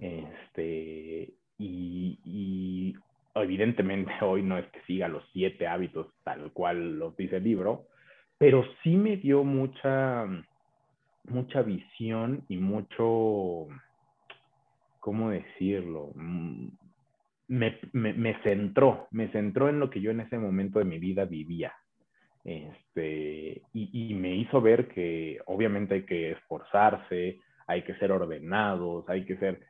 este, 0.00 1.34
y, 1.58 2.94
evidentemente 3.34 4.12
hoy 4.22 4.42
no 4.42 4.58
es 4.58 4.66
que 4.68 4.80
siga 4.82 5.08
los 5.08 5.22
siete 5.32 5.66
hábitos 5.66 6.08
tal 6.24 6.52
cual 6.52 6.98
los 6.98 7.16
dice 7.16 7.36
el 7.36 7.44
libro, 7.44 7.86
pero 8.38 8.64
sí 8.82 8.96
me 8.96 9.16
dio 9.18 9.44
mucha, 9.44 10.26
mucha 11.24 11.62
visión 11.62 12.44
y 12.48 12.56
mucho, 12.56 13.68
¿cómo 15.00 15.30
decirlo? 15.30 16.12
Mm, 16.14 16.68
me, 17.48 17.78
me, 17.92 18.42
centró, 18.42 19.08
me 19.10 19.28
centró 19.28 19.68
en 19.68 19.80
lo 19.80 19.90
que 19.90 20.00
yo 20.00 20.10
en 20.10 20.20
ese 20.20 20.38
momento 20.38 20.78
de 20.78 20.84
mi 20.84 20.98
vida 20.98 21.24
vivía. 21.24 21.72
Este, 22.44 23.62
y, 23.74 24.12
y 24.12 24.14
me 24.14 24.34
hizo 24.34 24.60
ver 24.60 24.88
que 24.88 25.40
obviamente 25.46 25.94
hay 25.94 26.06
que 26.06 26.32
esforzarse, 26.32 27.38
hay 27.66 27.82
que 27.82 27.94
ser 27.96 28.12
ordenados, 28.12 29.08
hay 29.08 29.24
que 29.24 29.36
ser 29.36 29.60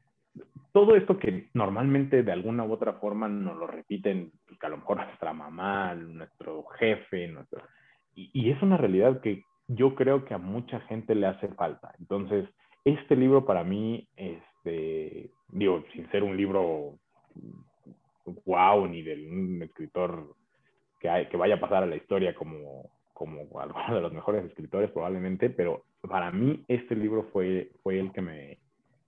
todo 0.73 0.95
esto 0.95 1.19
que 1.19 1.49
normalmente 1.55 2.23
de 2.23 2.33
alguna 2.33 2.65
u 2.65 2.73
otra 2.73 2.95
forma 2.95 3.29
nos 3.29 3.57
lo 3.57 3.67
repiten, 3.67 4.33
pues, 4.47 4.59
que 4.59 4.67
a 4.67 4.71
lo 4.71 4.79
mejor 4.79 4.99
nuestra 4.99 5.33
mamá, 5.33 5.95
nuestro 5.95 6.65
jefe, 6.79 7.29
nuestro... 7.29 7.63
Y, 8.15 8.51
es 8.51 8.61
una 8.63 8.77
realidad 8.77 9.21
que 9.21 9.45
yo 9.75 9.95
creo 9.95 10.25
que 10.25 10.35
a 10.35 10.39
mucha 10.39 10.81
gente 10.81 11.14
le 11.14 11.27
hace 11.27 11.49
falta. 11.49 11.95
Entonces, 11.99 12.49
este 12.85 13.14
libro 13.14 13.45
para 13.45 13.62
mí, 13.62 14.09
este, 14.16 15.31
digo, 15.49 15.85
sin 15.93 16.11
ser 16.11 16.23
un 16.23 16.37
libro 16.37 16.99
wow, 18.45 18.87
ni 18.87 19.03
de 19.03 19.14
un 19.29 19.62
escritor 19.62 20.35
que, 20.99 21.09
hay, 21.09 21.29
que 21.29 21.37
vaya 21.37 21.57
a 21.57 21.61
pasar 21.61 21.83
a 21.85 21.87
la 21.87 21.97
historia 21.97 22.35
como, 22.35 22.91
como 23.12 23.47
alguno 23.61 23.95
de 23.95 24.01
los 24.01 24.12
mejores 24.12 24.45
escritores 24.45 24.91
probablemente, 24.91 25.51
pero 25.51 25.85
para 26.09 26.31
mí 26.31 26.64
este 26.68 26.97
libro 26.97 27.25
fue, 27.33 27.71
fue 27.83 28.01
el 28.01 28.12
que 28.12 28.23
me, 28.23 28.59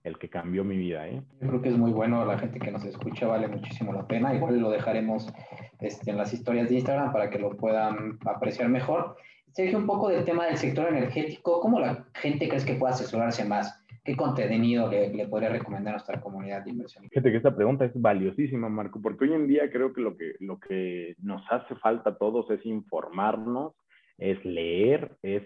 el 0.03 0.17
que 0.17 0.29
cambió 0.29 0.63
mi 0.63 0.77
vida. 0.77 1.07
¿eh? 1.07 1.21
Yo 1.41 1.49
creo 1.49 1.61
que 1.61 1.69
es 1.69 1.77
muy 1.77 1.91
bueno, 1.91 2.25
la 2.25 2.37
gente 2.37 2.59
que 2.59 2.71
nos 2.71 2.85
escucha 2.85 3.27
vale 3.27 3.47
muchísimo 3.47 3.93
la 3.93 4.07
pena. 4.07 4.33
Igual 4.33 4.59
lo 4.59 4.69
dejaremos 4.69 5.33
este, 5.79 6.11
en 6.11 6.17
las 6.17 6.33
historias 6.33 6.69
de 6.69 6.75
Instagram 6.75 7.11
para 7.11 7.29
que 7.29 7.39
lo 7.39 7.51
puedan 7.57 8.19
apreciar 8.25 8.69
mejor. 8.69 9.17
Sergio, 9.53 9.77
un 9.77 9.85
poco 9.85 10.09
del 10.09 10.25
tema 10.25 10.47
del 10.47 10.57
sector 10.57 10.87
energético, 10.87 11.61
¿cómo 11.61 11.79
la 11.79 12.07
gente 12.15 12.47
crees 12.47 12.65
que 12.65 12.73
puede 12.73 12.93
asesorarse 12.93 13.45
más? 13.45 13.85
¿Qué 14.03 14.17
contenido 14.17 14.89
le, 14.89 15.13
le 15.13 15.27
podría 15.27 15.49
recomendar 15.49 15.93
a 15.93 15.97
nuestra 15.97 16.19
comunidad 16.19 16.63
de 16.63 16.71
inversión? 16.71 17.07
Fíjate 17.07 17.29
que 17.29 17.37
esta 17.37 17.55
pregunta 17.55 17.85
es 17.85 17.91
valiosísima, 17.93 18.67
Marco, 18.67 18.99
porque 18.99 19.25
hoy 19.25 19.33
en 19.33 19.47
día 19.47 19.69
creo 19.71 19.93
que 19.93 20.01
lo 20.01 20.17
que, 20.17 20.33
lo 20.39 20.59
que 20.59 21.15
nos 21.21 21.43
hace 21.51 21.75
falta 21.75 22.09
a 22.09 22.17
todos 22.17 22.49
es 22.49 22.65
informarnos, 22.65 23.73
es 24.17 24.43
leer, 24.43 25.17
es 25.21 25.43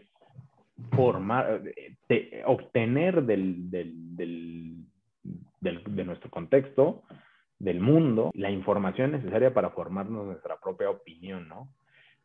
formar, 0.96 1.62
de, 2.08 2.44
obtener 2.46 3.24
del, 3.24 3.70
del, 3.70 3.94
del, 4.16 4.86
de 5.62 6.06
nuestro 6.06 6.30
contexto, 6.32 7.04
del 7.60 7.82
mundo, 7.82 8.32
la 8.36 8.52
información 8.52 9.12
necesaria 9.12 9.54
para 9.54 9.72
formarnos 9.72 10.26
nuestra 10.26 10.58
propia 10.62 10.90
opinión, 10.90 11.50
¿no? 11.50 11.68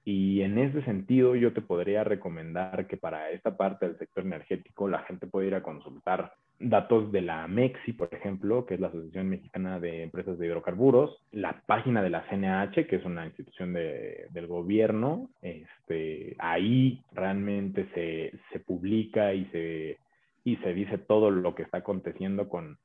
Y 0.05 0.43
en 0.43 0.59
ese 0.59 0.83
sentido, 0.83 1.37
yo 1.37 1.53
te 1.53 1.61
podría 1.61 2.03
recomendar 2.03 2.87
que 2.89 2.97
para 2.97 3.31
esta 3.31 3.57
parte 3.57 3.87
del 3.87 3.99
sector 3.99 4.25
energético 4.25 4.89
la 4.89 5.01
gente 5.01 5.29
puede 5.29 5.47
ir 5.47 5.55
a 5.55 5.63
consultar 5.63 6.33
datos 6.59 7.13
de 7.13 7.23
la 7.23 7.47
MEXI, 7.47 7.93
por 7.93 8.13
ejemplo, 8.13 8.67
que 8.67 8.75
es 8.75 8.81
la 8.81 8.89
Asociación 8.89 9.29
Mexicana 9.29 9.79
de 9.79 10.03
Empresas 10.03 10.39
de 10.39 10.47
Hidrocarburos, 10.47 11.23
la 11.31 11.63
página 11.67 12.03
de 12.03 12.11
la 12.11 12.25
CNH, 12.29 12.87
que 12.87 12.97
es 12.97 13.05
una 13.05 13.27
institución 13.27 13.73
de, 13.73 14.27
del 14.31 14.49
gobierno. 14.49 15.31
Este, 15.41 16.35
ahí 16.39 17.03
realmente 17.13 17.89
se, 17.95 18.33
se 18.53 18.59
publica 18.59 19.33
y 19.35 19.45
se, 19.47 19.99
y 20.45 20.57
se 20.57 20.75
dice 20.75 20.99
todo 20.99 21.31
lo 21.31 21.55
que 21.55 21.63
está 21.63 21.79
aconteciendo 21.79 22.49
con, 22.49 22.77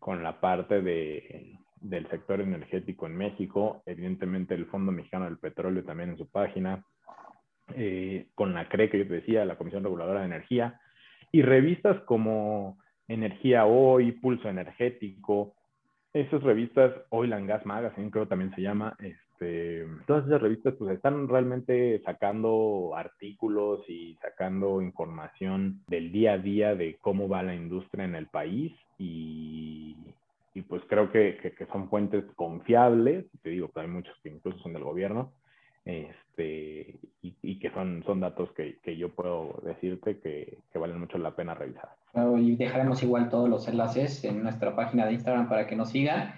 con 0.00 0.24
la 0.24 0.40
parte 0.40 0.82
de, 0.82 1.58
del 1.84 2.08
sector 2.08 2.40
energético 2.40 3.06
en 3.06 3.16
México, 3.16 3.82
evidentemente 3.84 4.54
el 4.54 4.66
Fondo 4.66 4.90
Mexicano 4.90 5.26
del 5.26 5.36
Petróleo 5.36 5.84
también 5.84 6.10
en 6.10 6.16
su 6.16 6.26
página, 6.26 6.82
eh, 7.74 8.26
con 8.34 8.54
la 8.54 8.68
CRE 8.68 8.88
que 8.88 8.98
yo 8.98 9.06
te 9.06 9.14
decía, 9.14 9.44
la 9.44 9.56
Comisión 9.56 9.84
Reguladora 9.84 10.20
de 10.20 10.26
Energía, 10.26 10.80
y 11.30 11.42
revistas 11.42 12.00
como 12.04 12.78
Energía 13.06 13.66
Hoy, 13.66 14.12
Pulso 14.12 14.48
Energético, 14.48 15.54
esas 16.14 16.42
revistas, 16.42 16.94
Oil 17.10 17.32
and 17.34 17.48
Gas 17.48 17.66
Magazine 17.66 18.10
creo 18.10 18.28
también 18.28 18.54
se 18.54 18.62
llama, 18.62 18.96
este, 19.00 19.84
todas 20.06 20.26
esas 20.26 20.40
revistas 20.40 20.74
pues 20.78 20.94
están 20.94 21.28
realmente 21.28 22.00
sacando 22.04 22.92
artículos 22.96 23.80
y 23.90 24.16
sacando 24.22 24.80
información 24.80 25.82
del 25.88 26.12
día 26.12 26.34
a 26.34 26.38
día 26.38 26.74
de 26.76 26.96
cómo 27.02 27.28
va 27.28 27.42
la 27.42 27.54
industria 27.54 28.04
en 28.04 28.14
el 28.14 28.28
país 28.28 28.72
y 28.96 29.96
y 30.54 30.62
pues 30.62 30.82
creo 30.88 31.10
que, 31.10 31.36
que, 31.58 31.66
son 31.66 31.90
fuentes 31.90 32.24
confiables, 32.36 33.26
te 33.42 33.50
digo 33.50 33.68
que 33.68 33.80
hay 33.80 33.88
muchos 33.88 34.16
que 34.22 34.30
incluso 34.30 34.58
son 34.60 34.72
del 34.72 34.84
gobierno, 34.84 35.32
este, 35.84 36.96
y, 37.22 37.36
y 37.42 37.58
que 37.58 37.70
son, 37.70 38.04
son 38.06 38.20
datos 38.20 38.52
que, 38.52 38.78
que 38.78 38.96
yo 38.96 39.10
puedo 39.10 39.60
decirte 39.64 40.20
que, 40.20 40.58
que, 40.72 40.78
valen 40.78 41.00
mucho 41.00 41.18
la 41.18 41.34
pena 41.34 41.54
revisar. 41.54 41.90
y 42.38 42.56
dejaremos 42.56 43.02
igual 43.02 43.28
todos 43.28 43.48
los 43.48 43.66
enlaces 43.66 44.24
en 44.24 44.44
nuestra 44.44 44.76
página 44.76 45.06
de 45.06 45.14
Instagram 45.14 45.48
para 45.48 45.66
que 45.66 45.74
nos 45.74 45.90
sigan. 45.90 46.34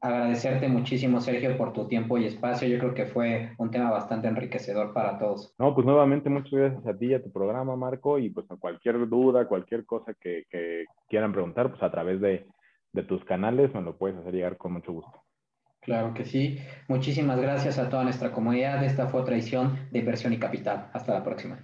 Agradecerte 0.00 0.68
muchísimo, 0.68 1.20
Sergio, 1.20 1.56
por 1.56 1.72
tu 1.72 1.88
tiempo 1.88 2.18
y 2.18 2.26
espacio. 2.26 2.68
Yo 2.68 2.78
creo 2.78 2.94
que 2.94 3.06
fue 3.06 3.52
un 3.58 3.70
tema 3.70 3.90
bastante 3.90 4.28
enriquecedor 4.28 4.92
para 4.92 5.18
todos. 5.18 5.54
No, 5.58 5.74
pues 5.74 5.86
nuevamente 5.86 6.28
muchas 6.28 6.52
gracias 6.52 6.86
a 6.86 6.96
ti 6.96 7.06
y 7.06 7.14
a 7.14 7.22
tu 7.22 7.32
programa, 7.32 7.74
Marco, 7.76 8.18
y 8.18 8.30
pues 8.30 8.46
cualquier 8.60 9.08
duda, 9.08 9.48
cualquier 9.48 9.84
cosa 9.86 10.14
que, 10.14 10.44
que 10.50 10.84
quieran 11.08 11.32
preguntar, 11.32 11.70
pues 11.70 11.82
a 11.82 11.90
través 11.90 12.20
de, 12.20 12.46
de 12.96 13.04
tus 13.04 13.24
canales, 13.24 13.72
me 13.72 13.82
lo 13.82 13.96
puedes 13.96 14.16
hacer 14.16 14.34
llegar 14.34 14.56
con 14.56 14.72
mucho 14.72 14.92
gusto. 14.92 15.22
Claro 15.80 16.14
que 16.14 16.24
sí. 16.24 16.58
Muchísimas 16.88 17.40
gracias 17.40 17.78
a 17.78 17.88
toda 17.88 18.02
nuestra 18.02 18.32
comunidad. 18.32 18.82
Esta 18.82 19.06
fue 19.06 19.20
otra 19.20 19.36
edición 19.36 19.86
de 19.92 20.00
Inversión 20.00 20.32
y 20.32 20.38
Capital. 20.40 20.90
Hasta 20.92 21.14
la 21.14 21.22
próxima. 21.22 21.54